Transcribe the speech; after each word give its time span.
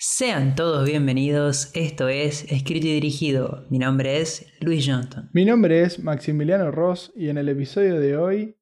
Sean 0.00 0.54
todos 0.54 0.86
bienvenidos, 0.86 1.72
esto 1.74 2.08
es 2.08 2.44
Escrito 2.52 2.86
y 2.86 2.92
Dirigido. 2.92 3.66
Mi 3.68 3.80
nombre 3.80 4.20
es 4.20 4.46
Luis 4.60 4.86
Johnston. 4.86 5.28
Mi 5.32 5.44
nombre 5.44 5.82
es 5.82 5.98
Maximiliano 5.98 6.70
Ross 6.70 7.10
y 7.16 7.30
en 7.30 7.36
el 7.36 7.48
episodio 7.48 7.98
de 7.98 8.16
hoy, 8.16 8.56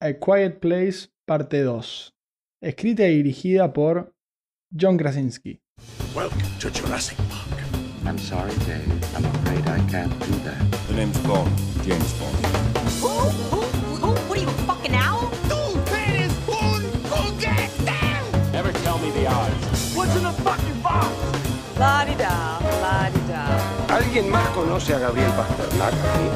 A 0.00 0.14
Quiet 0.14 0.58
Place, 0.58 1.10
parte 1.24 1.62
2. 1.62 2.16
Escrita 2.60 3.06
y 3.06 3.18
dirigida 3.18 3.72
por 3.72 4.16
John 4.76 4.96
Krasinski. 4.96 5.60
Welcome 6.16 6.42
to 6.58 6.68
Jurassic 6.70 7.16
Park. 7.28 7.60
I'm 8.04 8.18
sorry, 8.18 8.50
Dave. 8.66 8.90
I'm 9.14 9.24
afraid 9.24 9.68
I 9.68 9.78
can't 9.88 10.12
do 10.18 10.36
that. 10.42 10.58
The 10.88 10.94
name's 10.96 11.18
Bond, 11.18 11.48
James 11.84 12.12
Bond. 12.18 12.65
La-di-da, 21.78 22.58
la-di-da. 22.80 23.94
¿Alguien 23.94 24.30
más 24.30 24.48
conoce 24.50 24.94
a 24.94 24.98
Gabriel 24.98 25.30
Pasternak 25.36 25.92
aquí? 25.92 26.28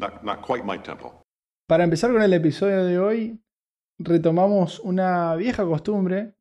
Not, 0.00 0.22
not 0.24 0.40
quite 0.44 0.64
my 0.64 0.78
tempo. 0.82 1.22
Para 1.68 1.84
empezar 1.84 2.10
con 2.10 2.20
el 2.22 2.32
episodio 2.32 2.84
de 2.84 2.98
hoy, 2.98 3.40
retomamos 3.96 4.80
una 4.80 5.36
vieja 5.36 5.64
costumbre, 5.64 6.34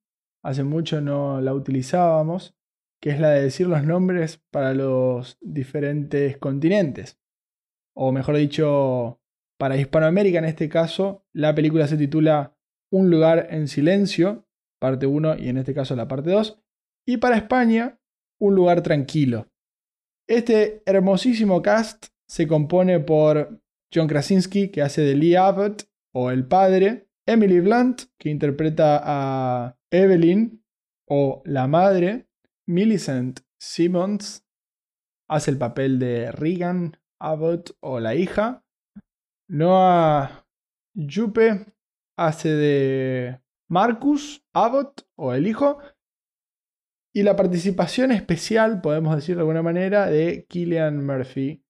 hace 0.43 0.63
mucho 0.63 1.01
no 1.01 1.39
la 1.39 1.53
utilizábamos, 1.53 2.55
que 2.99 3.11
es 3.11 3.19
la 3.19 3.29
de 3.29 3.43
decir 3.43 3.67
los 3.67 3.83
nombres 3.83 4.41
para 4.49 4.73
los 4.73 5.37
diferentes 5.39 6.37
continentes. 6.37 7.19
O 7.93 8.11
mejor 8.11 8.37
dicho, 8.37 9.18
para 9.59 9.75
Hispanoamérica 9.75 10.39
en 10.39 10.45
este 10.45 10.69
caso, 10.69 11.25
la 11.33 11.53
película 11.53 11.85
se 11.87 11.97
titula 11.97 12.55
Un 12.91 13.09
lugar 13.09 13.47
en 13.51 13.67
silencio, 13.67 14.47
parte 14.79 15.05
1 15.05 15.37
y 15.37 15.49
en 15.49 15.57
este 15.57 15.73
caso 15.73 15.97
la 15.97 16.07
parte 16.07 16.31
2. 16.31 16.61
Y 17.05 17.17
para 17.17 17.35
España, 17.35 17.99
Un 18.39 18.55
lugar 18.55 18.81
tranquilo. 18.81 19.49
Este 20.27 20.81
hermosísimo 20.85 21.61
cast 21.61 22.07
se 22.25 22.47
compone 22.47 23.01
por 23.01 23.61
John 23.93 24.07
Krasinski, 24.07 24.69
que 24.69 24.81
hace 24.81 25.01
de 25.01 25.15
Lee 25.15 25.35
Abbott, 25.35 25.89
o 26.13 26.31
el 26.31 26.47
padre, 26.47 27.09
Emily 27.27 27.59
Blunt, 27.59 28.03
que 28.17 28.29
interpreta 28.29 29.01
a 29.03 29.77
Evelyn, 29.91 30.63
o 31.05 31.41
la 31.43 31.67
madre, 31.67 32.29
Millicent 32.65 33.41
Simmons, 33.59 34.45
hace 35.27 35.51
el 35.51 35.57
papel 35.57 35.99
de 35.99 36.31
Regan 36.31 36.97
Abbott, 37.19 37.75
o 37.81 37.99
la 37.99 38.15
hija, 38.15 38.63
Noah 39.49 40.45
Jupe 40.95 41.65
hace 42.17 42.49
de 42.49 43.39
Marcus 43.67 44.43
Abbott, 44.53 45.07
o 45.15 45.33
el 45.33 45.47
hijo, 45.47 45.79
y 47.13 47.23
la 47.23 47.35
participación 47.35 48.11
especial, 48.11 48.81
podemos 48.81 49.15
decir 49.15 49.35
de 49.35 49.41
alguna 49.41 49.63
manera, 49.63 50.05
de 50.05 50.45
Killian 50.47 51.05
Murphy 51.05 51.63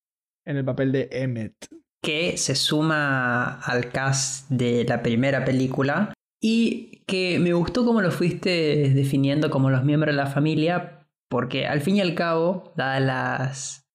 en 0.45 0.57
el 0.57 0.65
papel 0.65 0.91
de 0.91 1.09
Emmett. 1.11 1.55
Que 2.01 2.37
se 2.37 2.55
suma 2.55 3.59
al 3.61 3.91
cast 3.91 4.49
de 4.49 4.85
la 4.85 5.01
primera 5.01 5.45
película 5.45 6.13
y 6.41 7.03
que 7.07 7.39
me 7.39 7.53
gustó 7.53 7.85
cómo 7.85 8.01
lo 8.01 8.11
fuiste 8.11 8.91
definiendo 8.93 9.49
como 9.49 9.69
los 9.69 9.83
miembros 9.83 10.13
de 10.13 10.21
la 10.21 10.27
familia, 10.27 11.07
porque 11.29 11.67
al 11.67 11.81
fin 11.81 11.97
y 11.97 12.01
al 12.01 12.15
cabo, 12.15 12.73
dada 12.75 12.99
las, 12.99 13.87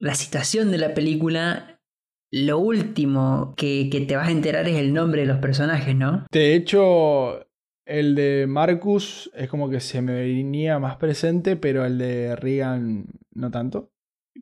la 0.00 0.14
situación 0.14 0.70
de 0.70 0.78
la 0.78 0.94
película, 0.94 1.81
lo 2.32 2.58
último 2.58 3.54
que, 3.56 3.88
que 3.90 4.00
te 4.00 4.16
vas 4.16 4.28
a 4.28 4.32
enterar 4.32 4.66
es 4.66 4.76
el 4.76 4.92
nombre 4.94 5.20
de 5.20 5.26
los 5.28 5.38
personajes, 5.38 5.94
¿no? 5.94 6.26
De 6.32 6.54
hecho, 6.54 7.46
el 7.84 8.14
de 8.14 8.46
Marcus 8.48 9.30
es 9.34 9.48
como 9.48 9.68
que 9.68 9.80
se 9.80 10.00
me 10.02 10.14
venía 10.14 10.78
más 10.78 10.96
presente, 10.96 11.56
pero 11.56 11.84
el 11.84 11.98
de 11.98 12.34
Regan 12.36 13.04
no 13.34 13.50
tanto. 13.50 13.90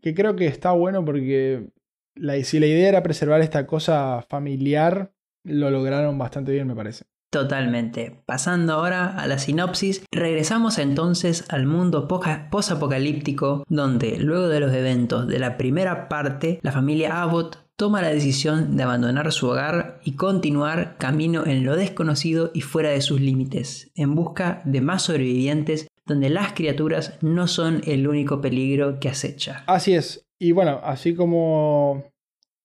Que 0.03 0.15
creo 0.15 0.37
que 0.37 0.47
está 0.47 0.71
bueno 0.71 1.05
porque 1.05 1.69
la, 2.15 2.37
si 2.45 2.61
la 2.61 2.67
idea 2.67 2.89
era 2.89 3.03
preservar 3.03 3.41
esta 3.41 3.67
cosa 3.67 4.25
familiar, 4.29 5.13
lo 5.43 5.71
lograron 5.71 6.17
bastante 6.17 6.53
bien, 6.53 6.69
me 6.69 6.77
parece. 6.77 7.07
Totalmente. 7.33 8.23
Pasando 8.27 8.73
ahora 8.75 9.07
a 9.07 9.27
la 9.29 9.39
sinopsis, 9.39 10.05
regresamos 10.13 10.79
entonces 10.79 11.45
al 11.49 11.65
mundo 11.67 12.09
poca- 12.09 12.49
posapocalíptico 12.51 13.65
donde 13.69 14.19
luego 14.19 14.49
de 14.49 14.61
los 14.61 14.73
eventos 14.75 15.29
de 15.29 15.39
la 15.39 15.57
primera 15.57 16.09
parte, 16.09 16.59
la 16.63 16.73
familia 16.73 17.23
Abbott 17.23 17.70
toma 17.81 18.03
la 18.03 18.13
decisión 18.13 18.77
de 18.77 18.83
abandonar 18.83 19.33
su 19.33 19.49
hogar 19.49 20.03
y 20.05 20.13
continuar 20.13 20.99
camino 20.99 21.47
en 21.47 21.65
lo 21.65 21.77
desconocido 21.77 22.51
y 22.53 22.61
fuera 22.61 22.91
de 22.91 23.01
sus 23.01 23.23
límites, 23.23 23.91
en 23.95 24.15
busca 24.15 24.61
de 24.67 24.83
más 24.83 25.05
sobrevivientes 25.05 25.89
donde 26.05 26.29
las 26.29 26.53
criaturas 26.53 27.17
no 27.23 27.49
son 27.49 27.81
el 27.87 28.07
único 28.07 28.43
peligro 28.43 29.01
que 29.01 29.09
acecha. 29.09 29.65
Así 29.67 29.95
es. 29.95 30.29
Y 30.39 30.53
bueno, 30.53 30.83
así 30.85 31.15
como 31.15 32.05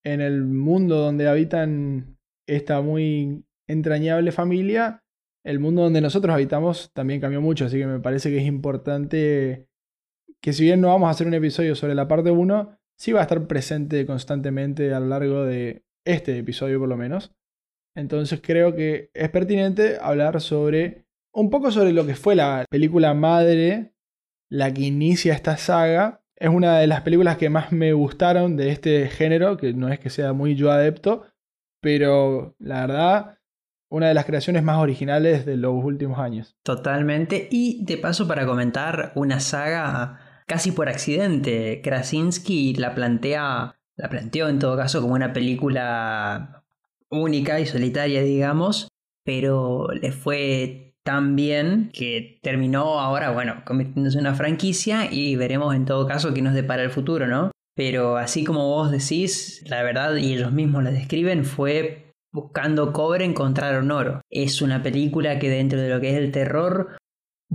en 0.03 0.19
el 0.19 0.43
mundo 0.43 0.97
donde 0.97 1.29
habitan 1.29 2.17
esta 2.45 2.81
muy 2.81 3.45
entrañable 3.69 4.33
familia, 4.33 5.01
el 5.45 5.59
mundo 5.59 5.83
donde 5.83 6.01
nosotros 6.01 6.33
habitamos 6.33 6.91
también 6.91 7.21
cambió 7.21 7.39
mucho, 7.39 7.63
así 7.63 7.77
que 7.77 7.87
me 7.87 8.01
parece 8.01 8.31
que 8.31 8.39
es 8.39 8.45
importante 8.45 9.69
que 10.41 10.51
si 10.51 10.65
bien 10.65 10.81
no 10.81 10.89
vamos 10.89 11.07
a 11.07 11.11
hacer 11.11 11.25
un 11.25 11.35
episodio 11.35 11.73
sobre 11.73 11.95
la 11.95 12.09
parte 12.09 12.31
1, 12.31 12.77
sí 12.97 13.11
va 13.11 13.19
a 13.19 13.23
estar 13.23 13.45
presente 13.47 14.05
constantemente 14.05 14.93
a 14.93 14.99
lo 14.99 15.07
largo 15.07 15.43
de 15.43 15.83
este 16.05 16.37
episodio 16.37 16.79
por 16.79 16.89
lo 16.89 16.97
menos. 16.97 17.33
Entonces 17.95 18.41
creo 18.43 18.75
que 18.75 19.09
es 19.13 19.29
pertinente 19.29 19.97
hablar 20.01 20.41
sobre 20.41 21.05
un 21.33 21.49
poco 21.49 21.71
sobre 21.71 21.93
lo 21.93 22.05
que 22.05 22.15
fue 22.15 22.35
la 22.35 22.65
película 22.69 23.13
madre, 23.13 23.93
la 24.49 24.73
que 24.73 24.83
inicia 24.83 25.33
esta 25.33 25.57
saga. 25.57 26.21
Es 26.37 26.49
una 26.49 26.79
de 26.79 26.87
las 26.87 27.01
películas 27.01 27.37
que 27.37 27.49
más 27.49 27.71
me 27.71 27.93
gustaron 27.93 28.57
de 28.57 28.69
este 28.69 29.07
género, 29.07 29.57
que 29.57 29.73
no 29.73 29.89
es 29.89 29.99
que 29.99 30.09
sea 30.09 30.33
muy 30.33 30.55
yo 30.55 30.71
adepto, 30.71 31.25
pero 31.81 32.55
la 32.59 32.81
verdad, 32.81 33.39
una 33.89 34.09
de 34.09 34.13
las 34.13 34.25
creaciones 34.25 34.63
más 34.63 34.77
originales 34.77 35.45
de 35.45 35.57
los 35.57 35.73
últimos 35.73 36.19
años. 36.19 36.57
Totalmente. 36.63 37.47
Y 37.51 37.85
de 37.85 37.97
paso 37.97 38.27
para 38.27 38.45
comentar 38.45 39.11
una 39.15 39.39
saga 39.39 40.19
casi 40.45 40.71
por 40.71 40.89
accidente. 40.89 41.81
Krasinski 41.83 42.73
la 42.75 42.95
plantea, 42.95 43.77
la 43.95 44.09
planteó 44.09 44.49
en 44.49 44.59
todo 44.59 44.77
caso 44.77 45.01
como 45.01 45.13
una 45.13 45.33
película 45.33 46.63
única 47.09 47.59
y 47.59 47.65
solitaria, 47.65 48.21
digamos, 48.21 48.87
pero 49.23 49.87
le 49.89 50.11
fue 50.11 50.95
tan 51.03 51.35
bien 51.35 51.91
que 51.93 52.39
terminó 52.41 52.99
ahora, 52.99 53.31
bueno, 53.31 53.61
convirtiéndose 53.65 54.17
en 54.17 54.25
una 54.25 54.35
franquicia 54.35 55.11
y 55.11 55.35
veremos 55.35 55.75
en 55.75 55.85
todo 55.85 56.07
caso 56.07 56.33
qué 56.33 56.41
nos 56.41 56.55
depara 56.55 56.83
el 56.83 56.89
futuro, 56.89 57.27
¿no? 57.27 57.51
Pero 57.75 58.17
así 58.17 58.43
como 58.43 58.67
vos 58.69 58.89
decís, 58.89 59.63
la 59.67 59.83
verdad, 59.83 60.15
y 60.15 60.33
ellos 60.33 60.51
mismos 60.51 60.83
la 60.83 60.91
describen, 60.91 61.45
fue 61.45 62.13
buscando 62.33 62.91
cobre 62.91 63.23
encontraron 63.23 63.91
oro. 63.91 64.21
Es 64.29 64.61
una 64.61 64.81
película 64.81 65.39
que 65.39 65.49
dentro 65.49 65.79
de 65.79 65.89
lo 65.89 66.01
que 66.01 66.11
es 66.11 66.17
el 66.17 66.31
terror 66.31 66.97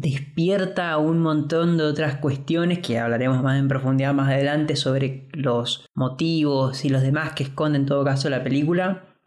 despierta 0.01 0.97
un 0.97 1.19
montón 1.19 1.77
de 1.77 1.85
otras 1.85 2.17
cuestiones 2.17 2.79
que 2.79 2.99
hablaremos 2.99 3.43
más 3.43 3.59
en 3.59 3.69
profundidad 3.69 4.15
más 4.15 4.31
adelante 4.31 4.75
sobre 4.75 5.29
los 5.33 5.87
motivos 5.95 6.87
y 6.87 6.89
los 6.89 7.03
demás 7.03 7.35
que 7.35 7.43
esconde 7.43 7.79
en 7.79 7.87
todo 7.87 8.03
caso 8.03 8.31
la 8.31 8.43
película, 8.43 9.19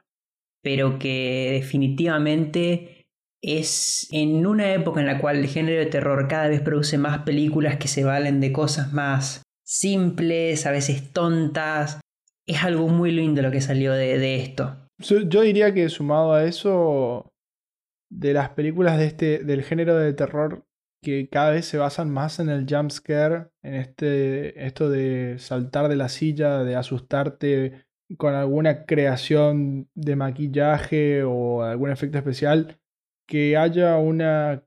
pero 0.63 0.97
que 0.97 1.59
definitivamente 1.61 3.05
es 3.43 4.07
en 4.11 4.47
una 4.47 4.73
época 4.73 4.99
en 4.99 5.05
la 5.05 5.19
cual 5.19 5.37
el 5.37 5.47
género 5.47 5.79
de 5.79 5.85
terror 5.85 6.27
cada 6.27 6.47
vez 6.47 6.61
produce 6.61 6.97
más 6.97 7.19
películas 7.19 7.77
que 7.77 7.87
se 7.87 8.03
valen 8.03 8.39
de 8.39 8.51
cosas 8.51 8.93
más 8.93 9.43
simples, 9.63 10.65
a 10.65 10.71
veces 10.71 11.11
tontas. 11.11 11.99
Es 12.47 12.63
algo 12.63 12.87
muy 12.87 13.11
lindo 13.11 13.43
lo 13.43 13.51
que 13.51 13.61
salió 13.61 13.93
de, 13.93 14.17
de 14.17 14.37
esto. 14.37 14.75
Yo 14.99 15.41
diría 15.41 15.73
que 15.73 15.87
sumado 15.89 16.33
a 16.33 16.45
eso, 16.45 17.32
de 18.13 18.33
las 18.33 18.49
películas 18.49 18.97
de 18.97 19.05
este, 19.05 19.39
del 19.39 19.63
género 19.63 19.97
de 19.97 20.13
terror 20.13 20.65
que 21.01 21.27
cada 21.29 21.51
vez 21.51 21.65
se 21.65 21.77
basan 21.77 22.09
más 22.09 22.39
en 22.39 22.49
el 22.49 22.65
jump 22.67 22.89
scare, 22.89 23.49
en 23.61 23.73
este, 23.75 24.65
esto 24.65 24.89
de 24.89 25.37
saltar 25.39 25.89
de 25.89 25.97
la 25.97 26.07
silla, 26.07 26.63
de 26.63 26.75
asustarte 26.75 27.85
con 28.17 28.35
alguna 28.35 28.85
creación 28.85 29.89
de 29.95 30.15
maquillaje 30.15 31.23
o 31.23 31.63
algún 31.63 31.91
efecto 31.91 32.17
especial, 32.17 32.79
que 33.27 33.57
haya 33.57 33.97
una 33.97 34.63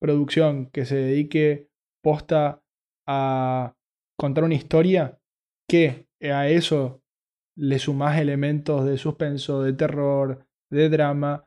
producción 0.00 0.66
que 0.70 0.84
se 0.84 0.96
dedique 0.96 1.68
posta 2.02 2.62
a 3.06 3.74
contar 4.18 4.44
una 4.44 4.54
historia, 4.54 5.20
que 5.68 6.08
a 6.20 6.48
eso 6.48 7.02
le 7.56 7.78
sumás 7.78 8.18
elementos 8.18 8.84
de 8.84 8.98
suspenso, 8.98 9.62
de 9.62 9.72
terror, 9.72 10.46
de 10.70 10.88
drama, 10.88 11.46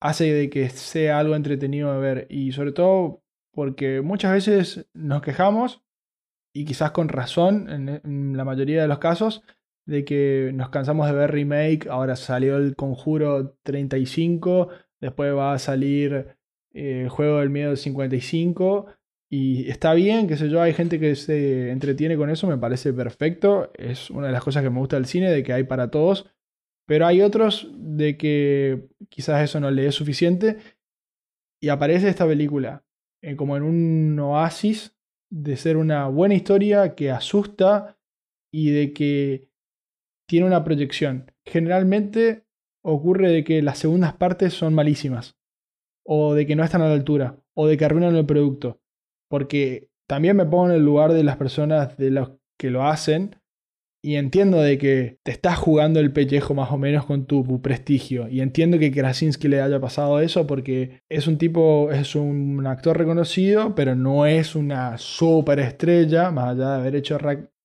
hace 0.00 0.32
de 0.32 0.50
que 0.50 0.68
sea 0.70 1.18
algo 1.18 1.36
entretenido 1.36 1.92
de 1.92 2.00
ver. 2.00 2.26
Y 2.30 2.52
sobre 2.52 2.72
todo 2.72 3.22
porque 3.52 4.02
muchas 4.02 4.32
veces 4.32 4.88
nos 4.94 5.22
quejamos, 5.22 5.82
y 6.52 6.64
quizás 6.64 6.92
con 6.92 7.08
razón 7.08 7.68
en, 7.68 8.36
la 8.36 8.44
mayoría 8.44 8.82
de 8.82 8.88
los 8.88 8.98
casos, 8.98 9.42
de 9.84 10.04
que 10.04 10.52
nos 10.54 10.68
cansamos 10.68 11.06
de 11.06 11.14
ver 11.14 11.32
remake, 11.32 11.88
ahora 11.88 12.14
salió 12.14 12.56
el 12.56 12.76
Conjuro 12.76 13.56
35, 13.62 14.68
después 15.00 15.34
va 15.34 15.54
a 15.54 15.58
salir 15.58 16.36
eh, 16.72 17.02
el 17.02 17.08
Juego 17.08 17.38
del 17.38 17.50
Miedo 17.50 17.74
55, 17.74 18.86
y 19.30 19.68
está 19.68 19.92
bien, 19.92 20.26
qué 20.26 20.36
sé 20.36 20.48
yo, 20.48 20.62
hay 20.62 20.72
gente 20.72 21.00
que 21.00 21.16
se 21.16 21.70
entretiene 21.70 22.16
con 22.16 22.30
eso, 22.30 22.46
me 22.46 22.58
parece 22.58 22.92
perfecto, 22.92 23.72
es 23.74 24.10
una 24.10 24.28
de 24.28 24.32
las 24.32 24.44
cosas 24.44 24.62
que 24.62 24.70
me 24.70 24.78
gusta 24.78 24.96
del 24.96 25.06
cine, 25.06 25.30
de 25.30 25.42
que 25.42 25.52
hay 25.52 25.64
para 25.64 25.90
todos, 25.90 26.30
pero 26.88 27.06
hay 27.06 27.20
otros 27.20 27.70
de 27.74 28.16
que 28.16 28.88
quizás 29.10 29.44
eso 29.44 29.60
no 29.60 29.70
le 29.70 29.86
es 29.86 29.94
suficiente, 29.94 30.56
y 31.60 31.68
aparece 31.68 32.08
esta 32.08 32.26
película 32.26 32.82
eh, 33.22 33.36
como 33.36 33.58
en 33.58 33.62
un 33.62 34.18
oasis 34.18 34.96
de 35.30 35.58
ser 35.58 35.76
una 35.76 36.08
buena 36.08 36.34
historia 36.34 36.94
que 36.94 37.10
asusta 37.10 37.98
y 38.50 38.70
de 38.70 38.94
que 38.94 39.50
tiene 40.26 40.46
una 40.46 40.64
proyección. 40.64 41.30
Generalmente 41.44 42.46
ocurre 42.82 43.30
de 43.32 43.44
que 43.44 43.60
las 43.60 43.76
segundas 43.76 44.14
partes 44.14 44.54
son 44.54 44.72
malísimas, 44.72 45.36
o 46.06 46.32
de 46.32 46.46
que 46.46 46.56
no 46.56 46.64
están 46.64 46.80
a 46.80 46.88
la 46.88 46.94
altura, 46.94 47.38
o 47.54 47.66
de 47.66 47.76
que 47.76 47.84
arruinan 47.84 48.16
el 48.16 48.24
producto. 48.24 48.80
Porque 49.28 49.90
también 50.06 50.38
me 50.38 50.46
pongo 50.46 50.70
en 50.70 50.76
el 50.76 50.84
lugar 50.86 51.12
de 51.12 51.24
las 51.24 51.36
personas 51.36 51.98
de 51.98 52.10
los 52.12 52.32
que 52.58 52.70
lo 52.70 52.86
hacen 52.86 53.36
y 54.02 54.14
entiendo 54.14 54.60
de 54.60 54.78
que 54.78 55.18
te 55.24 55.32
estás 55.32 55.58
jugando 55.58 55.98
el 55.98 56.12
pellejo 56.12 56.54
más 56.54 56.70
o 56.70 56.78
menos 56.78 57.04
con 57.04 57.26
tu 57.26 57.60
prestigio. 57.60 58.28
Y 58.28 58.40
entiendo 58.40 58.78
que 58.78 58.92
Krasinski 58.92 59.48
le 59.48 59.60
haya 59.60 59.80
pasado 59.80 60.20
eso 60.20 60.46
porque 60.46 61.00
es 61.08 61.26
un 61.26 61.36
tipo, 61.36 61.90
es 61.90 62.14
un 62.14 62.64
actor 62.66 62.96
reconocido, 62.96 63.74
pero 63.74 63.96
no 63.96 64.26
es 64.26 64.54
una 64.54 64.98
super 64.98 65.58
estrella, 65.58 66.30
más 66.30 66.50
allá 66.50 66.70
de 66.70 66.80
haber 66.80 66.96
hecho 66.96 67.18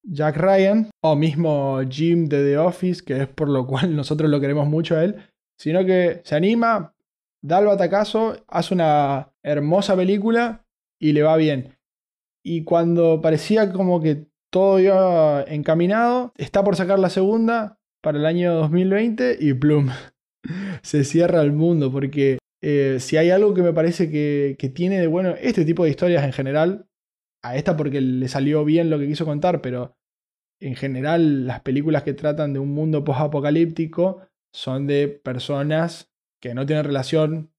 Jack 0.04 0.38
Ryan 0.38 0.90
o 1.02 1.16
mismo 1.16 1.80
Jim 1.88 2.26
de 2.26 2.44
The 2.44 2.58
Office, 2.58 3.04
que 3.04 3.22
es 3.22 3.28
por 3.28 3.50
lo 3.50 3.68
cual 3.68 3.96
nosotros 3.96 4.30
lo 4.30 4.42
queremos 4.42 4.68
mucho 4.68 4.98
a 4.98 5.04
él, 5.04 5.16
sino 5.58 5.86
que 5.86 6.22
se 6.24 6.36
anima, 6.36 6.96
da 7.44 7.60
el 7.60 7.68
batacazo, 7.68 8.38
hace 8.48 8.74
una 8.74 9.32
hermosa 9.44 9.96
película 9.96 10.66
y 11.00 11.14
le 11.14 11.22
va 11.22 11.38
bien. 11.38 11.78
Y 12.44 12.64
cuando 12.64 13.22
parecía 13.22 13.72
como 13.72 14.02
que 14.02 14.28
todo 14.54 14.80
iba 14.80 15.44
encaminado, 15.48 16.32
está 16.38 16.64
por 16.64 16.76
sacar 16.76 17.00
la 17.00 17.10
segunda 17.10 17.80
para 18.04 18.20
el 18.20 18.26
año 18.28 18.54
2020 18.54 19.38
y 19.40 19.56
plum, 19.56 19.90
se 20.84 21.04
cierra 21.04 21.42
el 21.42 21.54
mundo 21.54 21.92
porque 21.92 22.38
eh, 22.62 22.98
si 23.00 23.18
hay 23.18 23.32
algo 23.32 23.56
que 23.56 23.64
me 23.64 23.74
parece 23.74 24.12
que, 24.12 24.56
que 24.60 24.70
tiene 24.70 25.00
de 25.00 25.08
bueno 25.08 25.34
este 25.42 25.66
tipo 25.66 25.84
de 25.84 25.90
historias 25.90 26.24
en 26.24 26.34
general, 26.34 26.88
a 27.44 27.58
esta 27.58 27.76
porque 27.76 28.00
le 28.00 28.28
salió 28.28 28.64
bien 28.64 28.92
lo 28.92 29.00
que 29.00 29.08
quiso 29.08 29.26
contar, 29.26 29.60
pero 29.60 29.98
en 30.62 30.76
general 30.76 31.48
las 31.48 31.62
películas 31.62 32.04
que 32.04 32.14
tratan 32.14 32.54
de 32.54 32.60
un 32.60 32.76
mundo 32.76 33.04
post-apocalíptico 33.04 34.22
son 34.54 34.86
de 34.86 35.08
personas 35.08 36.14
que 36.40 36.54
no 36.54 36.68
tienen 36.68 36.86
relación 36.86 37.52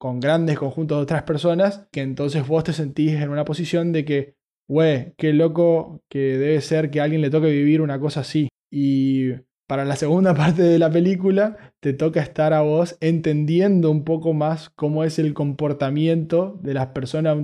con 0.00 0.18
grandes 0.18 0.58
conjuntos 0.58 0.96
de 0.96 1.02
otras 1.02 1.24
personas, 1.24 1.86
que 1.92 2.00
entonces 2.00 2.46
vos 2.48 2.64
te 2.64 2.72
sentís 2.72 3.20
en 3.20 3.28
una 3.28 3.44
posición 3.44 3.92
de 3.92 4.06
que, 4.06 4.37
güey, 4.68 5.14
qué 5.16 5.32
loco 5.32 6.02
que 6.08 6.38
debe 6.38 6.60
ser 6.60 6.90
que 6.90 7.00
a 7.00 7.04
alguien 7.04 7.22
le 7.22 7.30
toque 7.30 7.50
vivir 7.50 7.80
una 7.80 7.98
cosa 7.98 8.20
así. 8.20 8.48
Y 8.70 9.32
para 9.66 9.84
la 9.84 9.96
segunda 9.96 10.34
parte 10.36 10.62
de 10.62 10.78
la 10.78 10.90
película 10.90 11.56
te 11.80 11.92
toca 11.92 12.20
estar 12.20 12.52
a 12.52 12.60
vos 12.60 12.96
entendiendo 13.00 13.90
un 13.90 14.04
poco 14.04 14.32
más 14.32 14.70
cómo 14.70 15.04
es 15.04 15.18
el 15.18 15.34
comportamiento 15.34 16.58
de 16.62 16.74
las 16.74 16.88
personas 16.88 17.36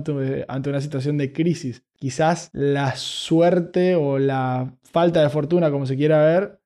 ante 0.47 0.69
una 0.69 0.81
situación 0.81 1.17
de 1.17 1.33
crisis. 1.33 1.83
Quizás 1.97 2.49
la 2.53 2.95
suerte 2.95 3.95
o 3.95 4.19
la 4.19 4.75
falta 4.83 5.21
de 5.21 5.29
fortuna, 5.29 5.71
como 5.71 5.85
se 5.85 5.95
quiera 5.95 6.23
ver, 6.23 6.59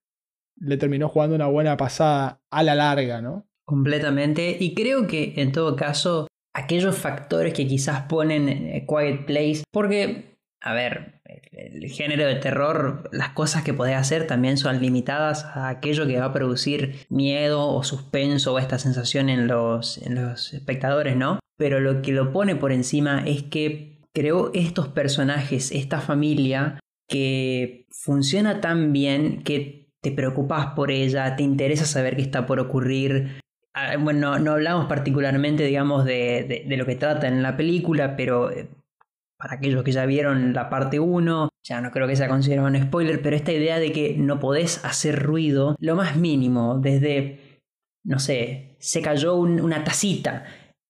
le 0.59 0.77
terminó 0.77 1.07
jugando 1.09 1.35
una 1.35 1.47
buena 1.47 1.77
pasada 1.77 2.41
a 2.51 2.63
la 2.63 2.75
larga, 2.75 3.21
¿no? 3.21 3.47
Completamente. 3.65 4.57
Y 4.59 4.73
creo 4.73 5.07
que 5.07 5.33
en 5.37 5.51
todo 5.51 5.75
caso, 5.75 6.27
aquellos 6.53 6.97
factores 6.97 7.53
que 7.53 7.67
quizás 7.67 8.03
ponen 8.03 8.49
eh, 8.49 8.85
Quiet 8.87 9.25
Place, 9.25 9.63
porque, 9.71 10.38
a 10.61 10.73
ver, 10.73 11.21
el 11.51 11.89
género 11.89 12.25
de 12.25 12.35
terror, 12.35 13.09
las 13.11 13.29
cosas 13.29 13.63
que 13.63 13.73
podés 13.73 13.95
hacer 13.95 14.27
también 14.27 14.57
son 14.57 14.81
limitadas 14.81 15.45
a 15.45 15.69
aquello 15.69 16.05
que 16.05 16.19
va 16.19 16.25
a 16.25 16.33
producir 16.33 17.05
miedo 17.09 17.67
o 17.67 17.83
suspenso 17.83 18.53
o 18.53 18.59
esta 18.59 18.77
sensación 18.79 19.29
en 19.29 19.47
los, 19.47 19.97
en 19.99 20.15
los 20.15 20.53
espectadores, 20.53 21.15
¿no? 21.15 21.39
Pero 21.57 21.79
lo 21.79 22.01
que 22.01 22.11
lo 22.11 22.31
pone 22.31 22.55
por 22.55 22.71
encima 22.71 23.23
es 23.25 23.43
que 23.43 24.01
creó 24.13 24.51
estos 24.53 24.89
personajes, 24.89 25.71
esta 25.71 26.01
familia, 26.01 26.79
que 27.07 27.85
funciona 27.89 28.61
tan 28.61 28.91
bien 28.91 29.43
que 29.43 29.91
te 30.01 30.11
preocupas 30.11 30.67
por 30.67 30.91
ella, 30.91 31.35
te 31.35 31.43
interesa 31.43 31.85
saber 31.85 32.15
qué 32.15 32.21
está 32.21 32.45
por 32.45 32.59
ocurrir, 32.59 33.41
Ah, 33.73 33.95
bueno, 33.97 34.39
no, 34.39 34.51
hablamos 34.51 34.87
particularmente, 34.87 35.63
digamos, 35.63 36.03
de, 36.03 36.65
lo 36.67 36.85
que 36.85 36.95
trata 36.95 37.27
en 37.27 37.43
la 37.43 37.55
película, 37.55 38.15
pero 38.15 38.51
eh, 38.51 38.67
para 39.39 39.55
aquellos 39.55 39.83
que 39.83 39.93
ya 39.93 40.05
vieron 40.05 40.53
la 40.53 40.69
parte 40.69 40.99
1, 40.99 41.49
ya 41.63 41.81
no 41.81 41.91
creo 41.91 42.07
que 42.07 42.15
sea 42.17 42.27
considerado 42.27 42.67
un 42.67 42.81
spoiler, 42.81 43.21
pero 43.21 43.35
esta 43.35 43.53
idea 43.53 43.79
de 43.79 43.91
que 43.93 44.15
no 44.17 44.39
podés 44.39 44.83
hacer 44.83 45.23
ruido 45.23 45.75
lo 45.79 45.95
más 45.95 46.17
mínimo, 46.17 46.77
desde, 46.77 47.61
no 48.03 48.19
sé, 48.19 48.75
se 48.79 49.01
cayó 49.01 49.35
una 49.35 49.83
tacita 49.85 50.43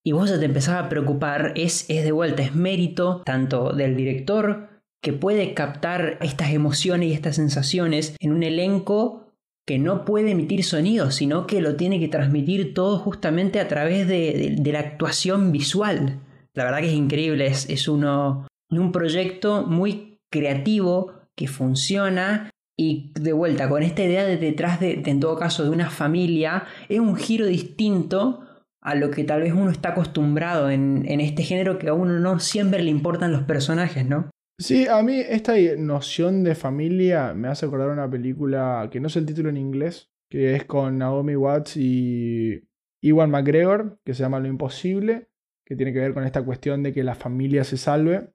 y 0.03 0.13
vos 0.13 0.29
ya 0.29 0.39
te 0.39 0.45
empezás 0.45 0.83
a 0.83 0.89
preocupar, 0.89 1.53
es, 1.55 1.87
es 1.89 2.03
de 2.03 2.11
vuelta, 2.11 2.41
es 2.41 2.55
mérito 2.55 3.21
tanto 3.23 3.73
del 3.73 3.95
director 3.95 4.69
que 5.01 5.13
puede 5.13 5.53
captar 5.53 6.17
estas 6.21 6.51
emociones 6.51 7.09
y 7.09 7.13
estas 7.13 7.35
sensaciones 7.35 8.15
en 8.19 8.31
un 8.31 8.43
elenco 8.43 9.29
que 9.67 9.77
no 9.77 10.03
puede 10.03 10.31
emitir 10.31 10.63
sonido, 10.63 11.11
sino 11.11 11.45
que 11.45 11.61
lo 11.61 11.75
tiene 11.75 11.99
que 11.99 12.07
transmitir 12.07 12.73
todo 12.73 12.97
justamente 12.97 13.59
a 13.59 13.67
través 13.67 14.07
de, 14.07 14.55
la 14.65 14.79
actuación 14.79 15.51
visual. 15.51 16.19
La 16.55 16.63
verdad 16.63 16.79
que 16.79 16.87
es 16.87 16.93
increíble, 16.93 17.47
es, 17.47 17.87
uno, 17.87 18.47
un 18.69 18.91
proyecto 18.91 19.65
muy 19.65 20.19
creativo 20.31 21.13
que 21.35 21.47
funciona 21.47 22.49
y 22.77 23.11
de 23.19 23.33
vuelta 23.33 23.69
con 23.69 23.83
esta 23.83 24.03
idea 24.03 24.25
de 24.25 24.37
detrás 24.37 24.79
de, 24.79 25.01
en 25.05 25.19
todo 25.19 25.37
caso, 25.37 25.63
de 25.63 25.69
una 25.69 25.89
familia, 25.89 26.65
es 26.87 26.99
un 26.99 27.15
giro 27.15 27.45
distinto 27.45 28.45
a 28.81 28.95
lo 28.95 29.11
que 29.11 29.25
tal 29.25 29.41
vez 29.41 29.53
uno 29.53 29.69
está 29.69 29.89
acostumbrado 29.89 30.69
en, 30.69 31.03
en 31.07 31.19
este 31.19 31.43
género 31.43 31.77
que 31.77 31.89
a 31.89 31.93
uno 31.93 32.19
no 32.19 32.39
siempre 32.39 32.81
le 32.81 32.89
importan 32.89 33.31
los 33.31 33.43
personajes, 33.43 34.05
¿no? 34.05 34.29
Sí, 34.59 34.87
a 34.87 35.01
mí 35.03 35.15
esta 35.17 35.53
noción 35.77 36.43
de 36.43 36.53
familia 36.53 37.33
me 37.33 37.47
hace 37.47 37.65
acordar 37.65 37.89
una 37.89 38.09
película 38.09 38.89
que 38.91 38.99
no 38.99 39.07
sé 39.07 39.19
el 39.19 39.25
título 39.25 39.49
en 39.49 39.55
inglés, 39.55 40.09
que 40.29 40.55
es 40.55 40.65
con 40.65 40.97
Naomi 40.97 41.37
Watts 41.37 41.77
y 41.77 42.67
Iwan 43.01 43.31
McGregor, 43.31 43.99
que 44.03 44.13
se 44.13 44.23
llama 44.23 44.41
Lo 44.41 44.49
Imposible, 44.49 45.29
que 45.69 45.76
tiene 45.76 45.94
que 45.94 45.99
ver 45.99 46.14
con 46.16 46.26
esta 46.26 46.44
cuestión 46.44 46.81
de 46.81 46.92
que 46.92 47.04
la 47.04 47.14
familia 47.14 47.64
se 47.64 47.78
salve. 47.78 48.33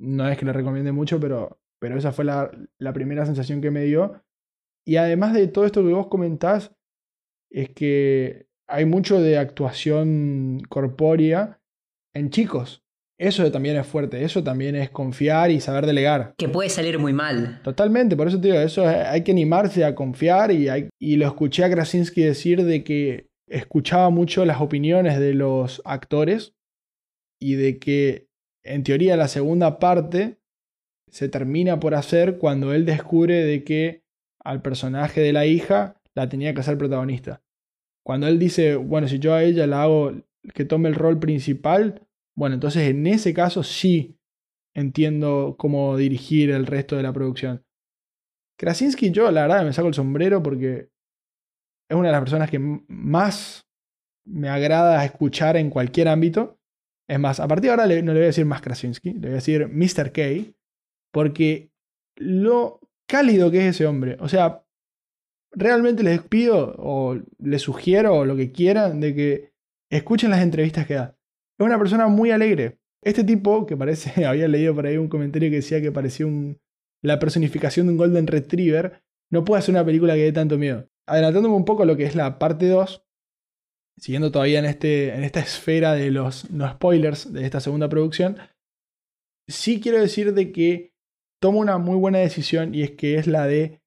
No 0.00 0.26
es 0.26 0.38
que 0.38 0.46
le 0.46 0.52
recomiende 0.54 0.92
mucho, 0.92 1.20
pero, 1.20 1.60
pero 1.78 1.98
esa 1.98 2.10
fue 2.10 2.24
la, 2.24 2.50
la 2.78 2.94
primera 2.94 3.26
sensación 3.26 3.60
que 3.60 3.70
me 3.70 3.84
dio. 3.84 4.24
Y 4.86 4.96
además 4.96 5.34
de 5.34 5.46
todo 5.46 5.66
esto 5.66 5.82
que 5.82 5.92
vos 5.92 6.06
comentás, 6.06 6.74
es 7.52 7.68
que 7.70 8.46
hay 8.66 8.86
mucho 8.86 9.20
de 9.20 9.36
actuación 9.36 10.62
corpórea 10.70 11.60
en 12.14 12.30
chicos. 12.30 12.82
Eso 13.18 13.52
también 13.52 13.76
es 13.76 13.86
fuerte, 13.86 14.24
eso 14.24 14.42
también 14.42 14.74
es 14.74 14.88
confiar 14.88 15.50
y 15.50 15.60
saber 15.60 15.84
delegar. 15.84 16.34
Que 16.38 16.48
puede 16.48 16.70
salir 16.70 16.98
muy 16.98 17.12
mal. 17.12 17.60
Totalmente, 17.62 18.16
por 18.16 18.28
eso 18.28 18.40
te 18.40 18.48
digo, 18.48 18.58
eso 18.58 18.88
hay 18.88 19.22
que 19.22 19.32
animarse 19.32 19.84
a 19.84 19.94
confiar 19.94 20.50
y, 20.50 20.68
y 20.98 21.16
lo 21.16 21.26
escuché 21.26 21.64
a 21.64 21.70
Krasinski 21.70 22.22
decir 22.22 22.64
de 22.64 22.82
que 22.82 23.28
escuchaba 23.46 24.08
mucho 24.08 24.46
las 24.46 24.62
opiniones 24.62 25.20
de 25.20 25.34
los 25.34 25.82
actores 25.84 26.54
y 27.40 27.54
de 27.54 27.78
que 27.78 28.28
en 28.62 28.84
teoría 28.84 29.16
la 29.16 29.28
segunda 29.28 29.78
parte 29.78 30.38
se 31.10 31.28
termina 31.28 31.80
por 31.80 31.94
hacer 31.94 32.38
cuando 32.38 32.72
él 32.72 32.84
descubre 32.84 33.42
de 33.44 33.64
que 33.64 34.04
al 34.38 34.62
personaje 34.62 35.20
de 35.20 35.32
la 35.32 35.46
hija 35.46 36.00
la 36.14 36.28
tenía 36.28 36.54
que 36.54 36.60
hacer 36.60 36.78
protagonista. 36.78 37.42
Cuando 38.04 38.28
él 38.28 38.38
dice, 38.38 38.76
bueno, 38.76 39.08
si 39.08 39.18
yo 39.18 39.34
a 39.34 39.42
ella 39.42 39.66
la 39.66 39.82
hago 39.82 40.12
que 40.54 40.64
tome 40.64 40.88
el 40.88 40.94
rol 40.94 41.18
principal, 41.18 42.06
bueno, 42.36 42.54
entonces 42.54 42.88
en 42.88 43.06
ese 43.06 43.34
caso 43.34 43.62
sí 43.62 44.18
entiendo 44.74 45.56
cómo 45.58 45.96
dirigir 45.96 46.50
el 46.50 46.66
resto 46.66 46.96
de 46.96 47.02
la 47.02 47.12
producción. 47.12 47.64
Krasinski, 48.58 49.10
yo 49.10 49.30
la 49.30 49.42
verdad 49.42 49.64
me 49.64 49.72
saco 49.72 49.88
el 49.88 49.94
sombrero 49.94 50.42
porque 50.42 50.90
es 51.88 51.96
una 51.96 52.08
de 52.08 52.12
las 52.12 52.20
personas 52.20 52.50
que 52.50 52.58
más 52.58 53.66
me 54.26 54.48
agrada 54.48 55.04
escuchar 55.04 55.56
en 55.56 55.70
cualquier 55.70 56.08
ámbito. 56.08 56.59
Es 57.10 57.18
más, 57.18 57.40
a 57.40 57.48
partir 57.48 57.64
de 57.64 57.70
ahora 57.70 57.86
no 57.86 58.12
le 58.12 58.20
voy 58.20 58.22
a 58.22 58.26
decir 58.26 58.46
más 58.46 58.62
Krasinski, 58.62 59.14
le 59.14 59.18
voy 59.18 59.30
a 59.30 59.34
decir 59.34 59.66
Mr. 59.66 60.12
K, 60.12 60.54
porque 61.12 61.72
lo 62.14 62.78
cálido 63.08 63.50
que 63.50 63.66
es 63.66 63.74
ese 63.74 63.86
hombre. 63.86 64.16
O 64.20 64.28
sea, 64.28 64.64
realmente 65.50 66.04
les 66.04 66.22
pido 66.22 66.76
o 66.78 67.18
les 67.40 67.62
sugiero 67.62 68.14
o 68.14 68.24
lo 68.24 68.36
que 68.36 68.52
quieran 68.52 69.00
de 69.00 69.16
que 69.16 69.52
escuchen 69.90 70.30
las 70.30 70.40
entrevistas 70.40 70.86
que 70.86 70.94
da. 70.94 71.18
Es 71.58 71.66
una 71.66 71.78
persona 71.78 72.06
muy 72.06 72.30
alegre. 72.30 72.78
Este 73.02 73.24
tipo, 73.24 73.66
que 73.66 73.76
parece, 73.76 74.24
había 74.24 74.46
leído 74.46 74.72
por 74.76 74.86
ahí 74.86 74.96
un 74.96 75.08
comentario 75.08 75.50
que 75.50 75.56
decía 75.56 75.82
que 75.82 75.90
parecía 75.90 76.26
un, 76.26 76.60
la 77.02 77.18
personificación 77.18 77.86
de 77.86 77.92
un 77.92 77.98
Golden 77.98 78.28
Retriever, 78.28 79.02
no 79.32 79.44
puede 79.44 79.58
hacer 79.58 79.74
una 79.74 79.84
película 79.84 80.14
que 80.14 80.22
dé 80.22 80.32
tanto 80.32 80.58
miedo. 80.58 80.88
Adelantándome 81.08 81.56
un 81.56 81.64
poco 81.64 81.84
lo 81.84 81.96
que 81.96 82.04
es 82.04 82.14
la 82.14 82.38
parte 82.38 82.68
2, 82.68 83.04
siguiendo 84.00 84.32
todavía 84.32 84.58
en, 84.58 84.64
este, 84.64 85.14
en 85.14 85.24
esta 85.24 85.40
esfera 85.40 85.92
de 85.92 86.10
los 86.10 86.50
no 86.50 86.68
spoilers 86.68 87.32
de 87.32 87.44
esta 87.44 87.60
segunda 87.60 87.88
producción, 87.88 88.38
sí 89.46 89.80
quiero 89.80 90.00
decir 90.00 90.34
de 90.34 90.52
que 90.52 90.94
toma 91.40 91.58
una 91.58 91.78
muy 91.78 91.96
buena 91.96 92.18
decisión 92.18 92.74
y 92.74 92.82
es 92.82 92.92
que 92.92 93.16
es 93.16 93.26
la 93.26 93.46
de 93.46 93.82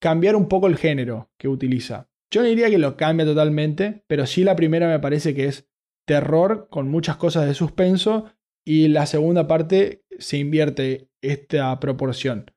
cambiar 0.00 0.36
un 0.36 0.48
poco 0.48 0.66
el 0.66 0.76
género 0.76 1.30
que 1.38 1.48
utiliza. 1.48 2.10
Yo 2.30 2.42
no 2.42 2.48
diría 2.48 2.70
que 2.70 2.78
lo 2.78 2.96
cambia 2.96 3.26
totalmente, 3.26 4.04
pero 4.06 4.26
sí 4.26 4.42
la 4.42 4.56
primera 4.56 4.88
me 4.88 4.98
parece 4.98 5.34
que 5.34 5.46
es 5.46 5.68
terror 6.06 6.68
con 6.70 6.88
muchas 6.88 7.16
cosas 7.16 7.46
de 7.46 7.54
suspenso 7.54 8.32
y 8.64 8.88
la 8.88 9.06
segunda 9.06 9.46
parte 9.46 10.04
se 10.18 10.38
invierte 10.38 11.08
esta 11.20 11.78
proporción. 11.78 12.50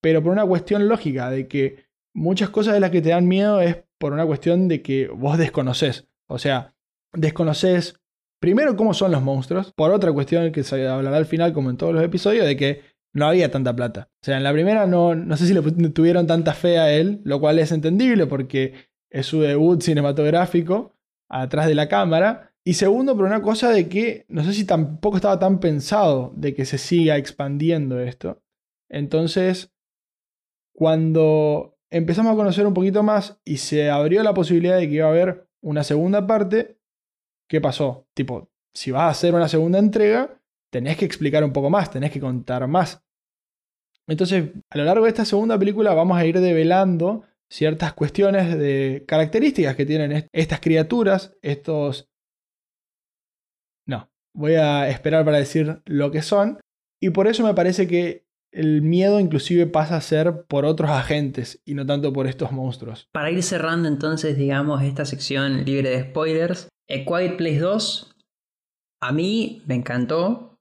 Pero 0.00 0.22
por 0.22 0.32
una 0.32 0.46
cuestión 0.46 0.88
lógica 0.88 1.30
de 1.30 1.48
que 1.48 1.84
muchas 2.14 2.50
cosas 2.50 2.74
de 2.74 2.80
las 2.80 2.90
que 2.90 3.02
te 3.02 3.10
dan 3.10 3.28
miedo 3.28 3.60
es 3.60 3.84
por 3.98 4.12
una 4.12 4.26
cuestión 4.26 4.68
de 4.68 4.80
que 4.82 5.08
vos 5.08 5.36
desconoces. 5.36 6.09
O 6.30 6.38
sea, 6.38 6.74
desconoces 7.12 8.00
primero 8.40 8.76
cómo 8.76 8.94
son 8.94 9.12
los 9.12 9.22
monstruos, 9.22 9.72
por 9.72 9.90
otra 9.90 10.12
cuestión 10.12 10.50
que 10.52 10.62
se 10.62 10.88
hablará 10.88 11.16
al 11.16 11.26
final 11.26 11.52
como 11.52 11.70
en 11.70 11.76
todos 11.76 11.92
los 11.92 12.02
episodios, 12.02 12.46
de 12.46 12.56
que 12.56 12.82
no 13.12 13.26
había 13.26 13.50
tanta 13.50 13.74
plata. 13.74 14.08
O 14.22 14.24
sea, 14.24 14.36
en 14.36 14.44
la 14.44 14.52
primera 14.52 14.86
no, 14.86 15.14
no 15.14 15.36
sé 15.36 15.46
si 15.46 15.54
le 15.54 15.62
tuvieron 15.90 16.26
tanta 16.26 16.54
fe 16.54 16.78
a 16.78 16.92
él, 16.92 17.20
lo 17.24 17.40
cual 17.40 17.58
es 17.58 17.72
entendible 17.72 18.26
porque 18.26 18.74
es 19.10 19.26
su 19.26 19.40
debut 19.40 19.82
cinematográfico 19.82 20.96
atrás 21.28 21.66
de 21.66 21.74
la 21.74 21.88
cámara. 21.88 22.54
Y 22.64 22.74
segundo, 22.74 23.16
por 23.16 23.24
una 23.24 23.42
cosa 23.42 23.70
de 23.70 23.88
que 23.88 24.24
no 24.28 24.44
sé 24.44 24.52
si 24.52 24.64
tampoco 24.64 25.16
estaba 25.16 25.38
tan 25.38 25.58
pensado 25.58 26.32
de 26.36 26.54
que 26.54 26.64
se 26.64 26.78
siga 26.78 27.16
expandiendo 27.16 27.98
esto. 27.98 28.40
Entonces, 28.88 29.72
cuando 30.72 31.76
empezamos 31.90 32.32
a 32.32 32.36
conocer 32.36 32.66
un 32.66 32.74
poquito 32.74 33.02
más 33.02 33.40
y 33.44 33.56
se 33.56 33.90
abrió 33.90 34.22
la 34.22 34.34
posibilidad 34.34 34.78
de 34.78 34.88
que 34.88 34.94
iba 34.94 35.06
a 35.06 35.10
haber 35.10 35.49
una 35.62 35.84
segunda 35.84 36.26
parte, 36.26 36.78
¿qué 37.48 37.60
pasó? 37.60 38.06
Tipo, 38.14 38.50
si 38.74 38.90
vas 38.90 39.02
a 39.02 39.08
hacer 39.10 39.34
una 39.34 39.48
segunda 39.48 39.78
entrega, 39.78 40.40
tenés 40.70 40.96
que 40.96 41.04
explicar 41.04 41.44
un 41.44 41.52
poco 41.52 41.70
más, 41.70 41.90
tenés 41.90 42.10
que 42.10 42.20
contar 42.20 42.66
más. 42.66 43.02
Entonces, 44.06 44.50
a 44.70 44.78
lo 44.78 44.84
largo 44.84 45.04
de 45.04 45.10
esta 45.10 45.24
segunda 45.24 45.58
película 45.58 45.94
vamos 45.94 46.18
a 46.18 46.26
ir 46.26 46.40
develando 46.40 47.24
ciertas 47.48 47.92
cuestiones 47.92 48.56
de 48.58 49.04
características 49.06 49.76
que 49.76 49.86
tienen 49.86 50.28
estas 50.32 50.60
criaturas, 50.60 51.36
estos 51.42 52.10
Voy 54.32 54.54
a 54.54 54.88
esperar 54.88 55.24
para 55.24 55.38
decir 55.38 55.82
lo 55.86 56.10
que 56.10 56.22
son. 56.22 56.60
Y 57.00 57.10
por 57.10 57.26
eso 57.26 57.44
me 57.44 57.54
parece 57.54 57.86
que 57.86 58.24
el 58.52 58.82
miedo 58.82 59.20
inclusive 59.20 59.66
pasa 59.66 59.96
a 59.96 60.00
ser 60.00 60.44
por 60.46 60.64
otros 60.64 60.90
agentes 60.90 61.60
y 61.64 61.74
no 61.74 61.86
tanto 61.86 62.12
por 62.12 62.26
estos 62.26 62.52
monstruos. 62.52 63.08
Para 63.12 63.30
ir 63.30 63.42
cerrando 63.42 63.88
entonces, 63.88 64.36
digamos, 64.36 64.82
esta 64.82 65.04
sección 65.04 65.64
libre 65.64 65.90
de 65.90 66.02
spoilers, 66.02 66.68
A 66.88 67.04
Quiet 67.04 67.36
Place 67.36 67.58
2, 67.58 68.16
a 69.02 69.12
mí 69.12 69.62
me 69.66 69.74
encantó. 69.74 70.58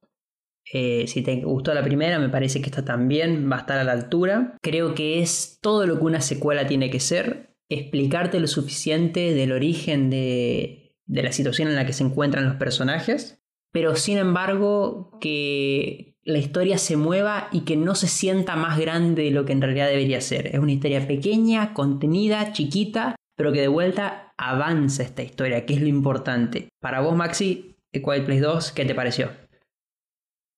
Eh, 0.72 1.06
si 1.08 1.24
te 1.24 1.36
gustó 1.42 1.74
la 1.74 1.84
primera, 1.84 2.20
me 2.20 2.30
parece 2.30 2.62
que 2.62 2.70
esta 2.70 2.86
también 2.86 3.50
va 3.52 3.58
a 3.58 3.60
estar 3.62 3.80
a 3.80 3.84
la 3.84 3.94
altura. 3.94 4.56
Creo 4.62 4.94
que 4.94 5.20
es 5.20 5.58
todo 5.62 5.88
lo 5.88 5.98
que 5.98 6.06
una 6.06 6.22
secuela 6.22 6.68
tiene 6.68 6.92
que 6.92 7.00
ser. 7.00 7.56
Explicarte 7.70 8.40
lo 8.40 8.48
suficiente 8.48 9.34
del 9.34 9.52
origen 9.52 10.12
de, 10.12 10.96
de 11.06 11.24
la 11.24 11.32
situación 11.32 11.70
en 11.70 11.76
la 11.76 11.88
que 11.88 11.94
se 11.94 12.04
encuentran 12.04 12.46
los 12.46 12.56
personajes 12.56 13.40
pero 13.72 13.96
sin 13.96 14.18
embargo 14.18 15.18
que 15.20 16.09
la 16.30 16.38
historia 16.38 16.78
se 16.78 16.96
mueva 16.96 17.50
y 17.52 17.62
que 17.62 17.76
no 17.76 17.96
se 17.96 18.08
sienta 18.08 18.56
más 18.56 18.80
grande 18.80 19.24
de 19.24 19.32
lo 19.32 19.46
que 19.46 19.54
en 19.54 19.62
realidad 19.62 19.88
debería 19.88 20.22
ser. 20.22 20.48
Es 20.48 20.60
una 20.60 20.72
historia 20.72 21.08
pequeña, 21.08 21.74
contenida, 21.74 22.54
chiquita, 22.54 23.16
pero 23.36 23.52
que 23.52 23.62
de 23.62 23.68
vuelta 23.68 24.32
avanza 24.38 25.02
esta 25.02 25.24
historia, 25.24 25.66
que 25.66 25.74
es 25.74 25.82
lo 25.82 25.88
importante. 25.88 26.70
Para 26.80 27.02
vos, 27.02 27.16
Maxi, 27.16 27.76
The 27.92 28.04
Quiet 28.04 28.26
Place 28.26 28.42
2, 28.42 28.72
¿qué 28.74 28.86
te 28.86 28.94
pareció? 28.94 29.32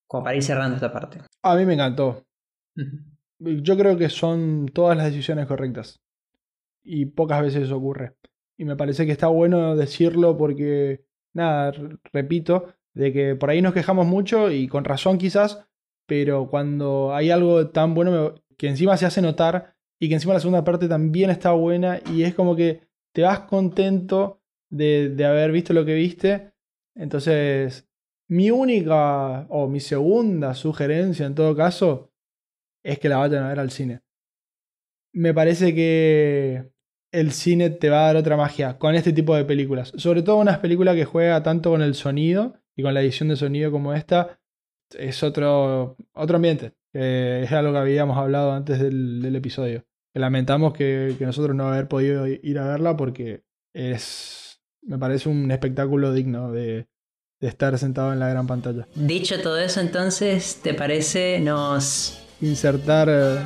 Como 0.08 0.26
para 0.26 0.36
ir 0.36 0.44
cerrando 0.44 0.76
esta 0.76 0.92
parte. 0.92 1.22
A 1.42 1.56
mí 1.56 1.66
me 1.66 1.76
encantó. 1.76 2.26
Yo 3.40 3.78
creo 3.78 3.98
que 3.98 4.10
son 4.10 4.70
todas 4.74 4.98
las 4.98 5.06
decisiones 5.06 5.48
correctas. 5.48 6.02
Y 6.84 7.06
pocas 7.06 7.42
veces 7.42 7.64
eso 7.64 7.78
ocurre. 7.78 8.18
Y 8.58 8.66
me 8.66 8.76
parece 8.76 9.06
que 9.06 9.14
está 9.14 9.28
bueno 9.28 9.78
decirlo 9.78 10.38
porque, 10.38 11.06
nada, 11.34 11.72
repito, 12.12 12.74
de 12.94 13.14
que 13.14 13.36
por 13.36 13.50
ahí 13.50 13.62
nos 13.62 13.74
quejamos 13.74 14.06
mucho 14.06 14.52
y 14.52 14.68
con 14.68 14.84
razón 14.84 15.18
quizás, 15.18 15.66
pero 16.08 16.50
cuando 16.50 17.14
hay 17.14 17.32
algo 17.32 17.70
tan 17.70 17.94
bueno 17.94 18.36
que 18.58 18.68
encima 18.68 18.98
se 18.98 19.06
hace 19.06 19.22
notar 19.22 19.76
y 20.00 20.10
que 20.10 20.16
encima 20.16 20.34
la 20.34 20.40
segunda 20.40 20.64
parte 20.64 20.88
también 20.88 21.30
está 21.30 21.52
buena 21.52 22.00
y 22.12 22.24
es 22.24 22.34
como 22.34 22.56
que 22.56 22.82
te 23.14 23.22
vas 23.22 23.42
contento 23.42 24.42
de, 24.70 25.10
de 25.10 25.26
haber 25.26 25.52
visto 25.52 25.74
lo 25.74 25.86
que 25.86 25.94
viste. 25.94 26.52
Entonces, 26.96 27.88
mi 28.28 28.52
única 28.52 29.46
o 29.50 29.68
mi 29.68 29.80
segunda 29.80 30.54
sugerencia 30.54 31.26
en 31.26 31.36
todo 31.36 31.56
caso 31.56 32.12
es 32.84 33.00
que 33.00 33.10
la 33.10 33.18
vayan 33.18 33.44
a 33.44 33.50
ver 33.50 33.60
al 33.60 33.72
cine. 33.72 34.02
Me 35.14 35.34
parece 35.34 35.76
que 35.76 36.72
el 37.12 37.32
cine 37.32 37.70
te 37.70 37.90
va 37.90 38.04
a 38.04 38.08
dar 38.08 38.18
otra 38.18 38.38
magia 38.38 38.78
con 38.78 38.96
este 38.96 39.14
tipo 39.14 39.36
de 39.36 39.46
películas. 39.46 39.92
Sobre 39.98 40.24
todo 40.24 40.38
unas 40.38 40.60
películas 40.60 40.96
que 40.96 41.06
juega 41.06 41.44
tanto 41.44 41.72
con 41.72 41.82
el 41.82 41.96
sonido 41.96 42.61
y 42.82 42.84
con 42.84 42.94
la 42.94 43.02
edición 43.02 43.30
de 43.30 43.36
sonido 43.36 43.72
como 43.72 43.94
esta, 43.94 44.40
es 44.98 45.24
otro, 45.24 45.96
otro 46.14 46.36
ambiente. 46.36 46.74
es 46.94 47.52
algo 47.52 47.74
que 47.74 47.78
habíamos 47.78 48.18
hablado 48.18 48.52
antes 48.52 48.80
del, 48.80 49.36
episodio. 49.36 49.86
lamentamos 50.14 50.74
que, 50.74 51.16
nosotros 51.20 51.56
no 51.56 51.68
haber 51.68 51.88
podido 51.88 52.28
ir 52.28 52.60
a 52.60 52.68
verla 52.68 52.98
porque 52.98 53.44
es, 53.74 54.62
me 54.82 54.98
parece 54.98 55.30
un 55.30 55.52
espectáculo 55.52 56.12
digno 56.12 56.52
de, 56.52 56.88
de 57.40 57.48
estar 57.48 57.78
sentado 57.78 58.12
en 58.14 58.20
la 58.20 58.30
gran 58.30 58.48
pantalla. 58.48 58.88
Dicho 58.96 59.40
todo 59.42 59.60
eso, 59.60 59.80
entonces, 59.80 60.60
¿te 60.62 60.74
parece 60.74 61.40
nos... 61.40 62.18
Insertar 62.42 63.08
eh, 63.08 63.38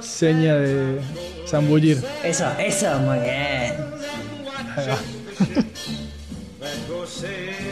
seña 0.00 0.56
de 0.56 0.98
zambullir. 1.46 1.98
Eso, 2.24 2.50
eso, 2.58 2.98
muy 3.00 3.18
bien. 3.18 3.74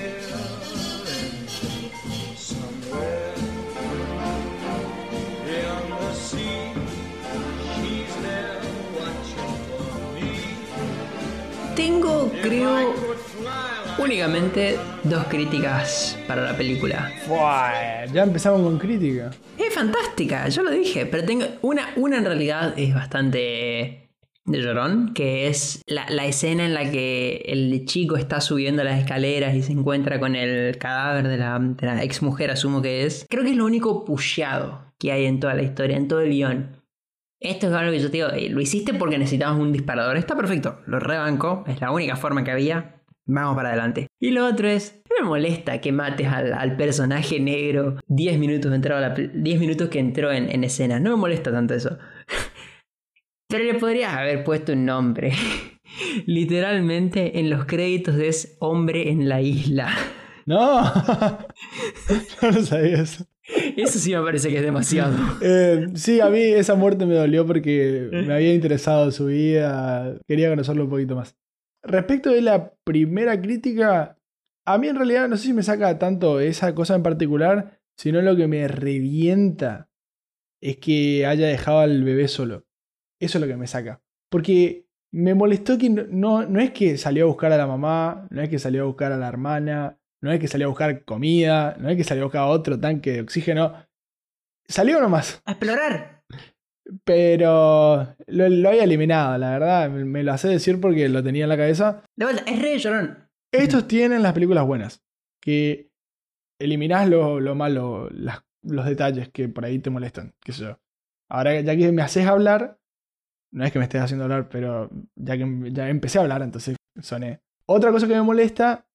Tengo, 11.76 12.32
creo, 12.42 12.94
únicamente 13.98 14.78
dos 15.04 15.24
críticas 15.24 16.18
para 16.26 16.42
la 16.42 16.56
película. 16.56 17.12
ya 18.12 18.22
empezamos 18.22 18.62
con 18.62 18.78
crítica. 18.78 19.30
Es 19.58 19.74
fantástica, 19.74 20.48
yo 20.48 20.62
lo 20.62 20.70
dije, 20.70 21.04
pero 21.04 21.26
tengo 21.26 21.44
una, 21.60 21.90
una 21.96 22.16
en 22.16 22.24
realidad 22.24 22.72
es 22.78 22.94
bastante 22.94 24.08
de 24.46 24.62
llorón, 24.62 25.12
que 25.12 25.48
es 25.48 25.82
la, 25.86 26.24
escena 26.24 26.64
en 26.64 26.72
la 26.72 26.90
que 26.90 27.42
el 27.46 27.84
chico 27.84 28.16
está 28.16 28.40
subiendo 28.40 28.82
las 28.82 28.98
escaleras 28.98 29.54
y 29.54 29.62
se 29.62 29.72
encuentra 29.72 30.18
con 30.18 30.34
el 30.34 30.78
cadáver 30.78 31.28
de 31.28 31.36
la, 31.36 31.58
de 31.58 31.86
la 31.86 32.02
ex 32.02 32.22
mujer, 32.22 32.50
asumo 32.50 32.80
que 32.80 33.04
es. 33.04 33.26
Creo 33.28 33.44
que 33.44 33.50
es 33.50 33.56
lo 33.56 33.66
único 33.66 34.04
pusheado 34.04 34.94
que 34.98 35.12
hay 35.12 35.26
en 35.26 35.40
toda 35.40 35.54
la 35.54 35.62
historia, 35.62 35.96
en 35.96 36.08
todo 36.08 36.20
el 36.20 36.30
guion. 36.30 36.75
Esto 37.50 37.68
es 37.68 37.72
algo 37.72 37.92
que 37.92 38.00
yo 38.00 38.10
te 38.10 38.16
digo, 38.16 38.28
eh, 38.30 38.48
lo 38.48 38.60
hiciste 38.60 38.92
porque 38.94 39.18
necesitabas 39.18 39.58
un 39.58 39.72
disparador. 39.72 40.16
Está 40.16 40.36
perfecto, 40.36 40.80
lo 40.86 40.98
rebanco, 40.98 41.64
es 41.66 41.80
la 41.80 41.90
única 41.90 42.16
forma 42.16 42.42
que 42.42 42.50
había. 42.50 43.02
Vamos 43.28 43.56
para 43.56 43.70
adelante. 43.70 44.06
Y 44.20 44.30
lo 44.30 44.46
otro 44.46 44.68
es, 44.68 45.02
no 45.10 45.16
me 45.24 45.28
molesta 45.28 45.80
que 45.80 45.90
mates 45.90 46.28
al, 46.28 46.76
personaje 46.76 47.40
negro 47.40 47.96
10 48.06 48.38
minutos, 48.38 48.70
minutos 49.34 49.88
que 49.88 49.98
entró 49.98 50.30
en, 50.32 50.48
en 50.50 50.62
escena. 50.62 51.00
No 51.00 51.10
me 51.10 51.16
molesta 51.16 51.50
tanto 51.50 51.74
eso. 51.74 51.98
Pero 53.48 53.64
le 53.64 53.74
podrías 53.74 54.14
haber 54.14 54.44
puesto 54.44 54.72
un 54.72 54.84
nombre. 54.84 55.32
Literalmente 56.26 57.38
en 57.38 57.50
los 57.50 57.64
créditos 57.64 58.16
es 58.16 58.56
hombre 58.60 59.10
en 59.10 59.28
la 59.28 59.40
isla. 59.40 59.92
No, 60.46 60.82
no 62.42 62.50
lo 62.50 62.62
sabía 62.62 63.02
eso. 63.02 63.26
Eso 63.76 63.98
sí 63.98 64.14
me 64.14 64.22
parece 64.22 64.48
que 64.48 64.56
es 64.56 64.62
demasiado. 64.62 65.16
Eh, 65.42 65.88
sí, 65.94 66.20
a 66.20 66.28
mí 66.28 66.40
esa 66.40 66.74
muerte 66.74 67.06
me 67.06 67.14
dolió 67.14 67.46
porque 67.46 68.08
me 68.10 68.34
había 68.34 68.54
interesado 68.54 69.10
su 69.10 69.26
vida, 69.26 70.18
quería 70.26 70.48
conocerlo 70.48 70.84
un 70.84 70.90
poquito 70.90 71.14
más. 71.14 71.36
Respecto 71.82 72.30
de 72.30 72.42
la 72.42 72.72
primera 72.84 73.40
crítica, 73.40 74.18
a 74.64 74.78
mí 74.78 74.88
en 74.88 74.96
realidad 74.96 75.28
no 75.28 75.36
sé 75.36 75.44
si 75.44 75.52
me 75.52 75.62
saca 75.62 75.98
tanto 75.98 76.40
esa 76.40 76.74
cosa 76.74 76.96
en 76.96 77.02
particular, 77.02 77.80
sino 77.96 78.20
lo 78.22 78.34
que 78.34 78.48
me 78.48 78.66
revienta 78.66 79.88
es 80.60 80.78
que 80.78 81.26
haya 81.26 81.46
dejado 81.46 81.80
al 81.80 82.02
bebé 82.02 82.28
solo. 82.28 82.66
Eso 83.20 83.38
es 83.38 83.42
lo 83.42 83.46
que 83.46 83.56
me 83.56 83.66
saca. 83.66 84.02
Porque 84.30 84.86
me 85.12 85.34
molestó 85.34 85.78
que 85.78 85.88
no, 85.88 86.44
no 86.46 86.60
es 86.60 86.72
que 86.72 86.98
salió 86.98 87.24
a 87.24 87.28
buscar 87.28 87.52
a 87.52 87.56
la 87.56 87.66
mamá, 87.66 88.26
no 88.30 88.42
es 88.42 88.48
que 88.48 88.58
salió 88.58 88.82
a 88.82 88.86
buscar 88.86 89.12
a 89.12 89.16
la 89.16 89.28
hermana, 89.28 89.98
no 90.26 90.32
es 90.32 90.40
que 90.40 90.48
salió 90.48 90.66
a 90.66 90.70
buscar 90.70 91.04
comida, 91.04 91.76
no 91.78 91.88
es 91.88 91.96
que 91.96 92.04
salió 92.04 92.24
a 92.24 92.26
buscar 92.26 92.42
otro 92.42 92.78
tanque 92.78 93.12
de 93.12 93.20
oxígeno. 93.22 93.72
Salió 94.68 95.00
nomás. 95.00 95.40
A 95.46 95.52
explorar. 95.52 96.22
Pero 97.04 98.14
lo, 98.26 98.48
lo 98.48 98.68
había 98.68 98.84
eliminado, 98.84 99.36
la 99.38 99.50
verdad. 99.50 99.90
Me, 99.90 100.04
me 100.04 100.22
lo 100.22 100.32
hace 100.32 100.48
decir 100.48 100.80
porque 100.80 101.08
lo 101.08 101.22
tenía 101.22 101.44
en 101.44 101.48
la 101.48 101.56
cabeza. 101.56 102.02
De 102.16 102.24
vuelta, 102.26 102.42
es 102.50 102.60
re 102.62 102.78
llorón. 102.78 103.28
Estos 103.52 103.88
tienen 103.88 104.22
las 104.22 104.32
películas 104.32 104.66
buenas. 104.66 105.02
Que 105.40 105.90
eliminás 106.60 107.08
lo, 107.08 107.40
lo 107.40 107.54
malo, 107.54 108.08
las- 108.10 108.42
los 108.62 108.84
detalles 108.86 109.28
que 109.30 109.48
por 109.48 109.64
ahí 109.64 109.78
te 109.78 109.90
molestan. 109.90 110.34
Qué 110.40 110.52
sé 110.52 110.62
yo. 110.64 110.80
Ahora 111.30 111.60
ya 111.60 111.76
que 111.76 111.90
me 111.92 112.02
haces 112.02 112.26
hablar, 112.26 112.78
no 113.52 113.64
es 113.64 113.72
que 113.72 113.78
me 113.78 113.84
estés 113.84 114.00
haciendo 114.02 114.24
hablar, 114.24 114.48
pero 114.48 114.90
ya 115.16 115.36
que 115.36 115.70
ya 115.72 115.88
empecé 115.88 116.18
a 116.18 116.22
hablar, 116.22 116.42
entonces 116.42 116.76
soné. 117.00 117.40
Otra 117.66 117.90
cosa 117.90 118.06
que 118.06 118.14
me 118.14 118.22
molesta 118.22 118.86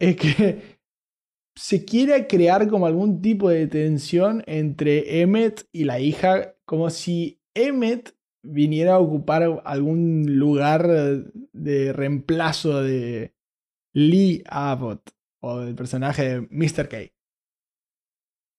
es 0.00 0.16
que 0.16 0.75
se 1.56 1.84
quiere 1.86 2.26
crear 2.26 2.68
como 2.68 2.86
algún 2.86 3.22
tipo 3.22 3.48
de 3.48 3.66
tensión 3.66 4.44
entre 4.46 5.22
Emmet 5.22 5.66
y 5.72 5.84
la 5.84 5.98
hija, 5.98 6.54
como 6.66 6.90
si 6.90 7.40
Emmet 7.54 8.14
viniera 8.42 8.94
a 8.94 8.98
ocupar 8.98 9.62
algún 9.64 10.38
lugar 10.38 10.86
de 11.52 11.92
reemplazo 11.92 12.82
de 12.82 13.34
Lee 13.94 14.44
Abbott 14.46 15.10
o 15.40 15.60
del 15.60 15.74
personaje 15.74 16.28
de 16.28 16.40
Mr. 16.50 16.88
K. 16.88 16.98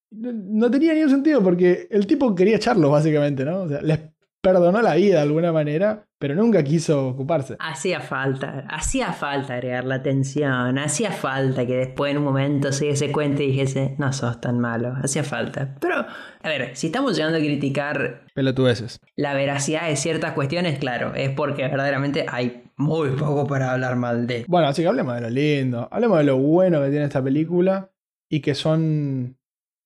No, 0.10 0.32
no 0.34 0.72
tenía 0.72 0.94
ni 0.94 1.04
un 1.04 1.10
sentido 1.10 1.44
porque 1.44 1.88
el 1.92 2.08
tipo 2.08 2.34
quería 2.34 2.56
echarlos 2.56 2.92
básicamente, 2.92 3.46
¿no? 3.46 3.64
O 3.64 3.70
sea, 3.70 3.82
les 3.82 4.00
perdonó 4.42 4.82
la 4.82 4.96
vida 4.96 5.16
de 5.16 5.22
alguna 5.22 5.52
manera, 5.52 6.08
pero 6.20 6.36
nunca 6.36 6.64
quiso 6.64 7.10
ocuparse. 7.10 7.58
Hacía 7.60 8.00
falta, 8.00 8.66
hacía 8.70 9.14
falta 9.14 9.56
agregar 9.56 9.86
la 9.86 10.02
tensión, 10.02 10.78
hacía 10.80 11.12
falta 11.12 11.66
que 11.66 11.76
después 11.76 12.12
en 12.12 12.20
un 12.20 12.24
momento 12.24 12.72
se 12.72 12.86
diese 12.86 13.12
cuenta 13.12 13.44
y 13.44 13.48
dijese, 13.48 13.96
no 13.98 14.12
sos 14.14 14.40
tan 14.42 14.60
malo, 14.60 14.94
hacía 15.04 15.24
falta. 15.24 15.76
Pero, 15.80 15.96
a 15.98 16.48
ver, 16.48 16.76
si 16.76 16.88
estamos 16.88 17.16
llegando 17.16 17.38
a 17.38 17.42
criticar 17.42 18.26
Pelotudeces. 18.34 19.00
la 19.16 19.34
veracidad 19.34 19.88
de 19.88 19.96
ciertas 19.96 20.34
cuestiones, 20.34 20.80
claro, 20.80 21.14
es 21.14 21.30
porque 21.32 21.64
verdaderamente 21.64 22.26
hay 22.28 22.64
muy 22.78 23.10
poco 23.12 23.46
para 23.48 23.74
hablar 23.74 23.96
mal 23.96 24.28
de. 24.28 24.46
Bueno, 24.48 24.68
así 24.68 24.82
que 24.82 24.88
hablemos 24.88 25.16
de 25.16 25.22
lo 25.22 25.30
lindo, 25.30 25.88
hablemos 25.92 26.18
de 26.20 26.24
lo 26.24 26.38
bueno 26.38 26.82
que 26.82 26.90
tiene 26.90 27.06
esta 27.06 27.24
película 27.24 27.92
y 28.30 28.42
que 28.42 28.56
son, 28.56 29.38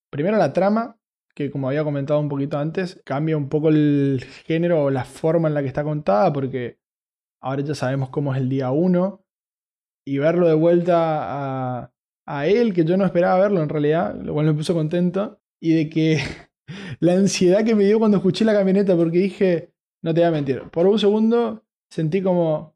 primero 0.09 0.37
la 0.37 0.53
trama, 0.53 0.97
que 1.35 1.51
como 1.51 1.67
había 1.67 1.83
comentado 1.83 2.19
un 2.19 2.29
poquito 2.29 2.57
antes, 2.57 3.01
cambia 3.05 3.37
un 3.37 3.49
poco 3.49 3.69
el 3.69 4.23
género 4.45 4.83
o 4.85 4.89
la 4.89 5.05
forma 5.05 5.47
en 5.47 5.53
la 5.53 5.61
que 5.61 5.67
está 5.67 5.83
contada, 5.83 6.31
porque 6.33 6.79
ahora 7.41 7.61
ya 7.63 7.75
sabemos 7.75 8.09
cómo 8.09 8.33
es 8.33 8.41
el 8.41 8.49
día 8.49 8.71
1 8.71 9.23
y 10.05 10.17
verlo 10.17 10.47
de 10.47 10.53
vuelta 10.55 11.79
a, 11.79 11.93
a 12.25 12.47
él, 12.47 12.73
que 12.73 12.85
yo 12.85 12.97
no 12.97 13.05
esperaba 13.05 13.39
verlo 13.39 13.61
en 13.61 13.69
realidad, 13.69 14.15
lo 14.15 14.33
cual 14.33 14.47
me 14.47 14.53
puso 14.53 14.73
contento, 14.73 15.39
y 15.61 15.75
de 15.75 15.89
que 15.89 16.19
la 16.99 17.13
ansiedad 17.13 17.63
que 17.63 17.75
me 17.75 17.85
dio 17.85 17.99
cuando 17.99 18.17
escuché 18.17 18.45
la 18.45 18.53
camioneta, 18.53 18.95
porque 18.95 19.19
dije, 19.19 19.73
no 20.03 20.13
te 20.13 20.21
voy 20.21 20.27
a 20.27 20.31
mentir, 20.31 20.63
por 20.71 20.87
un 20.87 20.99
segundo 20.99 21.63
sentí 21.89 22.21
como 22.21 22.75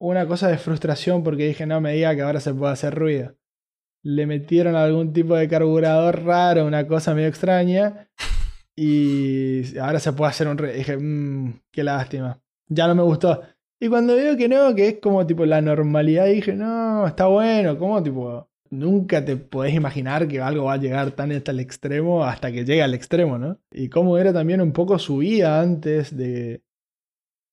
una 0.00 0.26
cosa 0.26 0.48
de 0.48 0.58
frustración 0.58 1.22
porque 1.22 1.46
dije, 1.46 1.66
no 1.66 1.80
me 1.80 1.94
diga 1.94 2.14
que 2.14 2.22
ahora 2.22 2.40
se 2.40 2.54
puede 2.54 2.72
hacer 2.72 2.94
ruido. 2.94 3.36
Le 4.04 4.26
metieron 4.26 4.76
algún 4.76 5.12
tipo 5.12 5.34
de 5.34 5.48
carburador 5.48 6.22
raro, 6.24 6.64
una 6.66 6.86
cosa 6.86 7.14
medio 7.14 7.28
extraña, 7.28 8.08
y 8.76 9.76
ahora 9.78 9.98
se 9.98 10.12
puede 10.12 10.30
hacer 10.30 10.46
un 10.46 10.58
ruido. 10.58 10.74
Dije, 10.74 10.96
mmm, 10.96 11.54
qué 11.72 11.82
lástima. 11.82 12.40
Ya 12.68 12.86
no 12.86 12.94
me 12.94 13.02
gustó. 13.02 13.42
Y 13.80 13.88
cuando 13.88 14.14
veo 14.14 14.36
que 14.36 14.48
no, 14.48 14.74
que 14.74 14.88
es 14.88 14.98
como 15.00 15.26
tipo 15.26 15.44
la 15.44 15.60
normalidad, 15.60 16.26
dije, 16.26 16.54
no, 16.54 17.06
está 17.06 17.26
bueno, 17.26 17.76
¿cómo 17.78 18.02
tipo? 18.02 18.48
Nunca 18.70 19.24
te 19.24 19.36
podés 19.36 19.74
imaginar 19.74 20.28
que 20.28 20.40
algo 20.40 20.64
va 20.66 20.74
a 20.74 20.78
llegar 20.78 21.10
tan 21.12 21.32
hasta 21.32 21.50
el 21.50 21.60
extremo 21.60 22.24
hasta 22.24 22.52
que 22.52 22.64
llegue 22.64 22.82
al 22.82 22.94
extremo, 22.94 23.38
¿no? 23.38 23.58
Y 23.72 23.88
cómo 23.88 24.16
era 24.18 24.32
también 24.32 24.60
un 24.60 24.72
poco 24.72 24.98
su 24.98 25.18
vida 25.18 25.60
antes 25.60 26.16
de, 26.16 26.62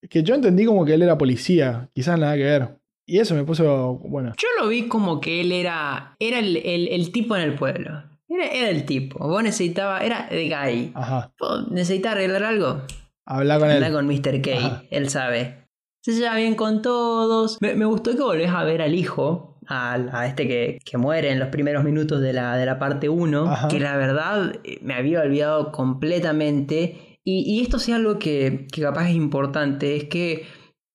que 0.10 0.24
yo 0.24 0.36
entendí 0.36 0.66
como 0.66 0.86
que 0.86 0.94
él 0.94 1.04
era 1.04 1.18
policía, 1.18 1.90
quizás 1.94 2.20
nada 2.20 2.36
que 2.36 2.44
ver. 2.44 2.81
Y 3.06 3.20
eso 3.20 3.36
me 3.36 3.44
puso, 3.44 3.96
bueno, 4.06 4.34
Yo 4.38 4.48
lo 4.60 4.68
vi 4.70 4.88
como 4.88 5.20
que 5.20 5.42
él 5.42 5.52
era, 5.52 6.16
era 6.20 6.40
el, 6.40 6.58
el- 6.58 6.88
el 6.90 7.12
tipo 7.12 7.36
en 7.36 7.42
el 7.44 7.56
pueblo. 7.56 8.04
Era, 8.30 8.46
era 8.48 8.70
el 8.70 8.86
tipo. 8.86 9.20
Vos 9.28 9.44
necesitabas, 9.44 10.04
era 10.04 10.28
el 10.30 10.48
guy. 10.50 10.92
ajá, 10.96 11.34
Vos 11.40 11.70
necesitabas 11.72 12.18
arreglar 12.18 12.44
algo. 12.44 12.82
habla 13.26 13.60
con 13.60 13.70
él. 13.70 13.92
Con 13.92 14.08
Mr. 14.08 14.42
K, 14.42 14.52
Ajá. 14.58 14.84
él 14.90 15.10
sabe. 15.10 15.66
Se 16.04 16.14
lleva 16.14 16.36
bien 16.38 16.56
con 16.56 16.82
todos. 16.82 17.58
Me, 17.62 17.76
me 17.76 17.86
gustó 17.86 18.12
que 18.16 18.22
volvés 18.24 18.50
a 18.50 18.64
ver 18.64 18.82
al 18.82 18.96
hijo, 18.96 19.60
al- 19.68 20.10
a, 20.14 20.26
este 20.28 20.48
que, 20.48 20.80
que 20.86 20.98
muere 20.98 21.32
en 21.32 21.40
los 21.40 21.50
primeros 21.50 21.84
minutos 21.84 22.22
de 22.22 22.32
la, 22.34 22.56
de 22.56 22.66
la 22.66 22.80
parte 22.80 23.10
1, 23.10 23.44
Ajá. 23.52 23.68
que 23.68 23.80
la 23.80 23.98
verdad 23.98 24.54
eh, 24.64 24.80
me 24.82 24.94
había 24.94 25.20
olvidado 25.22 25.72
completamente. 25.72 27.20
Y, 27.24 27.42
y 27.52 27.62
esto 27.62 27.78
sí 27.80 27.92
algo 27.92 28.18
que, 28.18 28.66
que 28.72 28.82
capaz 28.82 29.10
es 29.10 29.16
importante, 29.16 29.96
es 29.96 30.06
que 30.06 30.46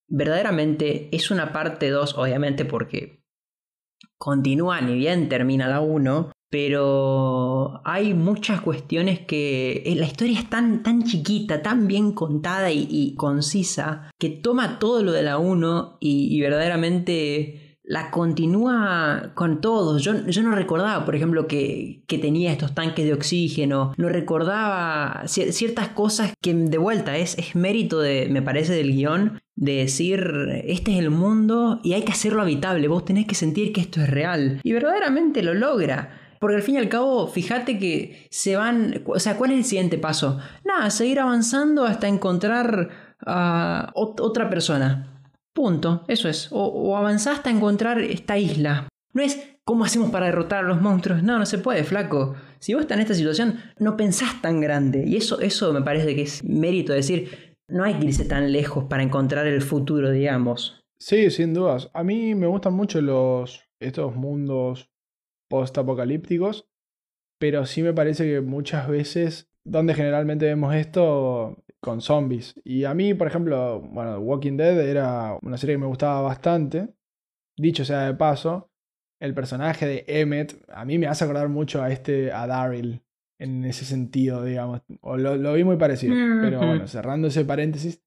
verdaderamente 0.08 1.08
es 1.14 1.30
una 1.30 1.52
parte 1.52 1.90
2, 1.90 2.16
obviamente 2.18 2.64
porque 2.64 3.22
continúa 4.18 4.80
ni 4.80 4.94
bien 4.94 5.28
termina 5.28 5.68
la 5.68 5.80
1, 5.80 6.32
pero 6.50 7.80
hay 7.84 8.14
muchas 8.14 8.60
cuestiones 8.60 9.20
que 9.20 9.82
eh, 9.84 9.94
la 9.96 10.06
historia 10.06 10.38
es 10.38 10.48
tan, 10.48 10.82
tan 10.82 11.02
chiquita, 11.04 11.60
tan 11.62 11.86
bien 11.86 12.12
contada 12.12 12.70
y, 12.70 13.14
concisa, 13.16 14.10
que 14.18 14.30
toma 14.30 14.78
todo 14.78 15.02
lo 15.02 15.12
de 15.12 15.22
la 15.22 15.38
1 15.38 15.98
y, 16.00 16.40
verdaderamente 16.40 17.78
la 17.88 18.10
continúa 18.10 19.32
con 19.34 19.60
todo. 19.60 19.98
Yo, 19.98 20.26
yo 20.26 20.42
no 20.42 20.54
recordaba, 20.56 21.04
por 21.04 21.14
ejemplo, 21.14 21.46
que, 21.46 22.02
que 22.08 22.18
tenía 22.18 22.50
estos 22.50 22.74
tanques 22.74 23.04
de 23.04 23.12
oxígeno, 23.14 23.92
no 23.96 24.08
recordaba 24.08 25.22
cier- 25.24 25.52
ciertas 25.52 25.88
cosas 25.90 26.32
que 26.42 26.52
de 26.52 26.78
vuelta 26.78 27.16
es, 27.16 27.38
es 27.38 27.54
mérito, 27.54 28.00
de, 28.00 28.28
me 28.28 28.42
parece, 28.42 28.72
del 28.72 28.92
guion, 28.92 29.38
de 29.56 29.72
decir, 29.76 30.62
este 30.66 30.92
es 30.92 30.98
el 30.98 31.10
mundo 31.10 31.80
y 31.82 31.94
hay 31.94 32.02
que 32.02 32.12
hacerlo 32.12 32.42
habitable, 32.42 32.88
vos 32.88 33.04
tenés 33.04 33.26
que 33.26 33.34
sentir 33.34 33.72
que 33.72 33.80
esto 33.80 34.00
es 34.02 34.08
real. 34.10 34.60
Y 34.62 34.72
verdaderamente 34.72 35.42
lo 35.42 35.54
logra. 35.54 36.20
Porque 36.38 36.56
al 36.56 36.62
fin 36.62 36.74
y 36.74 36.78
al 36.78 36.90
cabo, 36.90 37.26
fíjate 37.28 37.78
que 37.78 38.26
se 38.30 38.56
van. 38.56 39.02
O 39.06 39.18
sea, 39.18 39.38
¿cuál 39.38 39.52
es 39.52 39.56
el 39.58 39.64
siguiente 39.64 39.96
paso? 39.96 40.38
Nada, 40.66 40.90
seguir 40.90 41.18
avanzando 41.18 41.84
hasta 41.86 42.08
encontrar 42.08 42.90
a 43.24 43.90
ot- 43.94 44.20
otra 44.20 44.50
persona. 44.50 45.22
Punto, 45.54 46.04
eso 46.08 46.28
es. 46.28 46.48
O, 46.52 46.66
o 46.66 46.96
hasta 46.98 47.48
encontrar 47.48 47.98
esta 48.02 48.36
isla. 48.36 48.86
No 49.14 49.22
es 49.22 49.40
cómo 49.64 49.86
hacemos 49.86 50.10
para 50.10 50.26
derrotar 50.26 50.64
a 50.66 50.68
los 50.68 50.82
monstruos. 50.82 51.22
No, 51.22 51.38
no 51.38 51.46
se 51.46 51.56
puede, 51.56 51.84
flaco. 51.84 52.34
Si 52.58 52.74
vos 52.74 52.82
estás 52.82 52.96
en 52.96 53.02
esta 53.02 53.14
situación, 53.14 53.58
no 53.78 53.96
pensás 53.96 54.42
tan 54.42 54.60
grande. 54.60 55.04
Y 55.06 55.16
eso, 55.16 55.40
eso 55.40 55.72
me 55.72 55.80
parece 55.80 56.14
que 56.14 56.22
es 56.22 56.44
mérito 56.44 56.92
decir. 56.92 57.45
No 57.68 57.84
hay 57.84 57.94
que 57.94 58.06
irse 58.06 58.24
tan 58.24 58.52
lejos 58.52 58.84
para 58.84 59.02
encontrar 59.02 59.46
el 59.46 59.62
futuro, 59.62 60.10
digamos. 60.10 60.84
Sí, 60.98 61.30
sin 61.30 61.52
dudas. 61.52 61.90
A 61.94 62.04
mí 62.04 62.34
me 62.34 62.46
gustan 62.46 62.74
mucho 62.74 63.00
los 63.00 63.68
estos 63.80 64.14
mundos 64.14 64.90
post-apocalípticos, 65.48 66.68
pero 67.38 67.66
sí 67.66 67.82
me 67.82 67.92
parece 67.92 68.24
que 68.24 68.40
muchas 68.40 68.88
veces, 68.88 69.50
donde 69.64 69.94
generalmente 69.94 70.46
vemos 70.46 70.74
esto, 70.74 71.62
con 71.80 72.00
zombies. 72.00 72.54
Y 72.64 72.84
a 72.84 72.94
mí, 72.94 73.14
por 73.14 73.28
ejemplo, 73.28 73.80
bueno, 73.80 74.18
Walking 74.18 74.56
Dead 74.56 74.80
era 74.80 75.38
una 75.42 75.56
serie 75.56 75.74
que 75.74 75.80
me 75.80 75.86
gustaba 75.86 76.22
bastante. 76.22 76.88
Dicho 77.56 77.84
sea 77.84 78.06
de 78.06 78.14
paso, 78.14 78.70
el 79.20 79.34
personaje 79.34 79.86
de 79.86 80.04
Emmett 80.08 80.62
a 80.68 80.84
mí 80.84 80.98
me 80.98 81.06
hace 81.06 81.24
acordar 81.24 81.48
mucho 81.48 81.82
a 81.82 81.90
este, 81.90 82.32
a 82.32 82.46
Daryl, 82.46 83.02
en 83.38 83.64
ese 83.64 83.84
sentido, 83.84 84.44
digamos. 84.44 84.82
O 85.00 85.16
lo, 85.16 85.36
lo 85.36 85.52
vi 85.54 85.64
muy 85.64 85.76
parecido. 85.76 86.14
Pero 86.42 86.58
bueno, 86.66 86.86
cerrando 86.88 87.28
ese 87.28 87.44
paréntesis, 87.44 88.02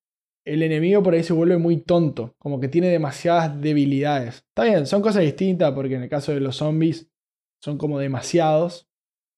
el 0.45 0.63
enemigo 0.63 1.03
por 1.03 1.13
ahí 1.13 1.23
se 1.23 1.33
vuelve 1.33 1.57
muy 1.57 1.77
tonto, 1.77 2.35
como 2.39 2.59
que 2.59 2.67
tiene 2.67 2.87
demasiadas 2.87 3.59
debilidades. 3.61 4.35
Está 4.47 4.63
bien, 4.63 4.87
son 4.87 5.01
cosas 5.01 5.21
distintas 5.23 5.71
porque 5.73 5.95
en 5.95 6.03
el 6.03 6.09
caso 6.09 6.31
de 6.31 6.39
los 6.39 6.55
zombies 6.57 7.09
son 7.61 7.77
como 7.77 7.99
demasiados 7.99 8.87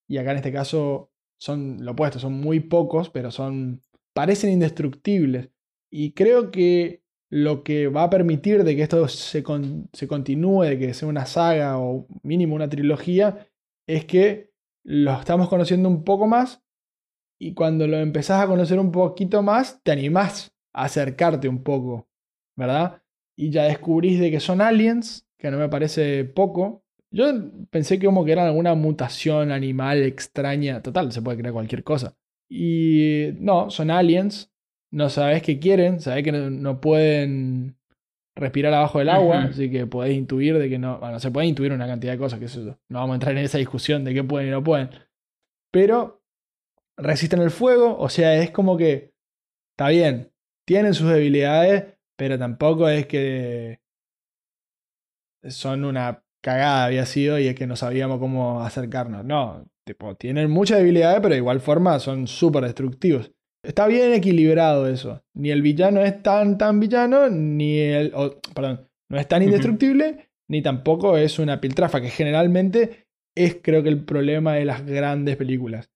y 0.07 0.17
acá 0.17 0.31
en 0.31 0.37
este 0.37 0.51
caso 0.53 1.11
son 1.39 1.83
lo 1.83 1.93
opuesto, 1.93 2.19
son 2.19 2.33
muy 2.33 2.59
pocos, 2.59 3.09
pero 3.09 3.31
son 3.31 3.81
parecen 4.13 4.51
indestructibles. 4.51 5.49
Y 5.91 6.11
creo 6.11 6.51
que 6.51 7.01
lo 7.29 7.63
que 7.63 7.87
va 7.87 8.03
a 8.03 8.09
permitir 8.09 8.63
de 8.63 8.75
que 8.75 8.83
esto 8.83 9.07
se, 9.07 9.41
con- 9.41 9.89
se 9.93 10.07
continúe, 10.07 10.63
de 10.63 10.77
que 10.79 10.93
sea 10.93 11.07
una 11.07 11.25
saga 11.25 11.77
o 11.79 12.05
mínimo 12.23 12.55
una 12.55 12.69
trilogía, 12.69 13.47
es 13.87 14.05
que 14.05 14.50
lo 14.83 15.19
estamos 15.19 15.49
conociendo 15.49 15.89
un 15.89 16.03
poco 16.03 16.27
más 16.27 16.63
y 17.39 17.53
cuando 17.53 17.87
lo 17.87 17.97
empezás 17.97 18.43
a 18.43 18.47
conocer 18.47 18.79
un 18.79 18.91
poquito 18.91 19.41
más, 19.41 19.81
te 19.83 19.91
animás 19.91 20.53
a 20.73 20.83
acercarte 20.83 21.47
un 21.47 21.63
poco, 21.63 22.07
¿verdad? 22.55 23.01
Y 23.35 23.49
ya 23.49 23.63
descubrís 23.63 24.19
de 24.19 24.29
que 24.29 24.39
son 24.39 24.61
aliens, 24.61 25.27
que 25.39 25.49
no 25.49 25.57
me 25.57 25.69
parece 25.69 26.23
poco. 26.25 26.83
Yo 27.09 27.25
pensé 27.71 27.97
que 27.97 28.05
como 28.05 28.23
que 28.23 28.33
era 28.33 28.45
alguna 28.45 28.75
mutación 28.75 29.51
animal 29.51 30.03
extraña, 30.03 30.81
total, 30.81 31.11
se 31.11 31.21
puede 31.21 31.39
crear 31.39 31.53
cualquier 31.53 31.83
cosa. 31.83 32.15
Y 32.47 33.29
no, 33.39 33.69
son 33.71 33.89
aliens, 33.89 34.51
no 34.91 35.09
sabes 35.09 35.41
qué 35.41 35.57
quieren, 35.57 35.99
sabes 35.99 36.23
que 36.23 36.31
no 36.31 36.79
pueden 36.79 37.75
respirar 38.41 38.73
abajo 38.73 38.99
del 38.99 39.09
agua, 39.09 39.43
así 39.43 39.69
que 39.71 39.87
podés 39.87 40.15
intuir 40.15 40.57
de 40.57 40.67
que 40.67 40.77
no, 40.77 40.99
bueno, 40.99 41.19
se 41.19 41.31
puede 41.31 41.47
intuir 41.47 41.71
una 41.71 41.87
cantidad 41.87 42.11
de 42.11 42.17
cosas, 42.17 42.39
que 42.39 42.45
eso, 42.45 42.77
no 42.89 42.99
vamos 42.99 43.11
a 43.11 43.15
entrar 43.15 43.37
en 43.37 43.43
esa 43.43 43.57
discusión 43.57 44.03
de 44.03 44.13
qué 44.13 44.23
pueden 44.23 44.49
y 44.49 44.51
no 44.51 44.63
pueden. 44.63 44.89
Pero 45.71 46.21
resisten 46.97 47.41
el 47.41 47.51
fuego, 47.51 47.97
o 47.97 48.09
sea, 48.09 48.35
es 48.35 48.51
como 48.51 48.75
que 48.75 49.13
está 49.73 49.89
bien, 49.89 50.31
tienen 50.67 50.93
sus 50.93 51.09
debilidades, 51.09 51.85
pero 52.17 52.37
tampoco 52.37 52.89
es 52.89 53.05
que 53.07 53.79
son 55.47 55.85
una 55.85 56.23
cagada 56.41 56.85
había 56.85 57.05
sido 57.05 57.39
y 57.39 57.47
es 57.47 57.55
que 57.55 57.67
no 57.67 57.75
sabíamos 57.75 58.19
cómo 58.19 58.61
acercarnos. 58.61 59.23
No, 59.23 59.65
tipo, 59.85 60.15
tienen 60.15 60.49
muchas 60.49 60.79
debilidades, 60.79 61.19
pero 61.21 61.33
de 61.33 61.39
igual 61.39 61.61
forma 61.61 61.99
son 61.99 62.27
súper 62.27 62.63
destructivos. 62.63 63.31
Está 63.63 63.87
bien 63.87 64.13
equilibrado 64.13 64.87
eso. 64.87 65.23
Ni 65.33 65.51
el 65.51 65.61
villano 65.61 66.01
es 66.01 66.23
tan, 66.23 66.57
tan 66.57 66.79
villano, 66.79 67.29
ni 67.29 67.77
el. 67.77 68.11
perdón, 68.55 68.89
no 69.09 69.19
es 69.19 69.27
tan 69.27 69.43
indestructible, 69.43 70.31
ni 70.49 70.61
tampoco 70.61 71.17
es 71.17 71.37
una 71.37 71.61
piltrafa, 71.61 72.01
que 72.01 72.09
generalmente 72.09 73.07
es, 73.35 73.57
creo 73.61 73.83
que, 73.83 73.89
el 73.89 74.03
problema 74.03 74.55
de 74.55 74.65
las 74.65 74.85
grandes 74.85 75.37
películas. 75.37 75.91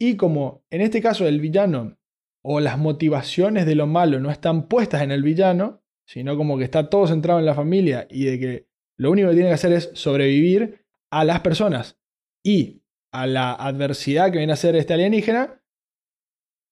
Y 0.00 0.16
como 0.16 0.64
en 0.70 0.80
este 0.80 1.00
caso 1.00 1.26
el 1.28 1.40
villano 1.40 1.98
o 2.44 2.60
las 2.60 2.78
motivaciones 2.78 3.66
de 3.66 3.76
lo 3.76 3.86
malo 3.86 4.18
no 4.18 4.30
están 4.30 4.66
puestas 4.66 5.02
en 5.02 5.12
el 5.12 5.22
villano, 5.22 5.82
sino 6.08 6.36
como 6.36 6.58
que 6.58 6.64
está 6.64 6.90
todo 6.90 7.06
centrado 7.06 7.38
en 7.38 7.46
la 7.46 7.54
familia 7.54 8.08
y 8.10 8.24
de 8.24 8.38
que 8.40 8.66
lo 8.98 9.10
único 9.10 9.28
que 9.28 9.34
tiene 9.34 9.50
que 9.50 9.54
hacer 9.54 9.72
es 9.72 9.90
sobrevivir 9.94 10.84
a 11.12 11.24
las 11.24 11.40
personas 11.40 12.00
y 12.44 12.82
a 13.12 13.26
la 13.26 13.52
adversidad 13.52 14.32
que 14.32 14.38
viene 14.38 14.54
a 14.54 14.56
ser 14.56 14.74
este 14.74 14.94
alienígena, 14.94 15.61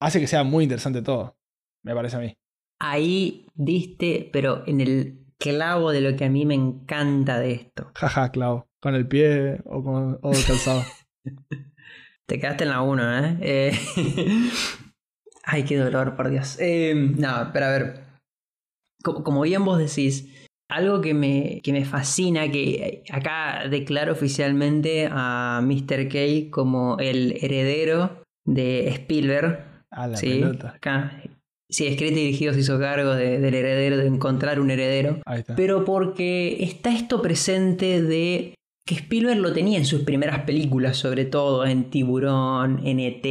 hace 0.01 0.21
que 0.21 0.27
sea 0.27 0.43
muy 0.45 0.65
interesante 0.65 1.03
todo, 1.03 1.37
me 1.85 1.95
parece 1.95 2.17
a 2.17 2.21
mí. 2.21 2.35
Ahí 2.81 3.47
diste, 3.55 4.29
pero 4.33 4.63
en 4.67 4.81
el 4.81 5.27
clavo 5.39 5.91
de 5.93 6.01
lo 6.01 6.17
que 6.17 6.25
a 6.25 6.31
mí 6.31 6.45
me 6.47 6.55
encanta 6.55 7.39
de 7.39 7.53
esto. 7.53 7.91
Jaja, 7.95 8.31
clavo. 8.31 8.67
Con 8.81 8.95
el 8.95 9.07
pie 9.07 9.61
o 9.67 9.83
con 9.85 10.19
o 10.23 10.31
calzado. 10.31 10.83
Te 12.27 12.39
quedaste 12.39 12.65
en 12.65 12.71
la 12.71 12.83
1, 12.83 13.25
¿eh? 13.27 13.39
Eh, 13.41 13.73
Ay, 15.45 15.65
qué 15.65 15.77
dolor, 15.77 16.17
por 16.17 16.31
Dios. 16.31 16.57
Eh, 16.61 16.95
no, 16.95 17.51
pero 17.53 17.67
a 17.67 17.71
ver. 17.71 18.05
co- 19.03 19.23
Como 19.25 19.43
bien 19.43 19.65
vos 19.65 19.79
decís, 19.79 20.29
algo 20.71 21.01
que 21.01 21.13
me, 21.13 21.61
que 21.63 21.73
me 21.73 21.85
fascina, 21.85 22.51
que 22.51 23.03
acá 23.11 23.69
declaro 23.69 24.13
oficialmente 24.13 25.09
a 25.11 25.61
Mr. 25.63 26.09
K 26.09 26.51
como 26.51 26.97
el 26.99 27.37
heredero 27.43 28.23
de 28.47 28.89
Spielberg. 28.89 29.65
A 29.91 30.07
la 30.09 30.17
sí, 30.17 30.27
pelota. 30.29 30.71
acá. 30.77 31.23
Sí, 31.69 31.87
escrito 31.87 32.15
y 32.19 32.23
dirigido 32.25 32.53
se 32.53 32.61
hizo 32.61 32.79
cargo 32.81 33.15
de- 33.15 33.39
del 33.39 33.55
heredero, 33.55 33.97
de 33.97 34.07
encontrar 34.07 34.59
un 34.61 34.71
heredero 34.73 35.21
Ahí 35.25 35.41
está. 35.41 35.55
pero 35.55 35.85
porque 35.85 36.57
está 36.65 36.93
esto 36.95 37.23
presente 37.23 38.03
de 38.03 38.55
que 38.87 38.95
Spielberg 38.97 39.39
lo 39.39 39.53
tenía 39.53 39.79
en 39.79 39.85
sus 39.85 40.03
primeras 40.03 40.41
películas, 40.45 40.97
sobre 40.97 41.25
todo 41.27 41.65
en 41.65 41.91
Tiburón, 41.91 42.85
en 42.85 42.99
ET, 42.99 43.25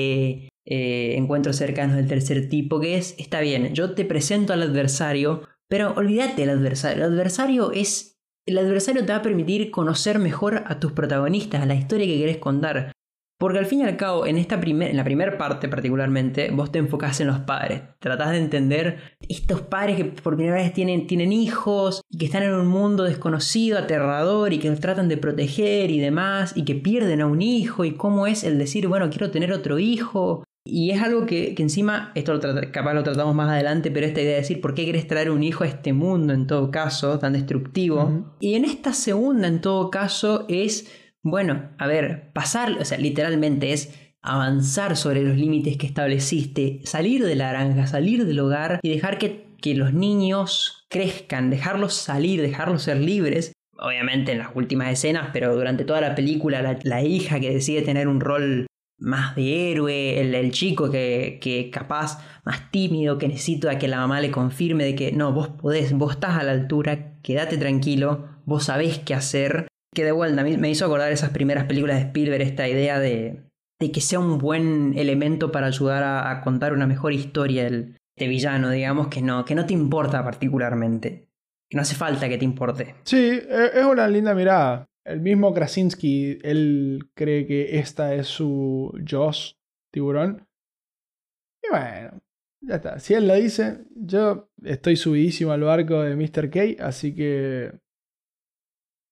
eh, 0.65 1.15
Encuentros 1.17 1.57
cercanos 1.57 1.95
del 1.97 2.07
tercer 2.07 2.47
tipo, 2.47 2.79
que 2.79 2.95
es, 2.97 3.15
está 3.17 3.41
bien, 3.41 3.73
yo 3.73 3.93
te 3.93 4.05
presento 4.05 4.53
al 4.53 4.61
adversario, 4.61 5.41
pero 5.67 5.93
olvídate 5.97 6.41
del 6.45 6.51
adversario, 6.57 7.03
el 7.05 7.11
adversario 7.13 7.71
es... 7.73 8.15
El 8.47 8.57
adversario 8.57 9.05
te 9.05 9.11
va 9.11 9.19
a 9.19 9.21
permitir 9.21 9.69
conocer 9.69 10.17
mejor 10.17 10.63
a 10.65 10.79
tus 10.79 10.93
protagonistas, 10.93 11.61
a 11.61 11.65
la 11.67 11.75
historia 11.75 12.07
que 12.07 12.17
querés 12.17 12.37
contar. 12.37 12.91
Porque 13.39 13.57
al 13.57 13.65
fin 13.65 13.79
y 13.79 13.83
al 13.85 13.95
cabo, 13.95 14.25
en, 14.25 14.37
esta 14.37 14.59
primer, 14.59 14.89
en 14.91 14.97
la 14.97 15.05
primera 15.05 15.37
parte 15.37 15.69
particularmente, 15.69 16.51
vos 16.51 16.71
te 16.73 16.79
enfocás 16.79 17.21
en 17.21 17.27
los 17.27 17.39
padres. 17.39 17.81
Tratás 17.99 18.31
de 18.31 18.37
entender 18.37 18.97
estos 19.29 19.61
padres 19.61 19.95
que 19.95 20.03
por 20.05 20.35
primera 20.35 20.57
vez 20.57 20.73
tienen, 20.73 21.07
tienen 21.07 21.31
hijos 21.31 22.01
y 22.09 22.17
que 22.17 22.25
están 22.25 22.43
en 22.43 22.53
un 22.53 22.67
mundo 22.67 23.03
desconocido, 23.05 23.77
aterrador 23.79 24.51
y 24.51 24.59
que 24.59 24.69
los 24.69 24.81
tratan 24.81 25.07
de 25.07 25.15
proteger 25.15 25.89
y 25.89 25.99
demás 26.01 26.51
y 26.55 26.65
que 26.65 26.75
pierden 26.75 27.21
a 27.21 27.27
un 27.27 27.41
hijo 27.41 27.85
y 27.85 27.93
cómo 27.93 28.27
es 28.27 28.43
el 28.43 28.57
decir, 28.59 28.87
bueno, 28.89 29.09
quiero 29.09 29.31
tener 29.31 29.53
otro 29.53 29.79
hijo. 29.79 30.43
Y 30.65 30.91
es 30.91 31.01
algo 31.01 31.25
que, 31.25 31.55
que 31.55 31.63
encima, 31.63 32.11
esto 32.15 32.33
lo 32.33 32.41
trata- 32.41 32.71
capaz 32.71 32.93
lo 32.93 33.03
tratamos 33.03 33.33
más 33.33 33.49
adelante, 33.49 33.89
pero 33.89 34.05
esta 34.05 34.19
idea 34.21 34.33
de 34.33 34.39
decir, 34.39 34.59
¿por 34.59 34.73
qué 34.75 34.85
querés 34.85 35.07
traer 35.07 35.31
un 35.31 35.41
hijo 35.43 35.63
a 35.63 35.67
este 35.67 35.93
mundo 35.93 36.33
en 36.33 36.45
todo 36.45 36.69
caso, 36.69 37.17
tan 37.17 37.31
destructivo? 37.33 38.35
Y 38.41 38.55
en 38.55 38.65
esta 38.65 38.91
segunda, 38.91 39.47
en 39.47 39.61
todo 39.61 39.89
caso, 39.89 40.45
es, 40.49 40.91
bueno, 41.23 41.69
a 41.77 41.87
ver, 41.87 42.31
pasar, 42.33 42.77
o 42.79 42.85
sea, 42.85 42.97
literalmente 42.97 43.73
es 43.73 43.93
avanzar 44.21 44.97
sobre 44.97 45.23
los 45.23 45.37
límites 45.37 45.77
que 45.77 45.87
estableciste, 45.87 46.81
salir 46.83 47.25
de 47.25 47.35
la 47.35 47.49
granja, 47.49 47.87
salir 47.87 48.25
del 48.25 48.39
hogar 48.39 48.79
y 48.81 48.89
dejar 48.89 49.17
que, 49.17 49.47
que 49.61 49.75
los 49.75 49.93
niños 49.93 50.85
crezcan, 50.89 51.49
dejarlos 51.49 51.93
salir, 51.93 52.41
dejarlos 52.41 52.83
ser 52.83 52.97
libres. 52.97 53.53
Obviamente 53.77 54.33
en 54.33 54.39
las 54.39 54.49
últimas 54.55 54.91
escenas, 54.91 55.29
pero 55.31 55.55
durante 55.55 55.85
toda 55.85 56.01
la 56.01 56.15
película, 56.15 56.79
la, 56.83 57.03
hija 57.03 57.39
que 57.39 57.53
decide 57.53 57.81
tener 57.81 58.09
un 58.09 58.19
rol 58.19 58.67
más 58.97 59.35
de 59.35 59.71
héroe, 59.71 60.19
el, 60.19 60.35
el 60.35 60.51
chico 60.51 60.91
que, 60.91 61.39
que 61.41 61.69
capaz 61.69 62.21
más 62.43 62.69
tímido, 62.71 63.17
que 63.17 63.29
necesita 63.29 63.77
que 63.79 63.87
la 63.87 63.97
mamá 63.97 64.19
le 64.19 64.31
confirme 64.31 64.83
de 64.83 64.95
que 64.95 65.13
no, 65.13 65.31
vos 65.31 65.47
podés, 65.47 65.93
vos 65.93 66.13
estás 66.13 66.37
a 66.37 66.43
la 66.43 66.51
altura, 66.51 67.13
quédate 67.21 67.57
tranquilo, 67.57 68.27
vos 68.45 68.65
sabés 68.65 68.99
qué 68.99 69.13
hacer. 69.13 69.67
Que 69.93 70.03
de 70.03 70.11
vuelta, 70.11 70.43
me 70.43 70.69
hizo 70.69 70.85
acordar 70.85 71.11
esas 71.11 71.31
primeras 71.31 71.65
películas 71.65 71.97
de 71.97 72.05
Spielberg, 72.07 72.41
esta 72.41 72.67
idea 72.67 72.99
de, 72.99 73.43
que 73.79 74.01
sea 74.01 74.19
un 74.19 74.37
buen 74.37 74.97
elemento 74.97 75.51
para 75.51 75.67
ayudar 75.67 76.03
a, 76.03 76.41
contar 76.41 76.73
una 76.73 76.85
mejor 76.85 77.13
historia 77.13 77.65
el, 77.65 77.97
de 78.15 78.27
villano, 78.27 78.69
digamos, 78.69 79.07
que 79.07 79.21
no, 79.21 79.45
que 79.45 79.55
no 79.55 79.65
te 79.65 79.73
importa 79.73 80.23
particularmente. 80.23 81.27
Que 81.69 81.75
no 81.75 81.81
hace 81.81 81.95
falta 81.95 82.29
que 82.29 82.37
te 82.37 82.45
importe. 82.45 82.95
Sí, 83.03 83.17
e- 83.17 83.71
es 83.73 83.85
una 83.85 84.07
linda 84.07 84.35
mirada. 84.35 84.85
El 85.05 85.21
mismo 85.21 85.53
Krasinski, 85.53 86.37
él 86.43 87.09
cree 87.15 87.47
que 87.47 87.79
esta 87.79 88.13
es 88.13 88.27
su 88.27 88.93
Joss 89.09 89.57
tiburón. 89.91 90.47
Y 91.63 91.69
bueno, 91.69 92.19
ya 92.61 92.75
está. 92.75 92.99
Si 92.99 93.13
él 93.13 93.27
lo 93.27 93.33
dice, 93.35 93.85
yo 93.95 94.49
estoy 94.63 94.95
subidísimo 94.97 95.51
al 95.51 95.61
barco 95.61 96.03
de 96.03 96.15
Mr. 96.15 96.49
K, 96.49 96.85
así 96.85 97.15
que 97.15 97.71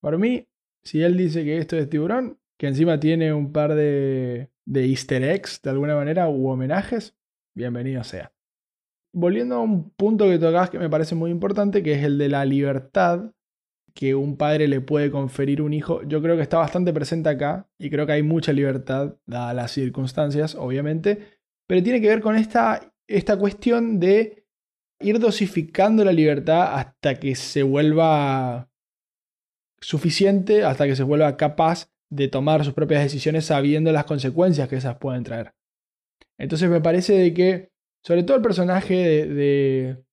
por 0.01 0.17
mí, 0.17 0.47
si 0.87 1.03
él 1.03 1.17
dice 1.17 1.43
que 1.43 1.57
esto 1.57 1.75
es 1.75 1.89
tiburón, 1.89 2.39
que 2.57 2.67
encima 2.67 2.97
tiene 2.97 3.33
un 3.33 3.51
par 3.51 3.75
de, 3.75 4.49
de 4.65 4.85
easter 4.85 5.21
eggs 5.21 5.61
de 5.61 5.69
alguna 5.69 5.95
manera 5.95 6.29
u 6.29 6.47
homenajes, 6.47 7.13
bienvenido 7.53 8.05
sea. 8.05 8.31
Volviendo 9.13 9.55
a 9.55 9.59
un 9.59 9.89
punto 9.89 10.29
que 10.29 10.39
tocas 10.39 10.69
que 10.69 10.79
me 10.79 10.89
parece 10.89 11.13
muy 11.13 11.29
importante, 11.29 11.83
que 11.83 11.91
es 11.91 12.03
el 12.05 12.17
de 12.17 12.29
la 12.29 12.45
libertad 12.45 13.33
que 13.93 14.15
un 14.15 14.37
padre 14.37 14.69
le 14.69 14.79
puede 14.79 15.11
conferir 15.11 15.61
un 15.61 15.73
hijo, 15.73 16.03
yo 16.03 16.21
creo 16.21 16.37
que 16.37 16.43
está 16.43 16.59
bastante 16.59 16.93
presente 16.93 17.27
acá 17.27 17.67
y 17.77 17.89
creo 17.89 18.05
que 18.05 18.13
hay 18.13 18.23
mucha 18.23 18.53
libertad, 18.53 19.17
dadas 19.25 19.55
las 19.55 19.71
circunstancias, 19.71 20.55
obviamente, 20.55 21.19
pero 21.67 21.83
tiene 21.83 21.99
que 21.99 22.07
ver 22.07 22.21
con 22.21 22.37
esta, 22.37 22.93
esta 23.07 23.37
cuestión 23.37 23.99
de 23.99 24.45
ir 25.01 25.19
dosificando 25.19 26.05
la 26.05 26.13
libertad 26.13 26.75
hasta 26.75 27.15
que 27.15 27.35
se 27.35 27.61
vuelva 27.61 28.69
suficiente, 29.79 30.63
hasta 30.63 30.85
que 30.85 30.95
se 30.95 31.03
vuelva 31.03 31.37
capaz 31.37 31.89
de 32.09 32.27
tomar 32.27 32.63
sus 32.63 32.73
propias 32.73 33.03
decisiones 33.03 33.45
sabiendo 33.45 33.91
las 33.91 34.05
consecuencias 34.05 34.67
que 34.69 34.77
esas 34.77 34.97
pueden 34.97 35.23
traer. 35.23 35.53
Entonces 36.37 36.69
me 36.69 36.81
parece 36.81 37.13
de 37.13 37.33
que, 37.33 37.71
sobre 38.03 38.23
todo 38.23 38.37
el 38.37 38.43
personaje 38.43 38.95
de, 38.95 39.27
de, 39.27 40.03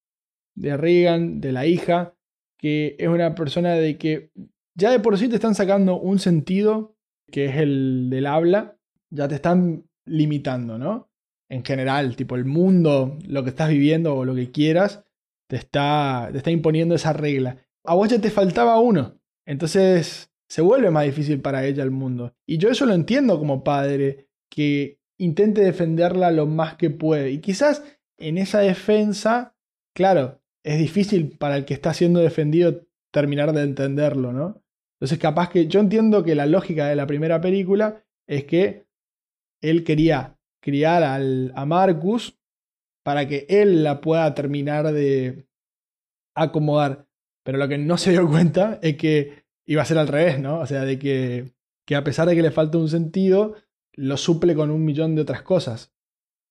de 0.54 0.76
Reagan, 0.76 1.40
de 1.40 1.52
la 1.52 1.66
hija, 1.66 2.14
que 2.58 2.96
es 2.98 3.08
una 3.08 3.34
persona 3.34 3.74
de 3.74 3.98
que 3.98 4.32
ya 4.74 4.90
de 4.90 5.00
por 5.00 5.16
sí 5.18 5.28
te 5.28 5.36
están 5.36 5.54
sacando 5.54 5.98
un 5.98 6.18
sentido, 6.18 6.96
que 7.30 7.46
es 7.46 7.56
el 7.56 8.08
del 8.10 8.26
habla, 8.26 8.76
ya 9.10 9.28
te 9.28 9.36
están 9.36 9.84
limitando, 10.04 10.78
¿no? 10.78 11.10
En 11.48 11.64
general, 11.64 12.16
tipo 12.16 12.36
el 12.36 12.44
mundo, 12.44 13.18
lo 13.26 13.44
que 13.44 13.50
estás 13.50 13.68
viviendo 13.68 14.16
o 14.16 14.24
lo 14.24 14.34
que 14.34 14.50
quieras, 14.50 15.04
te 15.48 15.56
está, 15.56 16.28
te 16.32 16.38
está 16.38 16.50
imponiendo 16.50 16.94
esa 16.94 17.12
regla. 17.12 17.58
A 17.84 17.94
vos 17.94 18.08
ya 18.08 18.20
te 18.20 18.30
faltaba 18.30 18.80
uno, 18.80 19.20
entonces 19.46 20.30
se 20.48 20.62
vuelve 20.62 20.90
más 20.90 21.04
difícil 21.04 21.40
para 21.40 21.64
ella 21.64 21.82
el 21.82 21.90
mundo. 21.90 22.34
Y 22.46 22.58
yo 22.58 22.70
eso 22.70 22.86
lo 22.86 22.94
entiendo 22.94 23.38
como 23.38 23.64
padre, 23.64 24.28
que 24.50 25.00
intente 25.18 25.62
defenderla 25.62 26.30
lo 26.30 26.46
más 26.46 26.76
que 26.76 26.90
puede. 26.90 27.30
Y 27.30 27.40
quizás 27.40 27.82
en 28.18 28.38
esa 28.38 28.60
defensa, 28.60 29.56
claro, 29.94 30.40
es 30.62 30.78
difícil 30.78 31.36
para 31.36 31.56
el 31.56 31.64
que 31.64 31.74
está 31.74 31.92
siendo 31.92 32.20
defendido 32.20 32.86
terminar 33.12 33.52
de 33.52 33.62
entenderlo, 33.62 34.32
¿no? 34.32 34.62
Entonces 34.96 35.18
capaz 35.18 35.50
que 35.50 35.66
yo 35.66 35.80
entiendo 35.80 36.22
que 36.22 36.34
la 36.34 36.46
lógica 36.46 36.86
de 36.86 36.96
la 36.96 37.06
primera 37.06 37.40
película 37.40 38.04
es 38.26 38.44
que 38.44 38.86
él 39.60 39.84
quería 39.84 40.38
criar 40.62 41.02
al, 41.02 41.52
a 41.54 41.66
Marcus 41.66 42.38
para 43.04 43.28
que 43.28 43.46
él 43.48 43.84
la 43.84 44.00
pueda 44.00 44.34
terminar 44.34 44.92
de 44.92 45.46
acomodar. 46.34 47.06
Pero 47.44 47.58
lo 47.58 47.68
que 47.68 47.78
no 47.78 47.96
se 47.96 48.10
dio 48.10 48.28
cuenta 48.28 48.80
es 48.82 48.96
que 48.96 49.44
iba 49.66 49.82
a 49.82 49.86
ser 49.86 49.98
al 49.98 50.08
revés, 50.08 50.40
¿no? 50.40 50.58
O 50.58 50.66
sea, 50.66 50.84
de 50.84 50.98
que, 50.98 51.54
que 51.86 51.94
a 51.94 52.02
pesar 52.02 52.28
de 52.28 52.34
que 52.34 52.42
le 52.42 52.50
falta 52.50 52.78
un 52.78 52.88
sentido, 52.88 53.54
lo 53.92 54.16
suple 54.16 54.54
con 54.54 54.70
un 54.70 54.84
millón 54.84 55.14
de 55.14 55.22
otras 55.22 55.42
cosas. 55.42 55.94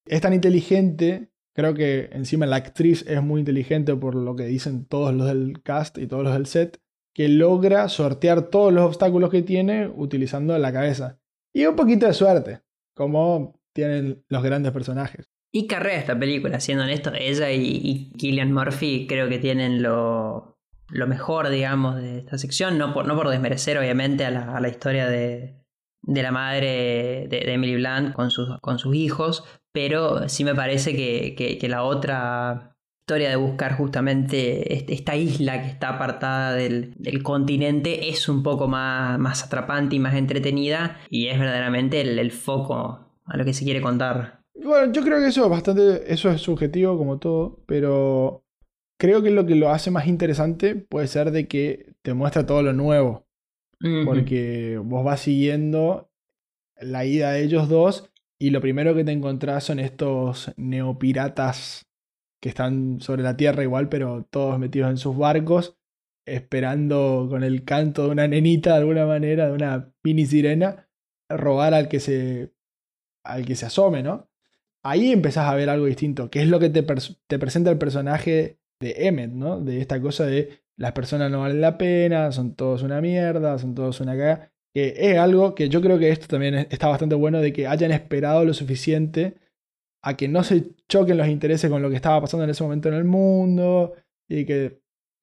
Es 0.05 0.21
tan 0.21 0.33
inteligente, 0.33 1.31
creo 1.53 1.73
que 1.73 2.09
encima 2.13 2.45
la 2.45 2.57
actriz 2.57 3.05
es 3.07 3.21
muy 3.21 3.39
inteligente 3.39 3.95
por 3.95 4.15
lo 4.15 4.35
que 4.35 4.45
dicen 4.45 4.85
todos 4.85 5.13
los 5.13 5.27
del 5.27 5.61
cast 5.63 5.97
y 5.97 6.07
todos 6.07 6.23
los 6.23 6.33
del 6.33 6.45
set, 6.45 6.81
que 7.13 7.29
logra 7.29 7.87
sortear 7.89 8.49
todos 8.49 8.73
los 8.73 8.85
obstáculos 8.85 9.29
que 9.29 9.43
tiene 9.43 9.87
utilizando 9.87 10.57
la 10.57 10.73
cabeza. 10.73 11.19
Y 11.53 11.65
un 11.65 11.75
poquito 11.75 12.07
de 12.07 12.13
suerte, 12.13 12.61
como 12.95 13.61
tienen 13.73 14.23
los 14.29 14.43
grandes 14.43 14.71
personajes. 14.71 15.29
Y 15.51 15.67
carrea 15.67 15.99
esta 15.99 16.17
película, 16.17 16.59
siendo 16.59 16.83
honesto, 16.83 17.11
ella 17.13 17.51
y, 17.51 17.79
y 17.83 18.11
Killian 18.17 18.51
Murphy 18.51 19.05
creo 19.07 19.29
que 19.29 19.37
tienen 19.37 19.83
lo, 19.83 20.52
lo 20.89 21.07
mejor, 21.07 21.49
digamos, 21.49 21.95
de 21.97 22.19
esta 22.19 22.37
sección, 22.37 22.77
no 22.77 22.93
por, 22.93 23.07
no 23.07 23.15
por 23.15 23.29
desmerecer 23.29 23.77
obviamente 23.77 24.25
a 24.25 24.31
la, 24.31 24.55
a 24.55 24.59
la 24.59 24.69
historia 24.69 25.07
de, 25.07 25.55
de 26.03 26.23
la 26.23 26.31
madre 26.31 27.27
de, 27.29 27.39
de 27.39 27.53
Emily 27.53 27.75
Blunt 27.75 28.13
con 28.13 28.29
sus, 28.31 28.59
con 28.61 28.79
sus 28.79 28.95
hijos, 28.95 29.43
pero 29.71 30.27
sí 30.29 30.43
me 30.43 30.53
parece 30.55 30.95
que, 30.95 31.35
que- 31.35 31.57
que 31.57 31.69
la 31.69 31.83
otra 31.83 32.75
historia 33.01 33.29
de 33.29 33.35
buscar 33.35 33.75
justamente 33.75 34.73
est- 34.73 34.89
esta 34.89 35.15
isla 35.15 35.61
que 35.61 35.67
está 35.69 35.89
apartada 35.89 36.53
del, 36.53 36.93
del 36.97 37.21
continente 37.23 38.09
es 38.09 38.29
un 38.29 38.43
poco 38.43 38.67
más, 38.67 39.17
más 39.19 39.43
atrapante 39.43 39.95
y 39.95 39.99
más 39.99 40.15
entretenida 40.15 40.99
y 41.09 41.27
es 41.27 41.37
verdaderamente 41.39 42.01
el, 42.01 42.19
el 42.19 42.31
foco 42.31 43.09
a 43.25 43.37
lo 43.37 43.43
que 43.45 43.53
se 43.53 43.63
quiere 43.65 43.81
contar. 43.81 44.41
Bueno, 44.55 44.91
yo 44.93 45.01
creo 45.03 45.19
que 45.19 45.27
eso 45.27 45.43
es 45.45 45.49
bastante, 45.49 46.13
eso 46.13 46.29
es 46.29 46.39
subjetivo 46.41 46.97
como 46.97 47.17
todo, 47.19 47.59
pero 47.65 48.43
creo 49.03 49.21
que 49.21 49.31
lo 49.31 49.45
que 49.45 49.55
lo 49.55 49.69
hace 49.69 49.91
más 49.91 50.07
interesante 50.07 50.75
puede 50.75 51.07
ser 51.07 51.31
de 51.31 51.45
que 51.45 51.93
te 52.03 52.13
muestra 52.13 52.45
todo 52.45 52.63
lo 52.63 52.71
nuevo, 52.71 53.27
porque 54.05 54.79
vos 54.81 55.03
vas 55.03 55.19
siguiendo 55.19 56.09
la 56.79 57.03
ida 57.03 57.33
de 57.33 57.43
ellos 57.43 57.67
dos 57.67 58.13
y 58.39 58.51
lo 58.51 58.61
primero 58.61 58.95
que 58.95 59.03
te 59.03 59.11
encontrás 59.11 59.65
son 59.65 59.79
estos 59.79 60.53
neopiratas 60.55 61.85
que 62.41 62.47
están 62.47 63.01
sobre 63.01 63.23
la 63.23 63.35
tierra 63.35 63.63
igual, 63.63 63.89
pero 63.89 64.25
todos 64.31 64.57
metidos 64.57 64.89
en 64.89 64.95
sus 64.95 65.17
barcos, 65.17 65.77
esperando 66.25 67.27
con 67.29 67.43
el 67.43 67.65
canto 67.65 68.05
de 68.05 68.11
una 68.11 68.29
nenita 68.29 68.69
de 68.69 68.77
alguna 68.77 69.05
manera, 69.05 69.47
de 69.47 69.51
una 69.51 69.93
mini 70.01 70.25
sirena, 70.25 70.87
robar 71.27 71.73
al 71.73 71.89
que 71.89 71.99
se 71.99 72.53
al 73.25 73.45
que 73.45 73.57
se 73.57 73.65
asome, 73.65 74.01
¿no? 74.01 74.29
Ahí 74.81 75.11
empezás 75.11 75.49
a 75.49 75.55
ver 75.55 75.69
algo 75.69 75.87
distinto, 75.87 76.29
que 76.29 76.41
es 76.41 76.47
lo 76.47 76.57
que 76.61 76.69
te, 76.69 76.83
te 76.83 77.37
presenta 77.37 77.69
el 77.69 77.77
personaje 77.77 78.62
de 78.83 79.07
Emmet, 79.07 79.31
¿no? 79.31 79.59
De 79.59 79.79
esta 79.81 80.01
cosa 80.01 80.25
de 80.25 80.59
las 80.77 80.91
personas 80.91 81.31
no 81.31 81.41
valen 81.41 81.61
la 81.61 81.77
pena, 81.77 82.31
son 82.31 82.55
todos 82.55 82.83
una 82.83 82.99
mierda, 83.01 83.57
son 83.57 83.75
todos 83.75 84.01
una 84.01 84.13
cagada. 84.13 84.51
Que 84.73 84.93
es 84.97 85.17
algo 85.17 85.53
que 85.55 85.69
yo 85.69 85.81
creo 85.81 85.99
que 85.99 86.09
esto 86.09 86.27
también 86.27 86.55
es- 86.55 86.67
está 86.71 86.87
bastante 86.87 87.15
bueno 87.15 87.39
de 87.41 87.53
que 87.53 87.67
hayan 87.67 87.91
esperado 87.91 88.43
lo 88.43 88.53
suficiente 88.53 89.35
a 90.03 90.17
que 90.17 90.27
no 90.27 90.43
se 90.43 90.71
choquen 90.89 91.17
los 91.17 91.27
intereses 91.27 91.69
con 91.69 91.81
lo 91.81 91.89
que 91.89 91.95
estaba 91.95 92.19
pasando 92.21 92.43
en 92.43 92.49
ese 92.49 92.63
momento 92.63 92.89
en 92.89 92.95
el 92.95 93.05
mundo 93.05 93.93
y 94.27 94.45
que 94.45 94.81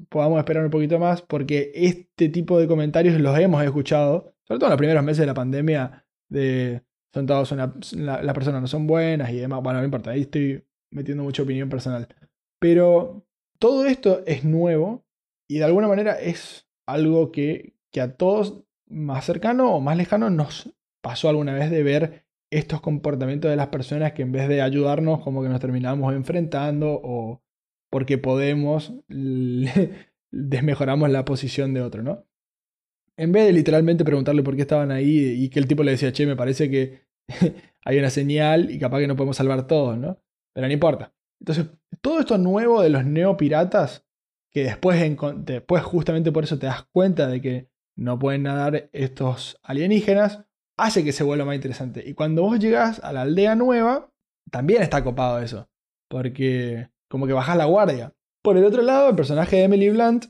podamos 0.09 0.39
esperar 0.39 0.65
un 0.65 0.71
poquito 0.71 0.99
más, 0.99 1.21
porque 1.21 1.73
este 1.75 2.29
tipo 2.31 2.59
de 2.59 2.67
comentarios 2.67 3.21
los 3.21 3.39
hemos 3.39 3.63
escuchado, 3.63 4.33
sobre 4.45 4.59
todo 4.59 4.67
en 4.69 4.71
los 4.71 4.79
primeros 4.79 5.05
meses 5.05 5.19
de 5.19 5.27
la 5.27 5.35
pandemia, 5.35 6.07
de 6.31 6.83
son 7.13 7.27
todos 7.27 7.51
las 7.53 8.35
personas 8.35 8.63
no 8.63 8.69
son 8.69 8.87
buenas 8.87 9.31
y 9.31 9.37
demás. 9.37 9.61
Bueno, 9.63 9.81
no 9.81 9.85
importa, 9.85 10.13
ahí 10.13 10.21
estoy 10.23 10.65
metiendo 10.93 11.25
mucha 11.25 11.43
opinión 11.43 11.69
personal. 11.69 12.07
Pero 12.61 13.27
todo 13.61 13.87
esto 13.87 14.23
es 14.27 14.45
nuevo 14.45 15.05
y 15.49 15.59
de 15.59 15.65
alguna 15.65 15.87
manera 15.87 16.19
es 16.19 16.67
algo 16.87 17.31
que, 17.31 17.77
que 17.93 18.01
a 18.01 18.17
todos 18.17 18.65
más 18.89 19.25
cercano 19.25 19.75
o 19.75 19.81
más 19.81 19.97
lejano 19.97 20.31
nos 20.31 20.75
pasó 21.03 21.29
alguna 21.29 21.55
vez 21.55 21.71
de 21.71 21.83
ver 21.83 22.27
estos 22.51 22.81
comportamientos 22.81 23.51
de 23.51 23.57
las 23.57 23.69
personas 23.69 24.13
que 24.13 24.23
en 24.23 24.33
vez 24.33 24.49
de 24.49 24.63
ayudarnos 24.63 25.21
como 25.21 25.43
que 25.43 25.49
nos 25.49 25.61
terminamos 25.61 26.15
enfrentando 26.15 27.01
o 27.03 27.43
porque 27.91 28.19
podemos 28.19 28.93
desmejoramos 30.33 31.11
la 31.11 31.25
posición 31.25 31.75
de 31.75 31.83
otro, 31.83 32.03
¿no? 32.03 32.27
En 33.17 33.33
vez 33.33 33.45
de 33.45 33.53
literalmente 33.53 34.05
preguntarle 34.05 34.43
por 34.43 34.57
qué 34.57 34.63
estaban 34.63 34.91
ahí 34.91 35.45
y 35.45 35.51
que 35.51 35.59
el 35.59 35.69
tipo 35.69 35.83
le 35.83 35.91
decía, 35.93 36.13
che, 36.13 36.27
me 36.27 36.37
parece 36.37 36.71
que 36.71 37.03
hay 37.85 37.99
una 37.99 38.11
señal 38.11 38.71
y 38.71 38.79
capaz 38.79 39.01
que 39.01 39.07
no 39.07 39.17
podemos 39.17 39.37
salvar 39.37 39.67
todos, 39.67 39.99
¿no? 39.99 40.19
Pero 40.55 40.67
no 40.67 40.73
importa. 40.73 41.13
Entonces, 41.41 41.67
todo 42.01 42.21
esto 42.21 42.39
nuevo 42.39 42.83
de 42.83 42.91
los 42.91 43.05
neopiratas, 43.05 44.07
que 44.51 44.65
después, 44.65 45.01
después 45.39 45.83
justamente 45.83 46.33
por 46.33 46.45
eso 46.45 46.59
te 46.59 46.67
das 46.67 46.85
cuenta 46.93 47.29
de 47.29 47.41
que 47.41 47.71
no 47.97 48.19
pueden 48.19 48.45
nadar 48.45 48.89
estos 48.93 49.59
alienígenas, 49.63 50.45
hace 50.77 51.05
que 51.05 51.13
se 51.13 51.25
vuelva 51.25 51.45
más 51.45 51.55
interesante. 51.55 52.03
Y 52.07 52.15
cuando 52.15 52.43
vos 52.43 52.59
llegas 52.59 53.01
a 53.05 53.13
la 53.13 53.23
aldea 53.23 53.55
nueva, 53.55 54.13
también 54.51 54.83
está 54.83 55.05
copado 55.05 55.41
eso. 55.41 55.69
Porque 56.09 56.91
como 57.09 57.27
que 57.27 57.33
bajás 57.33 57.57
la 57.57 57.67
guardia. 57.67 58.15
Por 58.43 58.57
el 58.57 58.65
otro 58.65 58.83
lado, 58.83 59.11
el 59.11 59.17
personaje 59.17 59.57
de 59.57 59.65
Emily 59.65 59.91
Blunt 59.91 60.27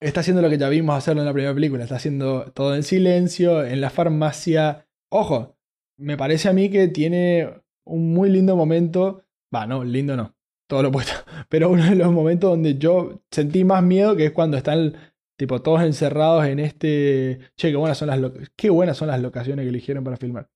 está 0.00 0.20
haciendo 0.20 0.42
lo 0.42 0.50
que 0.50 0.58
ya 0.58 0.68
vimos 0.68 0.96
hacerlo 0.96 1.22
en 1.22 1.26
la 1.26 1.32
primera 1.32 1.54
película. 1.54 1.84
Está 1.84 1.96
haciendo 1.96 2.50
todo 2.52 2.74
en 2.74 2.82
silencio, 2.82 3.64
en 3.64 3.80
la 3.80 3.90
farmacia. 3.90 4.86
Ojo, 5.08 5.56
me 5.96 6.16
parece 6.16 6.48
a 6.48 6.52
mí 6.52 6.68
que 6.70 6.88
tiene 6.88 7.62
un 7.84 8.12
muy 8.12 8.30
lindo 8.30 8.56
momento. 8.56 9.24
No, 9.64 9.84
lindo 9.84 10.16
no. 10.16 10.34
Todo 10.68 10.82
lo 10.82 10.88
opuesto. 10.88 11.12
Pero 11.48 11.70
uno 11.70 11.84
de 11.84 11.94
los 11.94 12.12
momentos 12.12 12.50
donde 12.50 12.76
yo 12.76 13.22
sentí 13.30 13.64
más 13.64 13.82
miedo, 13.82 14.16
que 14.16 14.26
es 14.26 14.32
cuando 14.32 14.56
están 14.56 14.94
tipo 15.38 15.62
todos 15.62 15.82
encerrados 15.82 16.44
en 16.46 16.58
este. 16.58 17.38
Che, 17.56 17.70
qué 17.70 17.76
buenas 17.76 17.98
son 17.98 18.08
las, 18.08 18.20
qué 18.56 18.70
buenas 18.70 18.96
son 18.96 19.08
las 19.08 19.20
locaciones 19.22 19.64
que 19.64 19.68
eligieron 19.68 20.04
para 20.04 20.16
filmar. 20.16 20.50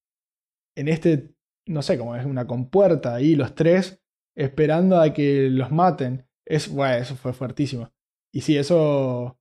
En 0.77 0.89
este, 0.89 1.31
no 1.67 1.83
sé, 1.83 1.97
como 1.97 2.17
es 2.17 2.25
una 2.25 2.47
compuerta 2.47 3.15
ahí, 3.15 3.37
los 3.37 3.55
tres, 3.55 4.03
esperando 4.37 5.01
a 5.01 5.13
que 5.13 5.49
los 5.51 5.71
maten. 5.71 6.27
Es, 6.47 6.69
bueno, 6.69 6.97
eso 6.97 7.15
fue 7.15 7.33
fuertísimo. 7.33 7.93
Y 8.33 8.41
sí, 8.41 8.57
eso. 8.57 9.39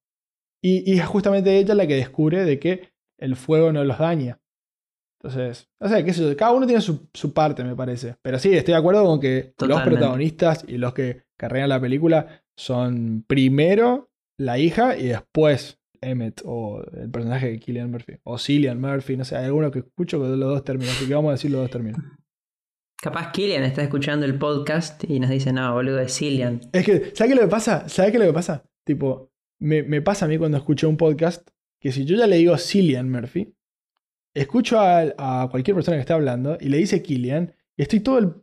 Y 0.61 0.99
es 0.99 1.05
justamente 1.05 1.57
ella 1.57 1.73
la 1.73 1.87
que 1.87 1.95
descubre 1.95 2.43
de 2.43 2.59
que 2.59 2.91
el 3.17 3.35
fuego 3.35 3.71
no 3.71 3.83
los 3.83 3.97
daña. 3.97 4.38
Entonces, 5.21 5.69
no 5.81 5.89
sé, 5.89 6.05
qué 6.05 6.13
sé 6.13 6.21
yo, 6.21 6.37
cada 6.37 6.53
uno 6.53 6.65
tiene 6.65 6.81
su, 6.81 7.09
su 7.13 7.33
parte, 7.33 7.63
me 7.63 7.75
parece. 7.75 8.15
Pero 8.21 8.39
sí, 8.39 8.55
estoy 8.55 8.73
de 8.73 8.79
acuerdo 8.79 9.03
con 9.03 9.19
que 9.19 9.53
los 9.59 9.81
protagonistas 9.81 10.63
y 10.67 10.77
los 10.77 10.93
que 10.93 11.23
carrean 11.37 11.69
la 11.69 11.81
película 11.81 12.43
son 12.55 13.25
primero 13.27 14.09
la 14.37 14.57
hija 14.57 14.97
y 14.97 15.07
después 15.07 15.79
Emmett 16.01 16.41
o 16.45 16.81
el 16.93 17.09
personaje 17.09 17.51
de 17.51 17.59
Killian 17.59 17.91
Murphy. 17.91 18.13
O 18.23 18.37
Cillian 18.37 18.79
Murphy, 18.79 19.17
no 19.17 19.25
sé, 19.25 19.35
hay 19.35 19.45
alguno 19.45 19.71
que 19.71 19.79
escucho 19.79 20.19
con 20.19 20.39
los 20.39 20.49
dos 20.49 20.63
términos, 20.63 20.95
así 20.95 21.05
que 21.05 21.13
vamos 21.13 21.29
a 21.29 21.33
decir 21.33 21.51
los 21.51 21.61
dos 21.61 21.69
términos. 21.69 22.01
Capaz 23.01 23.31
Killian 23.31 23.63
está 23.63 23.81
escuchando 23.81 24.25
el 24.25 24.37
podcast 24.37 25.03
y 25.05 25.19
nos 25.19 25.29
dice, 25.29 25.53
no, 25.53 25.73
boludo, 25.73 25.99
es 25.99 26.17
Cillian. 26.17 26.61
Es 26.73 26.85
que, 26.85 27.11
¿sabes 27.13 27.33
qué 27.33 27.35
lo 27.35 27.41
que 27.41 27.47
pasa? 27.47 27.87
¿Sabes 27.87 28.11
qué 28.11 28.19
lo 28.19 28.25
que 28.25 28.33
pasa? 28.33 28.63
Tipo, 28.85 29.31
me, 29.59 29.83
me 29.83 30.01
pasa 30.01 30.25
a 30.25 30.27
mí 30.27 30.37
cuando 30.37 30.57
escucho 30.57 30.89
un 30.89 30.97
podcast 30.97 31.49
que 31.81 31.93
si 31.93 32.03
yo 32.03 32.17
ya 32.17 32.27
le 32.27 32.35
digo 32.35 32.57
Cillian 32.57 33.09
Murphy, 33.09 33.53
escucho 34.33 34.79
a, 34.79 35.01
a 35.17 35.47
cualquier 35.49 35.75
persona 35.75 35.97
que 35.97 36.01
esté 36.01 36.13
hablando 36.13 36.57
y 36.59 36.69
le 36.69 36.77
dice 36.77 37.01
Killian, 37.01 37.53
y 37.77 37.81
estoy 37.81 37.99
todo 38.01 38.17
el, 38.19 38.33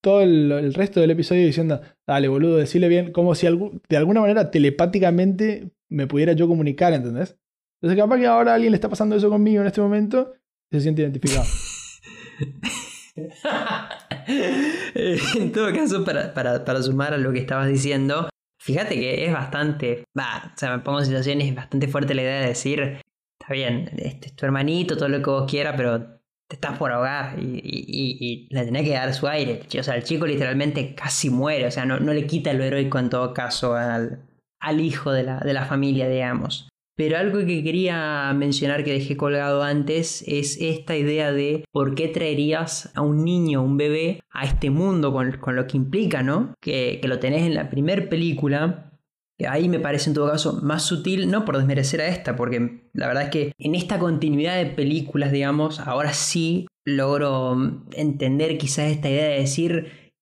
todo 0.00 0.20
el, 0.22 0.72
resto 0.74 1.00
del 1.00 1.10
episodio 1.10 1.44
diciendo, 1.46 1.80
dale, 2.06 2.28
boludo, 2.28 2.56
decirle 2.56 2.88
bien, 2.88 3.12
como 3.12 3.34
si 3.34 3.46
de 3.88 3.96
alguna 3.96 4.20
manera 4.20 4.50
telepáticamente 4.50 5.70
me 5.88 6.06
pudiera 6.06 6.32
yo 6.32 6.48
comunicar, 6.48 6.92
¿entendés? 6.92 7.36
Entonces, 7.80 8.02
capaz 8.02 8.18
que 8.18 8.26
ahora 8.26 8.54
alguien 8.54 8.72
le 8.72 8.76
está 8.76 8.88
pasando 8.88 9.16
eso 9.16 9.28
conmigo 9.28 9.60
en 9.60 9.66
este 9.66 9.80
momento 9.80 10.32
y 10.70 10.76
se 10.76 10.80
siente 10.82 11.02
identificado. 11.02 11.44
En 15.36 15.52
todo 15.52 15.72
caso, 15.72 16.04
para, 16.04 16.34
para- 16.34 16.64
para 16.64 16.82
sumar 16.82 17.14
a 17.14 17.18
lo 17.18 17.32
que 17.32 17.38
estabas 17.38 17.68
diciendo, 17.68 18.28
fíjate 18.60 18.94
que 18.96 19.24
es 19.26 19.32
bastante, 19.32 20.04
va, 20.18 20.52
o 20.54 20.58
sea, 20.58 20.76
me 20.76 20.82
pongo 20.82 20.98
en 21.00 21.06
situaciones, 21.06 21.48
es 21.48 21.54
bastante 21.54 21.88
fuerte 21.88 22.14
la 22.14 22.22
idea 22.22 22.40
de 22.40 22.48
decir, 22.48 22.98
está 23.46 23.52
bien, 23.54 23.90
este 23.98 24.28
es 24.28 24.34
tu 24.36 24.44
hermanito, 24.44 24.96
todo 24.96 25.08
lo 25.08 25.18
que 25.22 25.30
vos 25.30 25.50
quieras, 25.50 25.74
pero 25.76 26.00
te 26.48 26.56
estás 26.56 26.78
por 26.78 26.92
ahogar 26.92 27.38
y, 27.38 27.60
y- 27.62 28.16
y- 28.20 28.48
le 28.54 28.64
tenés 28.64 28.82
que 28.84 28.90
dar 28.94 29.12
su 29.14 29.26
aire. 29.28 29.62
O 29.78 29.82
sea, 29.82 29.94
el 29.94 30.04
chico 30.04 30.26
literalmente 30.26 30.94
casi 30.94 31.30
muere, 31.30 31.66
o 31.66 31.70
sea, 31.70 31.84
no, 31.84 31.98
no 32.00 32.12
le 32.12 32.26
quita 32.26 32.52
lo 32.52 32.64
heroico 32.64 32.98
en 32.98 33.10
todo 33.10 33.32
caso 33.34 33.74
al, 33.74 34.24
al 34.60 34.80
hijo 34.80 35.12
de 35.12 35.22
la, 35.24 35.38
de 35.40 35.52
la 35.52 35.64
familia, 35.64 36.08
digamos. 36.08 36.68
Pero 36.96 37.18
algo 37.18 37.40
que 37.40 37.62
quería 37.62 38.32
mencionar 38.34 38.82
que 38.82 38.92
dejé 38.94 39.16
colgado 39.18 39.62
antes 39.62 40.24
es 40.26 40.58
esta 40.60 40.96
idea 40.96 41.30
de 41.30 41.64
por 41.70 41.94
qué 41.94 42.08
traerías 42.08 42.90
a 42.94 43.02
un 43.02 43.22
niño, 43.22 43.62
un 43.62 43.76
bebé, 43.76 44.20
a 44.30 44.44
este 44.46 44.70
mundo 44.70 45.12
con, 45.12 45.32
con 45.32 45.56
lo 45.56 45.66
que 45.66 45.76
implica, 45.76 46.22
¿no? 46.22 46.54
Que, 46.60 46.98
que 47.02 47.08
lo 47.08 47.18
tenés 47.18 47.42
en 47.42 47.54
la 47.54 47.68
primera 47.68 48.08
película. 48.08 48.85
Ahí 49.46 49.68
me 49.68 49.80
parece 49.80 50.08
en 50.08 50.14
todo 50.14 50.30
caso 50.30 50.60
más 50.62 50.82
sutil, 50.82 51.30
no 51.30 51.44
por 51.44 51.58
desmerecer 51.58 52.00
a 52.00 52.08
esta, 52.08 52.36
porque 52.36 52.88
la 52.94 53.06
verdad 53.06 53.24
es 53.24 53.30
que 53.30 53.52
en 53.58 53.74
esta 53.74 53.98
continuidad 53.98 54.56
de 54.56 54.66
películas, 54.66 55.30
digamos, 55.30 55.78
ahora 55.80 56.14
sí 56.14 56.66
logro 56.86 57.84
entender 57.92 58.56
quizás 58.56 58.90
esta 58.90 59.10
idea 59.10 59.28
de 59.28 59.40
decir, 59.40 60.12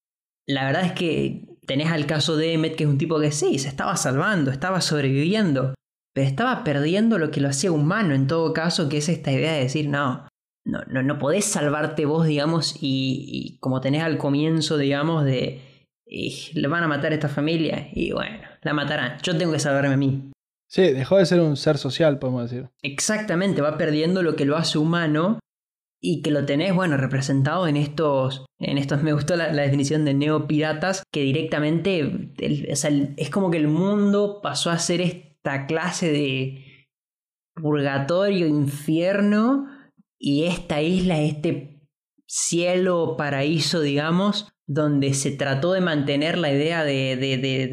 la 0.49 0.65
verdad 0.65 0.87
es 0.87 0.93
que 0.93 1.47
tenés 1.67 1.93
al 1.93 2.07
caso 2.07 2.37
de 2.37 2.55
Emmet, 2.55 2.75
que 2.75 2.85
es 2.85 2.91
un 2.91 2.99
tipo 2.99 3.21
que 3.21 3.31
sí, 3.31 3.59
se 3.61 3.69
estaba 3.69 3.97
salvando, 3.97 4.51
estaba 4.51 4.81
sobreviviendo, 4.81 5.75
pero 6.13 6.27
estaba 6.27 6.65
perdiendo 6.65 7.19
lo 7.19 7.31
que 7.31 7.41
lo 7.41 7.49
hacía 7.49 7.71
humano 7.71 8.15
en 8.15 8.27
todo 8.27 8.53
caso, 8.53 8.89
que 8.89 8.99
es 8.99 9.09
esta 9.09 9.31
idea 9.31 9.53
de 9.53 9.61
decir, 9.61 9.89
no, 9.89 10.27
no, 10.67 10.81
no, 10.89 11.05
no 11.05 11.19
podés 11.21 11.45
salvarte 11.45 12.05
vos, 12.05 12.27
digamos, 12.27 12.77
y, 12.81 13.27
y 13.31 13.59
como 13.59 13.81
tenés 13.81 14.03
al 14.03 14.19
comienzo, 14.19 14.77
digamos, 14.77 15.25
de, 15.25 15.74
"Y 16.07 16.51
le 16.55 16.69
van 16.69 16.83
a 16.85 16.89
matar 16.89 17.13
a 17.13 17.15
esta 17.15 17.29
familia, 17.29 17.89
y 17.93 18.13
bueno, 18.13 18.39
la 18.63 18.75
matarán, 18.75 19.19
yo 19.23 19.37
tengo 19.37 19.53
que 19.53 19.59
salvarme 19.59 19.95
a 19.95 19.97
mí. 19.97 20.31
Sí, 20.69 20.83
dejó 20.93 21.19
de 21.19 21.27
ser 21.27 21.41
un 21.41 21.57
ser 21.57 21.79
social, 21.79 22.19
podemos 22.19 22.51
decir. 22.51 22.69
Exactamente, 22.83 23.63
va 23.63 23.79
perdiendo 23.79 24.23
lo 24.23 24.35
que 24.37 24.45
lo 24.45 24.57
hace 24.57 24.79
humano 24.79 25.39
y 26.03 26.21
que 26.21 26.31
lo 26.31 26.45
tenés, 26.45 26.75
bueno, 26.75 26.97
representado 26.97 27.67
en 27.67 27.77
estos, 27.77 28.45
en 28.59 28.77
estos, 28.79 29.03
me 29.03 29.13
gustó 29.15 29.37
la, 29.37 29.53
la 29.53 29.63
definición 29.63 30.05
de 30.05 30.15
neopiratas, 30.15 31.03
que 31.13 31.21
directamente, 31.23 32.01
el- 32.01 32.69
o 32.71 32.77
sea, 32.77 32.91
el- 32.91 33.15
es 33.17 33.31
como 33.31 33.51
que 33.51 33.57
el 33.59 33.69
mundo 33.69 34.41
pasó 34.43 34.71
a 34.71 34.79
ser 34.79 35.01
esta 35.01 35.67
clase 35.67 36.11
de 36.13 36.87
purgatorio, 37.55 38.47
infierno, 38.47 39.69
y 40.19 40.45
esta 40.45 40.83
isla, 40.83 41.21
este 41.21 41.81
cielo, 42.27 43.15
paraíso, 43.17 43.81
digamos, 43.81 44.49
donde 44.67 45.15
se 45.15 45.31
trató 45.33 45.73
de 45.73 45.81
mantener 45.81 46.39
la 46.39 46.53
idea 46.53 46.85
de, 46.85 47.17
de, 47.17 47.39
de- 47.39 47.69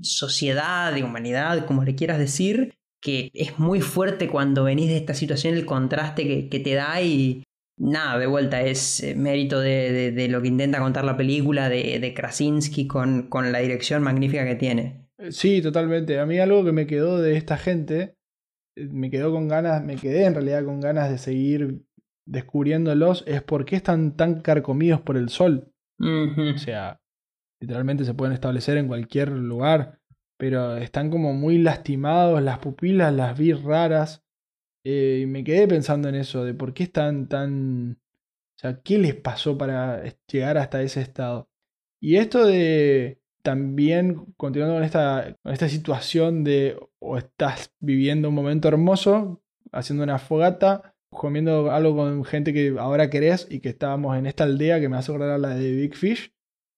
sociedad, 0.00 0.92
de 0.94 1.02
humanidad, 1.04 1.66
como 1.66 1.84
le 1.84 1.94
quieras 1.94 2.18
decir, 2.18 2.74
que 3.02 3.30
es 3.34 3.58
muy 3.58 3.80
fuerte 3.80 4.28
cuando 4.28 4.64
venís 4.64 4.88
de 4.88 4.96
esta 4.96 5.12
situación, 5.12 5.54
el 5.54 5.66
contraste 5.66 6.26
que, 6.26 6.48
que 6.48 6.60
te 6.60 6.74
da 6.74 7.02
y 7.02 7.42
nada, 7.78 8.18
de 8.18 8.26
vuelta, 8.26 8.62
es 8.62 9.02
eh, 9.02 9.14
mérito 9.14 9.60
de, 9.60 10.28
lo 10.30 10.40
que 10.40 10.48
intenta 10.48 10.80
contar 10.80 11.04
la 11.04 11.16
película, 11.16 11.68
de, 11.68 11.98
de 11.98 12.14
Krasinski 12.14 12.86
con, 12.86 13.28
con 13.28 13.52
la 13.52 13.58
dirección 13.58 14.02
magnífica 14.02 14.44
que 14.46 14.54
tiene. 14.54 15.08
Eh, 15.18 15.32
Sí, 15.32 15.60
totalmente. 15.60 16.18
A 16.18 16.26
mí 16.26 16.38
algo 16.38 16.64
que 16.64 16.72
me 16.72 16.86
quedó 16.86 17.20
de 17.20 17.36
esta 17.36 17.56
gente, 17.56 18.14
eh, 18.76 18.88
me 18.90 19.10
quedó 19.10 19.32
con 19.32 19.48
ganas, 19.48 19.84
me 19.84 19.96
quedé 19.96 20.24
en 20.24 20.34
realidad 20.34 20.64
con 20.64 20.80
ganas 20.80 21.10
de 21.10 21.18
seguir 21.18 21.82
descubriéndolos, 22.24 23.24
es 23.26 23.42
por 23.42 23.64
qué 23.64 23.76
están 23.76 24.16
tan 24.16 24.40
carcomidos 24.40 25.00
por 25.00 25.16
el 25.16 25.28
sol. 25.28 25.71
O 25.98 26.58
sea, 26.58 27.00
literalmente 27.60 28.04
se 28.04 28.14
pueden 28.14 28.34
establecer 28.34 28.76
en 28.76 28.88
cualquier 28.88 29.30
lugar, 29.30 30.00
pero 30.36 30.76
están 30.76 31.10
como 31.10 31.32
muy 31.32 31.58
lastimados, 31.58 32.42
las 32.42 32.58
pupilas 32.58 33.12
las 33.14 33.38
vi 33.38 33.52
raras. 33.52 34.24
eh, 34.84 35.20
y 35.22 35.26
me 35.26 35.44
quedé 35.44 35.68
pensando 35.68 36.08
en 36.08 36.16
eso, 36.16 36.44
de 36.44 36.54
por 36.54 36.74
qué 36.74 36.84
están 36.84 37.28
tan... 37.28 38.00
O 38.56 38.58
sea, 38.58 38.80
¿qué 38.82 38.98
les 38.98 39.14
pasó 39.14 39.58
para 39.58 40.02
llegar 40.28 40.58
hasta 40.58 40.82
ese 40.82 41.00
estado? 41.00 41.48
Y 42.00 42.16
esto 42.16 42.46
de 42.46 43.20
también, 43.42 44.26
continuando 44.36 44.76
con 44.76 44.84
esta, 44.84 45.36
con 45.42 45.52
esta 45.52 45.68
situación 45.68 46.44
de 46.44 46.78
o 47.00 47.18
estás 47.18 47.72
viviendo 47.80 48.28
un 48.28 48.34
momento 48.34 48.68
hermoso, 48.68 49.42
haciendo 49.72 50.04
una 50.04 50.18
fogata, 50.18 50.91
comiendo 51.12 51.70
algo 51.70 51.94
con 51.94 52.24
gente 52.24 52.52
que 52.52 52.74
ahora 52.78 53.10
querés 53.10 53.46
y 53.50 53.60
que 53.60 53.68
estábamos 53.68 54.16
en 54.16 54.26
esta 54.26 54.44
aldea 54.44 54.80
que 54.80 54.88
me 54.88 54.96
hace 54.96 55.12
acordar 55.12 55.30
a 55.30 55.38
la 55.38 55.54
de 55.54 55.72
Big 55.72 55.94
Fish, 55.94 56.32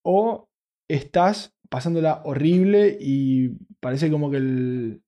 o 0.05 0.49
estás 0.89 1.55
pasándola 1.71 2.23
horrible 2.25 2.99
y 3.01 3.51
parece 3.81 4.11
como 4.11 4.31
que 4.31 5.01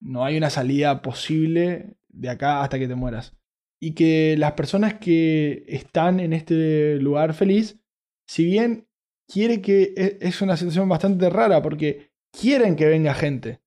no 0.00 0.24
hay 0.24 0.36
una 0.36 0.50
salida 0.50 1.02
posible 1.02 1.96
de 2.08 2.28
acá 2.28 2.62
hasta 2.62 2.78
que 2.78 2.88
te 2.88 2.94
mueras. 2.94 3.36
Y 3.80 3.94
que 3.94 4.36
las 4.38 4.52
personas 4.52 4.94
que 4.94 5.64
están 5.68 6.20
en 6.20 6.32
este 6.32 6.96
lugar 6.96 7.34
feliz, 7.34 7.80
si 8.26 8.44
bien 8.44 8.88
quiere 9.28 9.60
que 9.60 9.94
e- 9.96 10.18
es 10.20 10.42
una 10.42 10.56
situación 10.56 10.88
bastante 10.88 11.30
rara 11.30 11.62
porque 11.62 12.10
quieren 12.32 12.76
que 12.76 12.86
venga 12.86 13.14
gente 13.14 13.60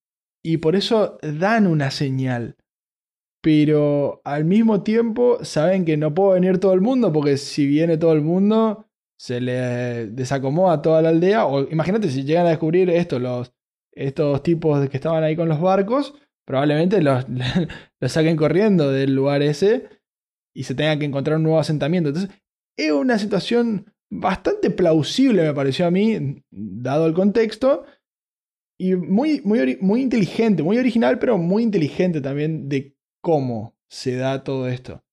y 0.44 0.58
por 0.58 0.76
eso 0.76 1.18
dan 1.22 1.68
una 1.68 1.92
señal. 1.92 2.58
Pero 3.42 4.22
al 4.24 4.46
mismo 4.46 4.84
tiempo 4.84 5.44
saben 5.44 5.84
que 5.84 5.98
no 5.98 6.14
puede 6.14 6.40
venir 6.40 6.60
todo 6.60 6.74
el 6.74 6.82
mundo 6.82 7.12
porque 7.12 7.38
si 7.38 7.66
viene 7.66 7.98
todo 7.98 8.14
el 8.14 8.22
mundo 8.22 8.86
se 9.18 9.42
le 9.42 10.08
desacomoda 10.08 10.82
toda 10.82 11.02
la 11.02 11.10
aldea. 11.10 11.46
O 11.46 11.70
imagínate 11.70 12.10
si 12.10 12.24
llegan 12.24 12.46
a 12.46 12.50
descubrir 12.50 12.90
esto, 12.90 13.20
los, 13.20 13.54
estos 13.92 14.44
tipos 14.44 14.88
que 14.90 14.98
estaban 14.98 15.24
ahí 15.24 15.36
con 15.36 15.50
los 15.50 15.60
barcos, 15.60 16.16
probablemente 16.46 17.02
los, 17.02 17.26
los 18.00 18.12
saquen 18.12 18.38
corriendo 18.38 18.92
del 18.92 19.16
lugar 19.16 19.42
ese 19.42 19.90
y 20.56 20.64
se 20.64 20.76
tenga 20.76 20.98
que 20.98 21.06
encontrar 21.06 21.38
un 21.38 21.44
nuevo 21.44 21.60
asentamiento. 21.60 22.10
Entonces, 22.10 22.32
es 22.78 22.92
una 22.92 23.18
situación 23.18 23.94
bastante 24.12 24.70
plausible, 24.70 25.44
me 25.44 25.54
pareció 25.54 25.88
a 25.88 25.92
mí, 25.92 26.44
dado 26.52 27.06
el 27.08 27.14
contexto, 27.14 27.86
y 28.78 28.96
muy, 28.96 29.42
muy, 29.46 29.78
muy 29.80 30.02
inteligente, 30.02 30.64
muy 30.64 30.78
original, 30.78 31.20
pero 31.20 31.38
muy 31.38 31.64
inteligente 31.64 32.20
también 32.20 32.68
de 32.68 32.91
cómo 33.22 33.76
se 33.88 34.16
da 34.16 34.44
todo 34.44 34.68
esto. 34.68 35.04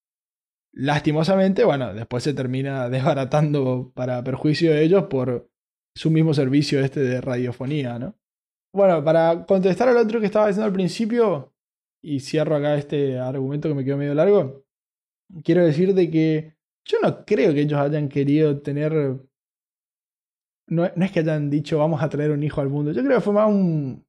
Lastimosamente, 0.73 1.65
bueno, 1.65 1.95
después 1.95 2.25
se 2.25 2.35
termina 2.35 2.89
desbaratando 2.91 3.93
para 3.95 4.23
perjuicio 4.25 4.73
de 4.73 4.83
ellos 4.83 5.05
por 5.05 5.51
su 5.95 6.11
mismo 6.11 6.35
servicio 6.35 6.81
este 6.81 7.01
de 7.01 7.21
radiofonía, 7.21 7.99
¿no? 7.99 8.17
Bueno, 8.73 9.03
para 9.03 9.47
contestar 9.47 9.89
al 9.89 9.97
otro 9.97 10.21
que 10.21 10.27
estaba 10.27 10.47
diciendo 10.47 10.67
al 10.67 10.73
principio, 10.73 11.55
y 12.03 12.21
cierro 12.21 12.57
acá 12.57 12.77
este 12.77 13.19
argumento 13.19 13.69
que 13.69 13.75
me 13.75 13.85
quedó 13.85 13.97
medio 13.97 14.15
largo, 14.15 14.65
quiero 15.43 15.65
decir 15.65 15.95
de 15.95 16.11
que 16.11 16.55
yo 16.85 16.99
no 17.03 17.25
creo 17.25 17.53
que 17.53 17.63
ellos 17.63 17.81
hayan 17.81 18.09
querido 18.09 18.61
tener... 18.61 18.93
No, 20.71 20.91
no 20.95 21.05
es 21.05 21.11
que 21.11 21.21
hayan 21.21 21.49
dicho 21.49 21.79
vamos 21.79 22.03
a 22.03 22.09
traer 22.11 22.31
un 22.31 22.43
hijo 22.43 22.61
al 22.61 22.69
mundo, 22.69 22.93
yo 22.93 23.03
creo 23.03 23.17
que 23.17 23.25
fue 23.25 23.33
más 23.33 23.49
un, 23.49 24.07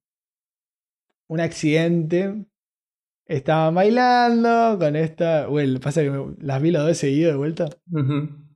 un 1.29 1.39
accidente. 1.39 2.45
Estaban 3.29 3.75
bailando 3.75 4.77
con 4.79 4.95
esta... 4.95 5.45
Bueno, 5.47 5.79
pasa 5.79 6.01
que 6.01 6.09
me- 6.09 6.35
las 6.39 6.61
vi 6.61 6.71
las 6.71 6.83
dos 6.85 6.97
seguidas 6.97 7.33
de 7.33 7.37
vuelta. 7.37 7.69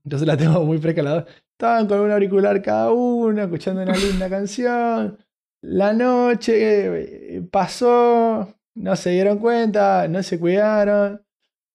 Entonces 0.03 0.27
la 0.27 0.35
tengo 0.35 0.65
muy 0.65 0.79
fresca 0.79 1.03
las 1.03 1.13
dos. 1.25 1.33
Estaban 1.51 1.87
con 1.87 1.99
un 1.99 2.11
auricular 2.11 2.59
cada 2.61 2.91
uno, 2.91 3.43
escuchando 3.43 3.83
una 3.83 3.95
linda 3.95 4.29
canción. 4.29 5.19
La 5.61 5.93
noche 5.93 7.35
eh, 7.37 7.41
pasó, 7.51 8.53
no 8.75 8.95
se 8.95 9.11
dieron 9.11 9.37
cuenta, 9.37 10.07
no 10.07 10.23
se 10.23 10.39
cuidaron. 10.39 11.23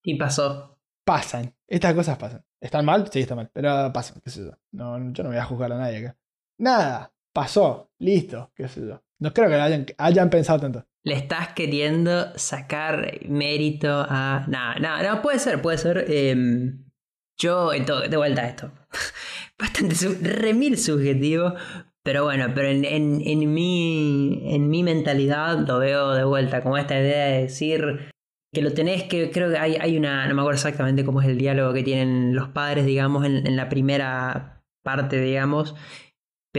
Y 0.02 0.16
pasó. 0.16 0.78
Pasan, 1.04 1.54
estas 1.68 1.94
cosas 1.94 2.18
pasan. 2.18 2.44
¿Están 2.60 2.84
mal? 2.84 3.08
Sí, 3.10 3.20
están 3.20 3.36
mal, 3.36 3.50
pero 3.52 3.92
pasan, 3.92 4.20
qué 4.22 4.30
sé 4.30 4.40
yo. 4.44 4.50
No, 4.72 4.98
yo 5.12 5.22
no 5.22 5.30
voy 5.30 5.38
a 5.38 5.44
juzgar 5.44 5.72
a 5.72 5.78
nadie 5.78 5.98
acá. 5.98 6.16
Nada, 6.58 7.12
pasó, 7.32 7.92
listo, 7.98 8.50
qué 8.56 8.66
sé 8.68 8.84
yo. 8.86 9.00
No 9.20 9.32
creo 9.32 9.48
que 9.48 9.54
hayan, 9.54 9.86
hayan 9.96 10.28
pensado 10.28 10.58
tanto. 10.60 10.84
Le 11.04 11.14
estás 11.14 11.52
queriendo 11.54 12.32
sacar 12.36 13.12
mérito 13.28 14.04
a. 14.08 14.44
No, 14.48 14.74
no, 14.80 15.02
no, 15.02 15.22
puede 15.22 15.38
ser, 15.38 15.62
puede 15.62 15.78
ser. 15.78 16.04
em, 16.08 16.84
yo, 17.40 17.72
en 17.72 17.84
todo- 17.86 18.08
de 18.08 18.16
vuelta 18.16 18.42
a 18.42 18.48
esto. 18.48 18.72
Bastante 19.58 19.94
remil 20.22 20.76
subjetivo. 20.78 21.54
Pero 22.04 22.24
bueno, 22.24 22.46
pero 22.54 22.68
en, 22.68 22.84
en, 22.84 23.20
en, 23.22 23.52
mi, 23.52 24.40
en 24.54 24.68
mi 24.70 24.82
mentalidad 24.82 25.58
lo 25.66 25.78
veo 25.78 26.12
de 26.14 26.24
vuelta, 26.24 26.62
como 26.62 26.78
esta 26.78 26.98
idea 26.98 27.26
de 27.26 27.42
decir 27.42 28.10
que 28.52 28.62
lo 28.62 28.72
tenés, 28.72 29.02
que 29.04 29.30
creo 29.30 29.50
que 29.50 29.58
hay, 29.58 29.76
hay 29.76 29.98
una, 29.98 30.26
no 30.26 30.34
me 30.34 30.40
acuerdo 30.40 30.56
exactamente 30.56 31.04
cómo 31.04 31.20
es 31.20 31.28
el 31.28 31.36
diálogo 31.36 31.74
que 31.74 31.82
tienen 31.82 32.34
los 32.34 32.48
padres, 32.48 32.86
digamos, 32.86 33.26
en, 33.26 33.46
en 33.46 33.56
la 33.56 33.68
primera 33.68 34.62
parte, 34.82 35.20
digamos, 35.20 35.74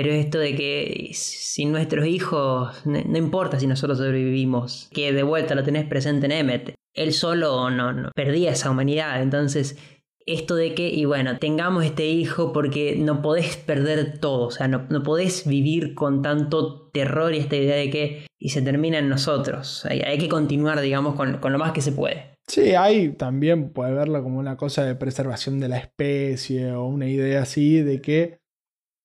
pero 0.01 0.13
esto 0.13 0.39
de 0.39 0.55
que 0.55 1.09
sin 1.13 1.73
nuestros 1.73 2.07
hijos, 2.07 2.85
no, 2.85 3.17
importa 3.17 3.59
si 3.59 3.67
nosotros 3.67 3.97
sobrevivimos, 3.97 4.89
que 4.93 5.11
de 5.11 5.23
vuelta 5.23 5.55
lo 5.55 5.63
tenés 5.65 5.85
presente 5.89 6.25
en 6.27 6.31
Emmet, 6.31 6.73
él 6.93 7.11
solo 7.11 7.69
no, 7.69 7.91
no 7.91 8.09
perdía 8.15 8.51
esa 8.51 8.71
humanidad, 8.71 9.21
entonces 9.21 9.77
esto 10.25 10.55
de 10.55 10.73
que, 10.73 10.87
y 10.87 11.03
bueno, 11.03 11.37
tengamos 11.37 11.83
este 11.83 12.07
hijo 12.07 12.53
porque 12.53 12.95
no 12.97 13.21
podés 13.21 13.57
perder 13.57 14.19
todo, 14.19 14.47
o 14.47 14.51
sea, 14.51 14.69
no, 14.69 14.87
no 14.89 15.03
podés 15.03 15.45
vivir 15.45 15.95
con 15.95 16.21
tanto 16.21 16.89
terror 16.91 17.33
y 17.33 17.39
esta 17.39 17.57
idea 17.57 17.75
de 17.75 17.89
que, 17.89 18.25
y 18.39 18.51
se 18.51 18.61
termina 18.61 18.99
en 18.99 19.09
nosotros, 19.09 19.85
hay, 19.85 19.99
hay 19.99 20.17
que 20.17 20.29
continuar, 20.29 20.79
digamos, 20.79 21.15
con, 21.15 21.39
con 21.39 21.51
lo 21.51 21.59
más 21.59 21.73
que 21.73 21.81
se 21.81 21.91
puede. 21.91 22.37
Sí, 22.47 22.73
hay 22.73 23.09
también 23.09 23.73
puede 23.73 23.93
verlo 23.93 24.23
como 24.23 24.39
una 24.39 24.55
cosa 24.55 24.85
de 24.85 24.95
preservación 24.95 25.59
de 25.59 25.67
la 25.67 25.77
especie 25.77 26.71
o 26.71 26.85
una 26.85 27.07
idea 27.07 27.41
así 27.41 27.81
de 27.81 28.01
que 28.01 28.38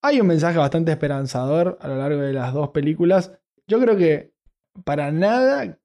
hay 0.05 0.21
un 0.21 0.27
mensaje 0.27 0.59
bastante 0.59 0.93
esperanzador 0.93 1.79
a 1.81 1.89
lo 1.89 1.97
largo 1.97 2.21
de 2.21 2.35
las 2.35 2.53
dos 2.53 2.69
películas. 2.71 3.33
Yo 3.67 3.81
creo 3.81 3.97
que 3.97 4.35
para 4.85 5.11
nada 5.11 5.79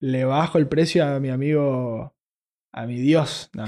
le 0.00 0.24
bajo 0.24 0.58
el 0.58 0.66
precio 0.66 1.04
a 1.04 1.20
mi 1.20 1.28
amigo, 1.28 2.16
a 2.72 2.86
mi 2.86 2.98
Dios, 2.98 3.48
no, 3.54 3.64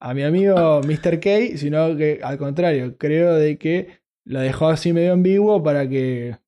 a 0.00 0.14
mi 0.14 0.22
amigo 0.22 0.80
Mr. 0.86 1.18
K, 1.18 1.56
sino 1.56 1.96
que 1.96 2.20
al 2.22 2.38
contrario, 2.38 2.96
creo 2.96 3.34
de 3.34 3.58
que 3.58 4.00
lo 4.24 4.38
dejó 4.38 4.68
así 4.68 4.92
medio 4.92 5.12
ambiguo 5.12 5.60
para 5.62 5.88
que 5.88 6.38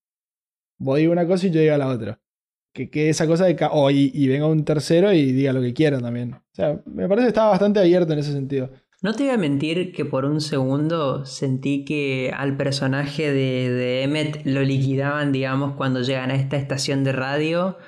vos 0.79 0.99
digas 0.99 1.13
una 1.13 1.27
cosa 1.27 1.49
y 1.49 1.51
yo 1.51 1.61
diga 1.61 1.79
la 1.79 1.89
otra 1.89 2.21
que 2.73 2.91
quede 2.91 3.09
esa 3.09 3.27
cosa 3.27 3.47
de 3.47 3.57
oh, 3.73 3.91
y, 3.91 4.13
y 4.15 4.29
venga 4.29 4.47
un 4.47 4.65
tercero 4.65 5.13
y 5.13 5.33
diga 5.33 5.53
lo 5.53 5.61
que 5.61 5.75
quiera 5.75 5.99
también. 5.99 6.35
O 6.35 6.55
sea, 6.55 6.81
me 6.87 7.09
parece 7.09 7.25
que 7.25 7.31
estaba 7.31 7.51
bastante 7.51 7.81
abierto 7.81 8.13
en 8.13 8.21
ese 8.21 8.33
sentido. 8.33 8.71
No 9.01 9.13
te 9.15 9.25
voy 9.25 9.33
a 9.33 9.39
mentir 9.39 9.93
que 9.93 10.05
por 10.05 10.25
un 10.25 10.41
segundo 10.41 11.25
sentí 11.25 11.85
que 11.85 12.33
al 12.37 12.57
personaje 12.57 13.31
de, 13.33 13.71
de 13.71 14.03
Emmet 14.03 14.45
lo 14.45 14.63
liquidaban, 14.63 15.31
digamos, 15.31 15.75
cuando 15.77 16.03
llegan 16.03 16.31
a 16.33 16.35
esta 16.35 16.57
estación 16.57 17.05
de 17.05 17.13
radio 17.13 17.79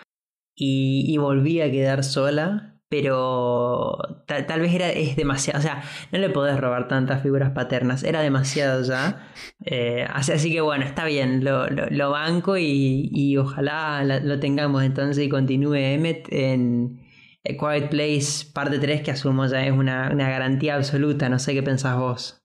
y, 0.55 1.05
y 1.09 1.17
volví 1.19 1.61
a 1.61 1.71
quedar 1.73 2.05
sola, 2.05 2.81
pero 2.89 3.97
ta- 4.29 4.47
tal 4.47 4.61
vez 4.61 4.73
era, 4.73 4.91
es 4.91 5.17
demasiado, 5.17 5.59
o 5.59 5.63
sea, 5.63 5.83
no 6.13 6.19
le 6.21 6.31
podés 6.31 6.61
robar 6.61 6.87
tantas 6.87 7.23
figuras 7.23 7.51
paternas, 7.53 8.05
era 8.05 8.21
demasiado 8.23 8.83
ya. 8.85 9.27
Eh, 9.67 10.07
así, 10.09 10.33
así 10.33 10.53
que 10.53 10.61
bueno, 10.63 10.85
está 10.85 11.05
bien, 11.05 11.45
lo, 11.45 11.69
lo- 11.69 11.87
lo 11.91 12.11
banco 12.11 12.57
y, 12.57 13.11
y 13.13 13.37
ojalá 13.37 14.03
la- 14.05 14.21
lo 14.21 14.39
tengamos 14.41 14.83
entonces 14.85 15.25
y 15.25 15.29
continúe 15.29 15.75
Emmet 15.75 16.27
en, 16.33 17.01
A 17.49 17.53
Quiet 17.57 17.88
Place 17.88 18.51
parte 18.53 18.78
3 18.78 19.03
que 19.03 19.11
asumo 19.11 19.47
ya 19.47 19.64
es 19.64 19.72
una, 19.72 20.11
una 20.12 20.28
garantía 20.28 20.76
absoluta, 20.76 21.28
no 21.28 21.38
sé 21.38 21.55
qué 21.55 21.62
pensás 21.62 21.97
vos. 21.97 22.41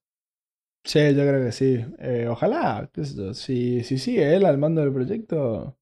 Sí, 0.86 1.00
yo 1.00 1.24
creo 1.24 1.44
que 1.44 1.52
sí. 1.52 1.84
Eh, 1.98 2.28
ojalá, 2.30 2.90
si, 3.34 3.84
si 3.84 3.98
sigue 3.98 4.36
él 4.36 4.46
al 4.46 4.60
mando 4.60 4.82
del 4.82 4.94
proyecto, 4.94 5.76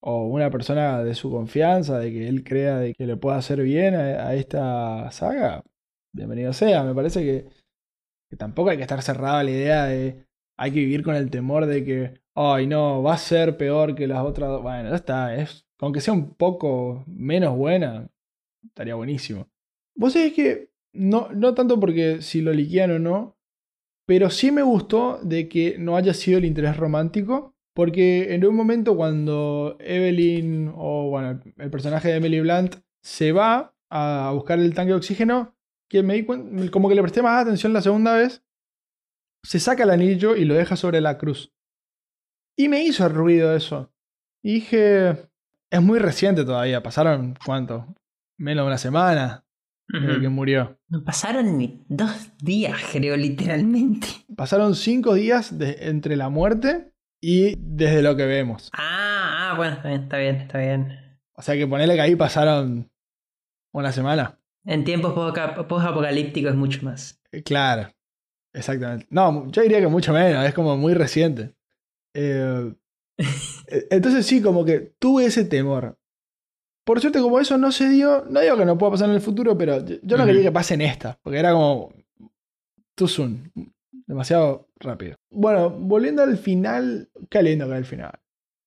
o 0.00 0.26
una 0.26 0.50
persona 0.50 1.02
de 1.04 1.14
su 1.14 1.30
confianza, 1.30 1.98
de 1.98 2.12
que 2.12 2.28
él 2.28 2.44
crea 2.44 2.78
de 2.78 2.94
que 2.94 3.06
le 3.06 3.16
pueda 3.16 3.36
hacer 3.36 3.62
bien 3.62 3.94
a, 3.94 4.34
esta 4.34 5.10
saga, 5.12 5.64
bienvenido 6.12 6.52
sea. 6.52 6.84
Me 6.84 6.94
parece 6.94 7.22
que, 7.22 7.48
que 8.30 8.36
tampoco 8.36 8.70
hay 8.70 8.76
que 8.76 8.82
estar 8.82 9.02
cerrado 9.02 9.38
a 9.38 9.44
la 9.44 9.50
idea 9.50 9.86
de 9.86 10.26
hay 10.58 10.72
que 10.72 10.80
vivir 10.80 11.02
con 11.02 11.16
el 11.16 11.30
temor 11.30 11.66
de 11.66 11.84
que, 11.84 12.20
ay 12.34 12.66
no, 12.66 13.02
va 13.02 13.14
a 13.14 13.18
ser 13.18 13.56
peor 13.56 13.94
que 13.94 14.06
las 14.06 14.24
otras. 14.24 14.50
dos". 14.50 14.62
Bueno, 14.62 14.90
ya 14.90 14.96
está, 14.96 15.34
es, 15.36 15.66
aunque 15.80 16.00
sea 16.00 16.14
un 16.14 16.34
poco 16.34 17.04
menos 17.06 17.56
buena, 17.56 18.10
estaría 18.64 18.94
buenísimo. 18.94 19.48
Vos 19.94 20.12
sabés 20.14 20.32
que, 20.32 20.70
no, 20.92 21.28
no 21.32 21.54
tanto 21.54 21.78
porque 21.78 22.22
si 22.22 22.40
lo 22.40 22.52
liquean 22.52 22.90
o 22.92 22.98
no, 22.98 23.36
pero 24.06 24.30
sí 24.30 24.50
me 24.50 24.62
gustó 24.62 25.20
de 25.22 25.48
que 25.48 25.76
no 25.78 25.96
haya 25.96 26.14
sido 26.14 26.38
el 26.38 26.44
interés 26.44 26.76
romántico. 26.76 27.52
Porque 27.74 28.34
en 28.34 28.44
un 28.44 28.54
momento 28.54 28.94
cuando 28.96 29.76
Evelyn, 29.80 30.72
o 30.76 31.08
bueno, 31.08 31.40
el 31.56 31.70
personaje 31.70 32.08
de 32.08 32.16
Emily 32.16 32.40
Blunt, 32.40 32.76
se 33.00 33.32
va 33.32 33.74
a 33.88 34.30
buscar 34.34 34.58
el 34.58 34.74
tanque 34.74 34.90
de 34.90 34.98
oxígeno, 34.98 35.56
que 35.88 36.02
me 36.02 36.14
di 36.14 36.26
como 36.70 36.88
que 36.88 36.94
le 36.94 37.02
presté 37.02 37.22
más 37.22 37.42
atención 37.42 37.72
la 37.72 37.80
segunda 37.80 38.14
vez, 38.14 38.44
se 39.42 39.58
saca 39.58 39.84
el 39.84 39.90
anillo 39.90 40.36
y 40.36 40.44
lo 40.44 40.54
deja 40.54 40.76
sobre 40.76 41.00
la 41.00 41.18
cruz. 41.18 41.52
Y 42.56 42.68
me 42.68 42.84
hizo 42.84 43.08
ruido 43.08 43.56
eso. 43.56 43.90
Y 44.42 44.54
dije, 44.54 45.28
es 45.70 45.82
muy 45.82 45.98
reciente 45.98 46.44
todavía, 46.44 46.82
pasaron 46.82 47.38
cuánto, 47.44 47.86
menos 48.38 48.64
de 48.64 48.66
una 48.68 48.78
semana 48.78 49.44
desde 49.88 50.20
que 50.22 50.28
murió. 50.28 50.78
No 50.88 51.04
pasaron 51.04 51.58
ni 51.58 51.84
dos 51.88 52.30
días, 52.38 52.80
creo, 52.92 53.16
literalmente. 53.16 54.06
Pasaron 54.36 54.74
cinco 54.74 55.14
días 55.14 55.58
de- 55.58 55.76
entre 55.88 56.16
la 56.16 56.28
muerte 56.30 56.92
y 57.20 57.54
desde 57.58 58.00
lo 58.02 58.16
que 58.16 58.24
vemos. 58.26 58.70
Ah, 58.72 59.50
ah, 59.50 59.54
bueno, 59.56 59.74
está 59.76 59.88
bien, 59.88 60.02
está 60.02 60.18
bien, 60.18 60.36
está 60.36 60.58
bien. 60.58 60.98
O 61.34 61.42
sea 61.42 61.54
que 61.56 61.66
ponele 61.66 61.94
que 61.94 62.00
ahí 62.00 62.16
pasaron 62.16 62.90
una 63.72 63.92
semana. 63.92 64.38
En 64.64 64.84
tiempos 64.84 65.12
post- 65.12 65.66
post-apocalípticos 65.68 66.52
es 66.52 66.56
mucho 66.56 66.82
más. 66.84 67.20
Eh, 67.32 67.42
Claro, 67.42 67.92
exactamente. 68.54 69.06
No, 69.10 69.50
yo 69.50 69.62
diría 69.62 69.80
que 69.80 69.88
mucho 69.88 70.12
menos, 70.12 70.44
es 70.46 70.54
como 70.54 70.76
muy 70.76 70.94
reciente. 70.94 71.54
Eh, 72.14 72.72
eh, 73.18 73.86
entonces 73.90 74.24
sí, 74.26 74.40
como 74.40 74.64
que 74.64 74.94
tuve 74.98 75.26
ese 75.26 75.44
temor. 75.44 75.98
Por 76.84 77.00
suerte, 77.00 77.20
como 77.20 77.38
eso 77.38 77.56
no 77.58 77.70
se 77.70 77.88
dio, 77.88 78.24
no 78.28 78.40
digo 78.40 78.56
que 78.56 78.64
no 78.64 78.76
pueda 78.76 78.92
pasar 78.92 79.08
en 79.08 79.14
el 79.14 79.20
futuro, 79.20 79.56
pero 79.56 79.84
yo 79.84 80.16
no 80.16 80.26
quería 80.26 80.42
que 80.42 80.52
pase 80.52 80.74
en 80.74 80.80
esta, 80.80 81.18
porque 81.22 81.38
era 81.38 81.52
como 81.52 81.92
too 82.96 83.06
soon, 83.06 83.52
demasiado 84.06 84.68
rápido. 84.80 85.16
Bueno, 85.30 85.70
volviendo 85.70 86.22
al 86.22 86.36
final, 86.36 87.08
qué 87.30 87.42
lindo 87.42 87.68
que 87.68 87.76
el 87.76 87.84
final. 87.84 88.12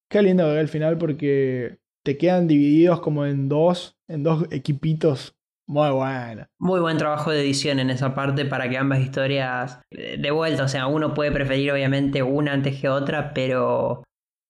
Qué 0.09 0.21
lindo 0.21 0.45
que 0.45 0.59
el 0.59 0.69
final 0.69 0.97
porque 0.97 1.79
te 2.03 2.17
quedan 2.17 2.47
divididos 2.47 3.01
como 3.01 3.25
en 3.25 3.49
dos, 3.49 3.97
en 4.07 4.23
dos 4.23 4.45
equipitos. 4.51 5.35
Muy 5.67 5.89
bueno. 5.89 6.45
Muy 6.59 6.79
buen 6.79 6.97
trabajo 6.97 7.31
de 7.31 7.41
edición 7.41 7.79
en 7.79 7.89
esa 7.89 8.13
parte 8.13 8.45
para 8.45 8.69
que 8.69 8.77
ambas 8.77 8.99
historias 8.99 9.79
eh, 9.89 10.15
de 10.19 10.31
vuelta, 10.31 10.63
o 10.63 10.67
sea, 10.67 10.85
uno 10.85 11.15
puede 11.15 11.31
preferir 11.31 11.71
obviamente 11.71 12.21
una 12.21 12.53
antes 12.53 12.79
que 12.79 12.87
otra, 12.87 13.33
pero 13.33 14.03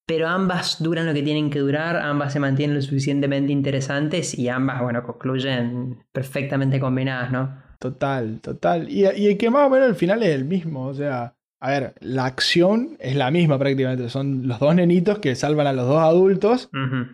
pero 0.06 0.28
ambas 0.28 0.82
duran 0.82 1.08
lo 1.08 1.14
que 1.14 1.24
tienen 1.24 1.50
que 1.50 1.60
durar, 1.60 1.98
ambas 1.98 2.34
se 2.34 2.40
mantienen 2.40 2.76
lo 2.76 2.82
suficientemente 2.82 3.52
interesantes 3.52 4.38
y 4.38 4.50
ambas, 4.50 4.82
bueno, 4.82 5.04
concluyen 5.04 6.04
perfectamente 6.12 6.80
combinadas, 6.80 7.32
¿no? 7.32 7.64
Total, 7.80 8.40
total. 8.42 8.90
Y, 8.90 9.02
y 9.02 9.28
el 9.28 9.38
que 9.38 9.50
más 9.50 9.68
o 9.68 9.70
menos 9.70 9.90
al 9.90 9.96
final 9.96 10.22
es 10.24 10.30
el 10.30 10.46
mismo. 10.46 10.88
O 10.88 10.94
sea, 10.94 11.36
a 11.60 11.70
ver, 11.70 11.96
la 12.00 12.26
acción 12.26 12.98
es 13.00 13.16
la 13.16 13.32
misma 13.32 13.58
prácticamente. 13.58 14.10
Son 14.10 14.48
los 14.48 14.60
dos 14.60 14.76
nenitos 14.76 15.20
que 15.20 15.36
salvan 15.36 15.68
a 15.68 15.74
los 15.74 15.88
dos 15.88 16.00
adultos 16.00 16.70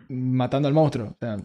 matando 0.09 0.67
al 0.67 0.73
monstruo. 0.73 1.07
O 1.11 1.17
sea, 1.19 1.37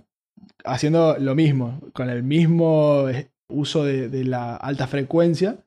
haciendo 0.65 1.17
lo 1.19 1.35
mismo, 1.35 1.81
con 1.93 2.11
el 2.11 2.23
mismo 2.23 3.07
uso 3.49 3.85
de, 3.85 4.09
de 4.09 4.25
la 4.25 4.57
alta 4.57 4.87
frecuencia 4.87 5.59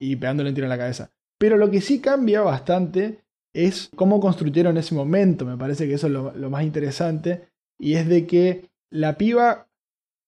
y 0.00 0.16
pegándole 0.16 0.48
un 0.48 0.54
tiro 0.54 0.66
en 0.66 0.70
la 0.70 0.78
cabeza. 0.78 1.10
Pero 1.38 1.56
lo 1.56 1.70
que 1.70 1.80
sí 1.80 2.00
cambia 2.00 2.40
bastante 2.40 3.23
es 3.54 3.90
cómo 3.96 4.20
construyeron 4.20 4.76
ese 4.76 4.94
momento. 4.94 5.46
Me 5.46 5.56
parece 5.56 5.86
que 5.88 5.94
eso 5.94 6.08
es 6.08 6.12
lo, 6.12 6.50
más 6.50 6.64
interesante. 6.64 7.48
Y 7.78 7.94
es 7.94 8.08
de 8.08 8.26
que 8.26 8.68
la 8.90 9.16
piba 9.16 9.68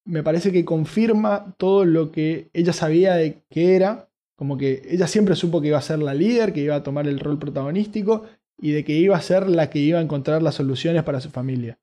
me 0.04 0.22
parece 0.22 0.52
que 0.52 0.64
confirma 0.64 1.54
todo 1.58 1.84
lo 1.84 2.12
que 2.12 2.48
ella 2.54 2.72
sabía 2.72 3.16
de 3.16 3.42
que 3.50 3.74
era. 3.74 4.08
Como 4.36 4.56
que 4.56 4.82
ella 4.88 5.06
siempre 5.06 5.34
supo 5.34 5.60
que 5.60 5.68
iba 5.68 5.78
a 5.78 5.82
ser 5.82 5.98
la 5.98 6.14
líder, 6.14 6.52
que 6.52 6.60
iba 6.60 6.76
a 6.76 6.82
tomar 6.82 7.08
el 7.08 7.18
rol 7.18 7.38
protagonístico 7.38 8.24
y 8.58 8.70
de 8.72 8.84
que 8.84 8.92
iba 8.92 9.16
a 9.16 9.20
ser 9.20 9.48
la 9.48 9.70
que 9.70 9.80
iba 9.80 9.98
a 9.98 10.02
encontrar 10.02 10.42
las 10.42 10.54
soluciones 10.54 11.02
para 11.02 11.20
su 11.20 11.30
familia. 11.30 11.78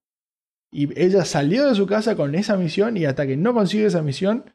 Y 0.72 1.00
ella 1.00 1.26
salió 1.26 1.68
de 1.68 1.76
su 1.76 1.86
casa 1.86 2.16
con 2.16 2.34
esa 2.36 2.58
misión 2.58 2.98
y 2.98 3.06
hasta 3.06 3.28
que 3.28 3.38
no 3.38 3.54
consigue 3.54 3.86
esa 3.86 4.02
misión, 4.02 4.46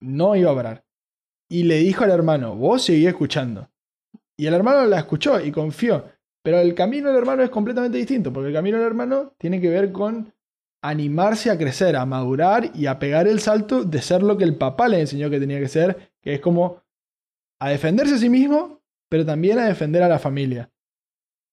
no 0.00 0.36
iba 0.36 0.50
a 0.50 0.54
parar. 0.54 0.84
Y 1.48 1.64
le 1.64 1.78
dijo 1.78 2.04
al 2.04 2.10
hermano, 2.10 2.54
vos 2.54 2.82
seguí 2.82 3.06
escuchando. 3.06 3.68
Y 4.36 4.46
el 4.46 4.54
hermano 4.54 4.84
la 4.86 4.98
escuchó 4.98 5.40
y 5.40 5.52
confió. 5.52 6.04
Pero 6.42 6.58
el 6.58 6.74
camino 6.74 7.08
del 7.08 7.18
hermano 7.18 7.42
es 7.42 7.50
completamente 7.50 7.96
distinto, 7.96 8.32
porque 8.32 8.48
el 8.48 8.54
camino 8.54 8.76
del 8.76 8.86
hermano 8.86 9.32
tiene 9.38 9.60
que 9.60 9.70
ver 9.70 9.92
con 9.92 10.32
animarse 10.82 11.50
a 11.50 11.56
crecer, 11.56 11.96
a 11.96 12.04
madurar 12.04 12.70
y 12.74 12.86
a 12.86 12.98
pegar 12.98 13.26
el 13.26 13.40
salto 13.40 13.84
de 13.84 14.02
ser 14.02 14.22
lo 14.22 14.36
que 14.36 14.44
el 14.44 14.56
papá 14.56 14.88
le 14.88 15.00
enseñó 15.00 15.30
que 15.30 15.40
tenía 15.40 15.58
que 15.58 15.68
ser, 15.68 16.12
que 16.20 16.34
es 16.34 16.40
como 16.40 16.82
a 17.58 17.70
defenderse 17.70 18.16
a 18.16 18.18
sí 18.18 18.28
mismo, 18.28 18.82
pero 19.08 19.24
también 19.24 19.58
a 19.58 19.66
defender 19.66 20.02
a 20.02 20.08
la 20.08 20.18
familia. 20.18 20.70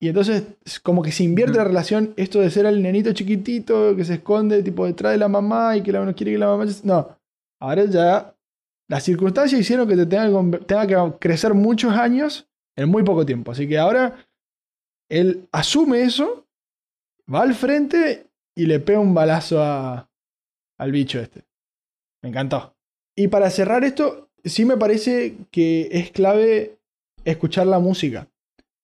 Y 0.01 0.09
entonces, 0.09 0.43
es 0.65 0.79
como 0.81 1.01
que 1.01 1.13
se 1.13 1.23
invierte 1.23 1.57
la 1.57 1.63
relación, 1.63 2.13
esto 2.17 2.41
de 2.41 2.49
ser 2.49 2.65
el 2.65 2.81
nenito 2.81 3.13
chiquitito 3.13 3.95
que 3.95 4.03
se 4.03 4.15
esconde 4.15 4.63
tipo 4.63 4.85
detrás 4.85 5.13
de 5.13 5.19
la 5.19 5.29
mamá 5.29 5.77
y 5.77 5.83
que 5.83 5.93
la 5.93 6.01
uno 6.01 6.13
quiere 6.13 6.33
que 6.33 6.37
la 6.37 6.47
mamá... 6.47 6.65
No, 6.83 7.17
ahora 7.61 7.85
ya 7.85 8.35
las 8.89 9.03
circunstancias 9.03 9.61
hicieron 9.61 9.87
que 9.87 9.95
te 9.95 10.05
tenga 10.05 10.59
tenga 10.65 10.87
que 10.87 11.19
crecer 11.19 11.53
muchos 11.53 11.93
años 11.93 12.50
en 12.75 12.89
muy 12.89 13.03
poco 13.03 13.25
tiempo. 13.25 13.51
Así 13.51 13.67
que 13.67 13.77
ahora 13.77 14.27
él 15.09 15.47
asume 15.51 16.03
eso, 16.03 16.45
va 17.33 17.43
al 17.43 17.53
frente 17.53 18.27
y 18.55 18.65
le 18.65 18.79
pega 18.79 18.99
un 18.99 19.13
balazo 19.13 19.61
a, 19.61 20.09
al 20.77 20.91
bicho 20.91 21.19
este. 21.19 21.43
Me 22.21 22.29
encantó. 22.29 22.75
Y 23.15 23.27
para 23.27 23.49
cerrar 23.49 23.83
esto, 23.83 24.29
sí 24.43 24.65
me 24.65 24.77
parece 24.77 25.35
que 25.51 25.89
es 25.91 26.11
clave 26.11 26.77
escuchar 27.25 27.67
la 27.67 27.79
música. 27.79 28.27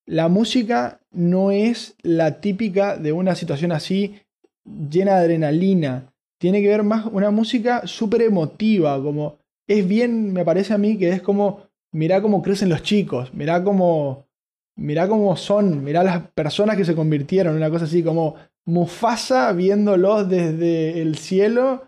La 0.05 0.27
música 0.27 1.01
no 1.11 1.51
es 1.51 1.95
la 2.01 2.39
típica 2.39 2.97
de 2.97 3.11
una 3.11 3.35
situación 3.35 3.71
así 3.71 4.19
llena 4.65 5.15
de 5.15 5.25
adrenalina. 5.25 6.13
Tiene 6.39 6.61
que 6.61 6.67
ver 6.67 6.83
más 6.83 7.05
una 7.05 7.31
música 7.31 7.87
súper 7.87 8.21
emotiva, 8.21 9.01
como 9.01 9.39
es 9.67 9.87
bien, 9.87 10.33
me 10.33 10.45
parece 10.45 10.73
a 10.73 10.77
mí 10.77 10.97
que 10.97 11.09
es 11.09 11.21
como, 11.21 11.66
mirá 11.91 12.21
cómo 12.21 12.41
crecen 12.41 12.69
los 12.69 12.83
chicos, 12.83 13.33
mirá 13.33 13.63
cómo, 13.63 14.27
mirá 14.75 15.07
cómo 15.07 15.35
son, 15.35 15.83
mirá 15.83 16.03
las 16.03 16.27
personas 16.29 16.77
que 16.77 16.85
se 16.85 16.95
convirtieron, 16.95 17.55
una 17.55 17.69
cosa 17.69 17.85
así 17.85 18.03
como 18.03 18.35
Mufasa 18.65 19.53
viéndolos 19.53 20.27
desde 20.27 21.01
el 21.01 21.17
cielo 21.17 21.87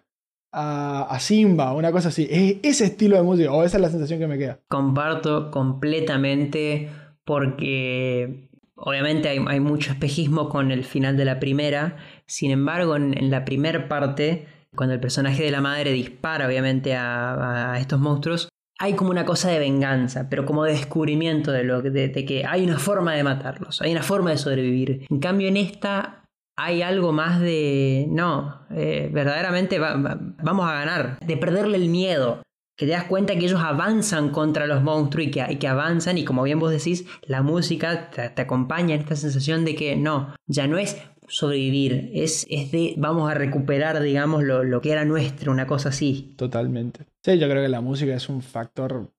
a, 0.51 1.17
Simba, 1.19 1.73
una 1.73 1.91
cosa 1.91 2.07
así. 2.07 2.27
Es 2.31 2.57
ese 2.63 2.85
estilo 2.85 3.17
de 3.17 3.23
música, 3.23 3.51
o 3.51 3.63
esa 3.63 3.77
es 3.77 3.81
la 3.81 3.89
sensación 3.89 4.19
que 4.19 4.27
me 4.27 4.37
queda. 4.37 4.59
Comparto 4.67 5.51
completamente 5.51 6.89
porque 7.25 8.49
obviamente 8.75 9.27
hay, 9.27 9.59
mucho 9.59 9.91
espejismo 9.91 10.49
con 10.49 10.71
el 10.71 10.85
final 10.85 11.17
de 11.17 11.25
la 11.25 11.39
primera. 11.39 11.97
Sin 12.25 12.49
embargo, 12.49 12.95
en, 12.95 13.29
la 13.29 13.43
primera 13.43 13.89
parte, 13.89 14.47
cuando 14.73 14.95
el 14.95 15.01
personaje 15.01 15.43
de 15.43 15.51
la 15.51 15.61
madre 15.61 15.91
dispara 15.91 16.47
obviamente 16.47 16.95
a 16.95 17.75
estos 17.77 17.99
monstruos, 17.99 18.49
hay 18.81 18.93
como 18.93 19.11
una 19.11 19.25
cosa 19.25 19.49
de 19.49 19.59
venganza, 19.59 20.27
pero 20.29 20.45
como 20.45 20.63
de 20.63 20.71
descubrimiento 20.73 21.51
de, 21.51 21.63
lo, 21.63 21.81
de, 21.81 22.07
de 22.07 22.25
que 22.25 22.45
hay 22.45 22.63
una 22.63 22.79
forma 22.79 23.13
de 23.13 23.23
matarlos, 23.23 23.81
hay 23.81 23.91
una 23.91 24.03
forma 24.03 24.31
de 24.31 24.37
sobrevivir. 24.37 25.05
En 25.09 25.19
cambio, 25.19 25.47
en 25.49 25.57
esta 25.57 26.23
hay 26.57 26.81
algo 26.81 27.11
más 27.11 27.39
de, 27.39 28.05
no, 28.09 28.61
eh, 28.71 29.09
verdaderamente 29.11 29.79
va- 29.79 29.95
va- 29.95 30.17
vamos 30.19 30.67
a 30.69 30.73
ganar, 30.73 31.17
de 31.25 31.37
perderle 31.37 31.77
el 31.77 31.89
miedo, 31.89 32.41
que 32.77 32.85
te 32.85 32.91
das 32.93 33.03
cuenta 33.05 33.33
que 33.35 33.45
ellos 33.45 33.61
avanzan 33.61 34.29
contra 34.29 34.65
los 34.65 34.81
monstruos 34.81 35.27
y 35.27 35.31
que, 35.31 35.45
y 35.49 35.55
que 35.57 35.67
avanzan 35.67 36.17
y 36.17 36.23
como 36.23 36.43
bien 36.43 36.59
vos 36.59 36.71
decís, 36.71 37.05
la 37.23 37.41
música 37.41 38.09
te, 38.09 38.29
te 38.29 38.41
acompaña 38.41 38.95
en 38.95 39.01
esta 39.01 39.17
sensación 39.17 39.65
de 39.65 39.75
que 39.75 39.97
no, 39.97 40.33
ya 40.47 40.67
no 40.67 40.77
es 40.77 41.01
sobrevivir, 41.29 42.11
es, 42.13 42.45
es 42.49 42.71
de 42.71 42.95
vamos 42.97 43.29
a 43.31 43.33
recuperar, 43.33 44.01
digamos, 44.01 44.43
lo, 44.43 44.63
lo 44.63 44.81
que 44.81 44.91
era 44.91 45.05
nuestro, 45.05 45.51
una 45.51 45.67
cosa 45.67 45.89
así. 45.89 46.33
Totalmente. 46.37 47.05
Sí, 47.23 47.37
yo 47.37 47.49
creo 47.49 47.63
que 47.63 47.69
la 47.69 47.81
música 47.81 48.13
es 48.13 48.27
un 48.29 48.41
factor 48.41 49.09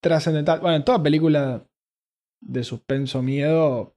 trascendental. 0.00 0.60
Bueno, 0.60 0.76
en 0.76 0.84
toda 0.84 1.02
película 1.02 1.64
de 2.40 2.64
suspenso 2.64 3.22
miedo, 3.22 3.94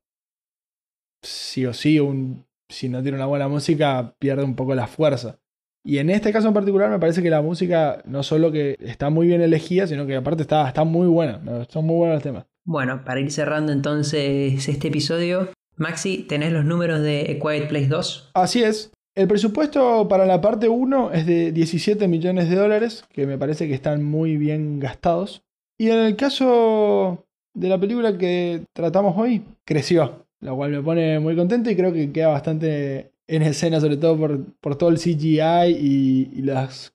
sí 1.21 1.65
o 1.65 1.73
sí, 1.73 1.99
un, 1.99 2.45
si 2.69 2.89
no 2.89 3.01
tiene 3.01 3.17
una 3.17 3.25
buena 3.25 3.47
música, 3.47 4.15
pierde 4.19 4.43
un 4.43 4.55
poco 4.55 4.75
la 4.75 4.87
fuerza. 4.87 5.39
Y 5.83 5.99
en 5.99 6.09
este 6.09 6.33
caso 6.33 6.49
en 6.49 6.53
particular 6.53 6.89
me 6.89 6.99
parece 6.99 7.23
que 7.23 7.29
la 7.29 7.41
música 7.41 8.01
no 8.05 8.21
solo 8.21 8.51
que 8.51 8.77
está 8.81 9.09
muy 9.09 9.27
bien 9.27 9.41
elegida, 9.41 9.87
sino 9.87 10.05
que 10.05 10.17
aparte 10.17 10.41
está, 10.41 10.67
está 10.67 10.83
muy 10.83 11.07
buena. 11.07 11.41
Son 11.69 11.85
muy 11.85 11.95
buenos 11.95 12.15
los 12.15 12.23
temas. 12.23 12.45
Bueno, 12.65 13.05
para 13.05 13.21
ir 13.21 13.31
cerrando 13.31 13.71
entonces 13.71 14.67
este 14.67 14.89
episodio, 14.89 15.49
Maxi, 15.77 16.23
¿tenés 16.23 16.51
los 16.51 16.65
números 16.65 17.01
de 17.01 17.21
A 17.21 17.39
Quiet 17.39 17.69
Place 17.69 17.87
2? 17.87 18.31
Así 18.33 18.63
es. 18.63 18.91
El 19.15 19.27
presupuesto 19.27 20.07
para 20.07 20.25
la 20.25 20.41
parte 20.41 20.69
1 20.69 21.11
es 21.13 21.25
de 21.25 21.51
17 21.51 22.07
millones 22.07 22.49
de 22.49 22.55
dólares, 22.55 23.05
que 23.11 23.25
me 23.25 23.37
parece 23.37 23.67
que 23.67 23.73
están 23.73 24.03
muy 24.03 24.37
bien 24.37 24.79
gastados. 24.79 25.43
Y 25.79 25.89
en 25.89 25.99
el 25.99 26.15
caso 26.15 27.25
de 27.53 27.69
la 27.69 27.79
película 27.79 28.17
que 28.17 28.63
tratamos 28.73 29.15
hoy, 29.17 29.43
creció, 29.65 30.25
lo 30.39 30.55
cual 30.55 30.71
me 30.71 30.81
pone 30.81 31.19
muy 31.19 31.35
contento 31.35 31.69
y 31.69 31.75
creo 31.75 31.93
que 31.93 32.11
queda 32.11 32.29
bastante 32.29 33.11
en 33.27 33.43
escena, 33.43 33.79
sobre 33.79 33.97
todo 33.97 34.17
por, 34.17 34.53
por 34.59 34.77
todo 34.77 34.89
el 34.89 34.97
CGI 34.97 35.75
y, 35.79 36.31
y 36.33 36.41
las 36.41 36.93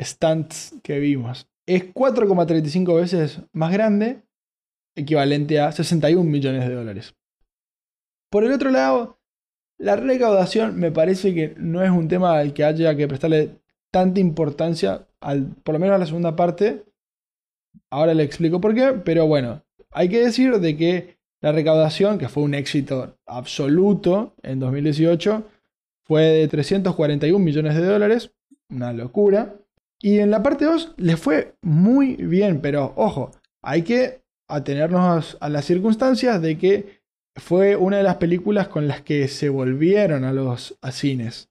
stunts 0.00 0.74
que 0.82 0.98
vimos. 0.98 1.48
Es 1.66 1.92
4,35 1.92 2.94
veces 2.96 3.40
más 3.52 3.72
grande, 3.72 4.22
equivalente 4.96 5.60
a 5.60 5.72
61 5.72 6.28
millones 6.28 6.68
de 6.68 6.74
dólares. 6.74 7.14
Por 8.36 8.44
el 8.44 8.52
otro 8.52 8.70
lado, 8.70 9.18
la 9.78 9.96
recaudación 9.96 10.78
me 10.78 10.92
parece 10.92 11.32
que 11.32 11.54
no 11.56 11.82
es 11.82 11.90
un 11.90 12.06
tema 12.06 12.38
al 12.38 12.52
que 12.52 12.64
haya 12.64 12.94
que 12.94 13.08
prestarle 13.08 13.62
tanta 13.90 14.20
importancia, 14.20 15.08
al, 15.20 15.46
por 15.64 15.72
lo 15.72 15.78
menos 15.78 15.94
a 15.94 15.98
la 15.98 16.04
segunda 16.04 16.36
parte. 16.36 16.84
Ahora 17.88 18.12
le 18.12 18.24
explico 18.24 18.60
por 18.60 18.74
qué, 18.74 18.92
pero 18.92 19.26
bueno, 19.26 19.62
hay 19.90 20.10
que 20.10 20.22
decir 20.22 20.60
de 20.60 20.76
que 20.76 21.16
la 21.40 21.52
recaudación, 21.52 22.18
que 22.18 22.28
fue 22.28 22.42
un 22.42 22.52
éxito 22.52 23.16
absoluto 23.24 24.34
en 24.42 24.60
2018, 24.60 25.42
fue 26.02 26.24
de 26.24 26.46
341 26.46 27.42
millones 27.42 27.74
de 27.74 27.86
dólares, 27.86 28.32
una 28.68 28.92
locura. 28.92 29.54
Y 29.98 30.18
en 30.18 30.30
la 30.30 30.42
parte 30.42 30.66
2 30.66 30.96
le 30.98 31.16
fue 31.16 31.54
muy 31.62 32.16
bien, 32.16 32.60
pero 32.60 32.92
ojo, 32.96 33.30
hay 33.62 33.80
que 33.80 34.20
atenernos 34.46 35.38
a 35.40 35.48
las 35.48 35.64
circunstancias 35.64 36.42
de 36.42 36.58
que 36.58 37.05
fue 37.36 37.76
una 37.76 37.98
de 37.98 38.02
las 38.02 38.16
películas 38.16 38.68
con 38.68 38.88
las 38.88 39.02
que 39.02 39.28
se 39.28 39.48
volvieron 39.48 40.24
a 40.24 40.32
los 40.32 40.78
cines. 40.90 41.50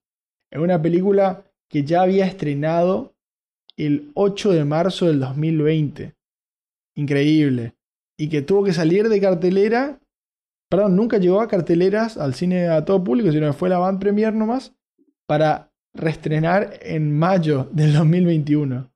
Es 0.51 0.59
una 0.59 0.81
película 0.81 1.45
que 1.69 1.83
ya 1.83 2.01
había 2.01 2.25
estrenado 2.25 3.13
el 3.77 4.11
8 4.15 4.51
de 4.51 4.65
marzo 4.65 5.07
del 5.07 5.19
2020. 5.19 6.15
Increíble. 6.95 7.75
Y 8.17 8.29
que 8.29 8.41
tuvo 8.41 8.63
que 8.63 8.73
salir 8.73 9.09
de 9.09 9.21
cartelera. 9.21 9.99
Perdón, 10.69 10.95
nunca 10.95 11.17
llegó 11.17 11.41
a 11.41 11.47
carteleras 11.47 12.17
al 12.17 12.33
cine 12.33 12.67
a 12.69 12.85
todo 12.85 13.03
público, 13.03 13.31
sino 13.31 13.47
que 13.47 13.53
fue 13.53 13.69
la 13.69 13.77
van 13.77 13.99
premier 13.99 14.33
nomás 14.33 14.73
para 15.27 15.71
reestrenar 15.93 16.79
en 16.81 17.17
mayo 17.17 17.69
del 17.71 17.93
2021. 17.93 18.91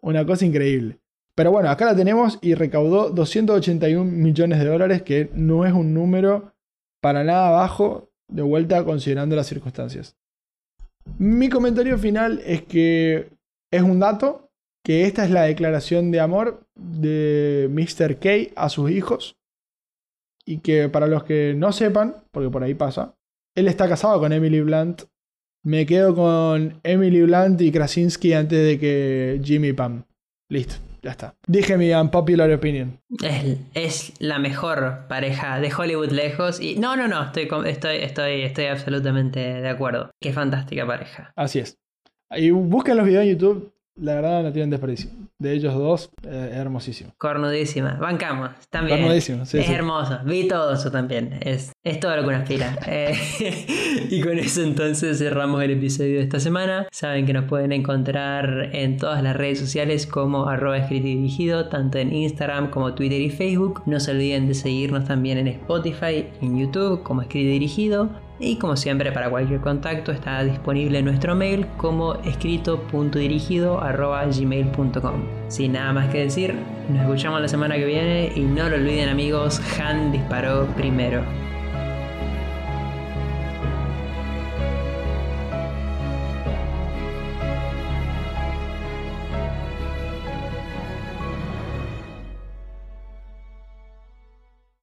Una 0.00 0.26
cosa 0.26 0.44
increíble. 0.44 1.01
Pero 1.34 1.50
bueno, 1.50 1.70
acá 1.70 1.86
la 1.86 1.96
tenemos 1.96 2.38
y 2.42 2.54
recaudó 2.54 3.10
281 3.10 4.04
millones 4.04 4.58
de 4.58 4.66
dólares, 4.66 5.02
que 5.02 5.30
no 5.34 5.64
es 5.64 5.72
un 5.72 5.94
número 5.94 6.52
para 7.00 7.24
nada 7.24 7.50
bajo, 7.50 8.10
de 8.28 8.42
vuelta 8.42 8.84
considerando 8.84 9.34
las 9.34 9.46
circunstancias. 9.46 10.16
Mi 11.18 11.48
comentario 11.48 11.98
final 11.98 12.40
es 12.44 12.62
que 12.62 13.30
es 13.72 13.82
un 13.82 13.98
dato, 13.98 14.50
que 14.84 15.06
esta 15.06 15.24
es 15.24 15.30
la 15.30 15.42
declaración 15.42 16.10
de 16.10 16.20
amor 16.20 16.66
de 16.74 17.68
Mr. 17.70 18.18
K 18.18 18.52
a 18.54 18.68
sus 18.68 18.90
hijos, 18.90 19.36
y 20.44 20.58
que 20.58 20.88
para 20.88 21.06
los 21.06 21.24
que 21.24 21.54
no 21.56 21.72
sepan, 21.72 22.24
porque 22.30 22.50
por 22.50 22.62
ahí 22.62 22.74
pasa, 22.74 23.14
él 23.54 23.68
está 23.68 23.88
casado 23.88 24.18
con 24.20 24.32
Emily 24.32 24.60
Blunt. 24.60 25.02
Me 25.64 25.86
quedo 25.86 26.14
con 26.14 26.80
Emily 26.82 27.22
Blunt 27.22 27.60
y 27.60 27.70
Krasinski 27.70 28.32
antes 28.32 28.66
de 28.66 28.78
que 28.78 29.40
Jimmy 29.44 29.72
Pam. 29.72 30.04
Listo. 30.48 30.91
Ya 31.02 31.10
está. 31.10 31.34
Dije 31.48 31.76
mi 31.76 31.92
unpopular 31.92 32.50
opinion. 32.52 33.00
Es, 33.24 33.58
es, 33.74 34.12
la 34.20 34.38
mejor 34.38 35.06
pareja 35.08 35.58
de 35.58 35.72
Hollywood 35.72 36.10
lejos. 36.12 36.60
Y 36.60 36.76
no, 36.76 36.94
no, 36.96 37.08
no, 37.08 37.24
estoy, 37.24 37.48
estoy, 37.66 37.96
estoy, 37.96 38.42
estoy 38.42 38.66
absolutamente 38.66 39.40
de 39.40 39.68
acuerdo. 39.68 40.10
Qué 40.20 40.32
fantástica 40.32 40.86
pareja. 40.86 41.32
Así 41.34 41.58
es. 41.58 41.76
Y 42.30 42.50
busquen 42.50 42.96
los 42.96 43.06
videos 43.06 43.24
en 43.24 43.30
YouTube. 43.30 43.74
La 43.94 44.14
verdad 44.14 44.42
no 44.42 44.52
tienen 44.52 44.70
desperdicio. 44.70 45.10
De 45.38 45.52
ellos 45.52 45.74
dos, 45.74 46.10
eh, 46.26 46.50
es 46.52 46.56
hermosísimo. 46.56 47.12
Cornudísima. 47.18 47.94
Bancamos. 48.00 48.50
También. 48.70 49.00
Cornudísimo, 49.00 49.44
sí, 49.44 49.58
es 49.58 49.66
sí. 49.66 49.72
hermoso. 49.72 50.20
Vi 50.24 50.48
todo 50.48 50.72
eso 50.72 50.90
también. 50.90 51.38
Es, 51.42 51.72
es 51.84 52.00
todo 52.00 52.16
lo 52.16 52.26
que 52.26 52.36
nos 52.36 52.48
pila. 52.48 52.78
Eh, 52.86 53.14
y 54.10 54.20
con 54.20 54.38
eso 54.38 54.62
entonces 54.62 55.18
cerramos 55.18 55.62
el 55.62 55.72
episodio 55.72 56.16
de 56.16 56.22
esta 56.22 56.40
semana. 56.40 56.86
Saben 56.90 57.26
que 57.26 57.32
nos 57.32 57.44
pueden 57.44 57.72
encontrar 57.72 58.70
en 58.72 58.96
todas 58.98 59.22
las 59.22 59.36
redes 59.36 59.58
sociales 59.58 60.06
como 60.06 60.48
arroba 60.48 60.78
escrito 60.78 61.06
y 61.06 61.16
dirigido, 61.16 61.68
tanto 61.68 61.98
en 61.98 62.12
Instagram 62.12 62.70
como 62.70 62.94
Twitter 62.94 63.20
y 63.20 63.30
Facebook. 63.30 63.82
No 63.86 64.00
se 64.00 64.10
olviden 64.10 64.48
de 64.48 64.54
seguirnos 64.54 65.04
también 65.04 65.38
en 65.38 65.48
Spotify, 65.48 66.26
en 66.40 66.58
YouTube 66.58 67.02
como 67.02 67.22
escrito 67.22 67.48
y 67.48 67.52
dirigido. 67.52 68.10
Y 68.38 68.56
como 68.56 68.76
siempre, 68.76 69.12
para 69.12 69.28
cualquier 69.30 69.60
contacto 69.60 70.10
está 70.10 70.42
disponible 70.42 71.02
nuestro 71.02 71.34
mail 71.34 71.66
como 71.76 72.14
escrito.dirigido.gmail.com. 72.24 75.22
Sin 75.48 75.72
nada 75.72 75.92
más 75.92 76.10
que 76.10 76.24
decir, 76.24 76.54
nos 76.88 77.02
escuchamos 77.02 77.40
la 77.40 77.48
semana 77.48 77.76
que 77.76 77.84
viene 77.84 78.32
y 78.34 78.40
no 78.40 78.68
lo 78.68 78.76
olviden 78.76 79.08
amigos, 79.08 79.60
Han 79.78 80.12
disparó 80.12 80.66
primero. 80.76 81.22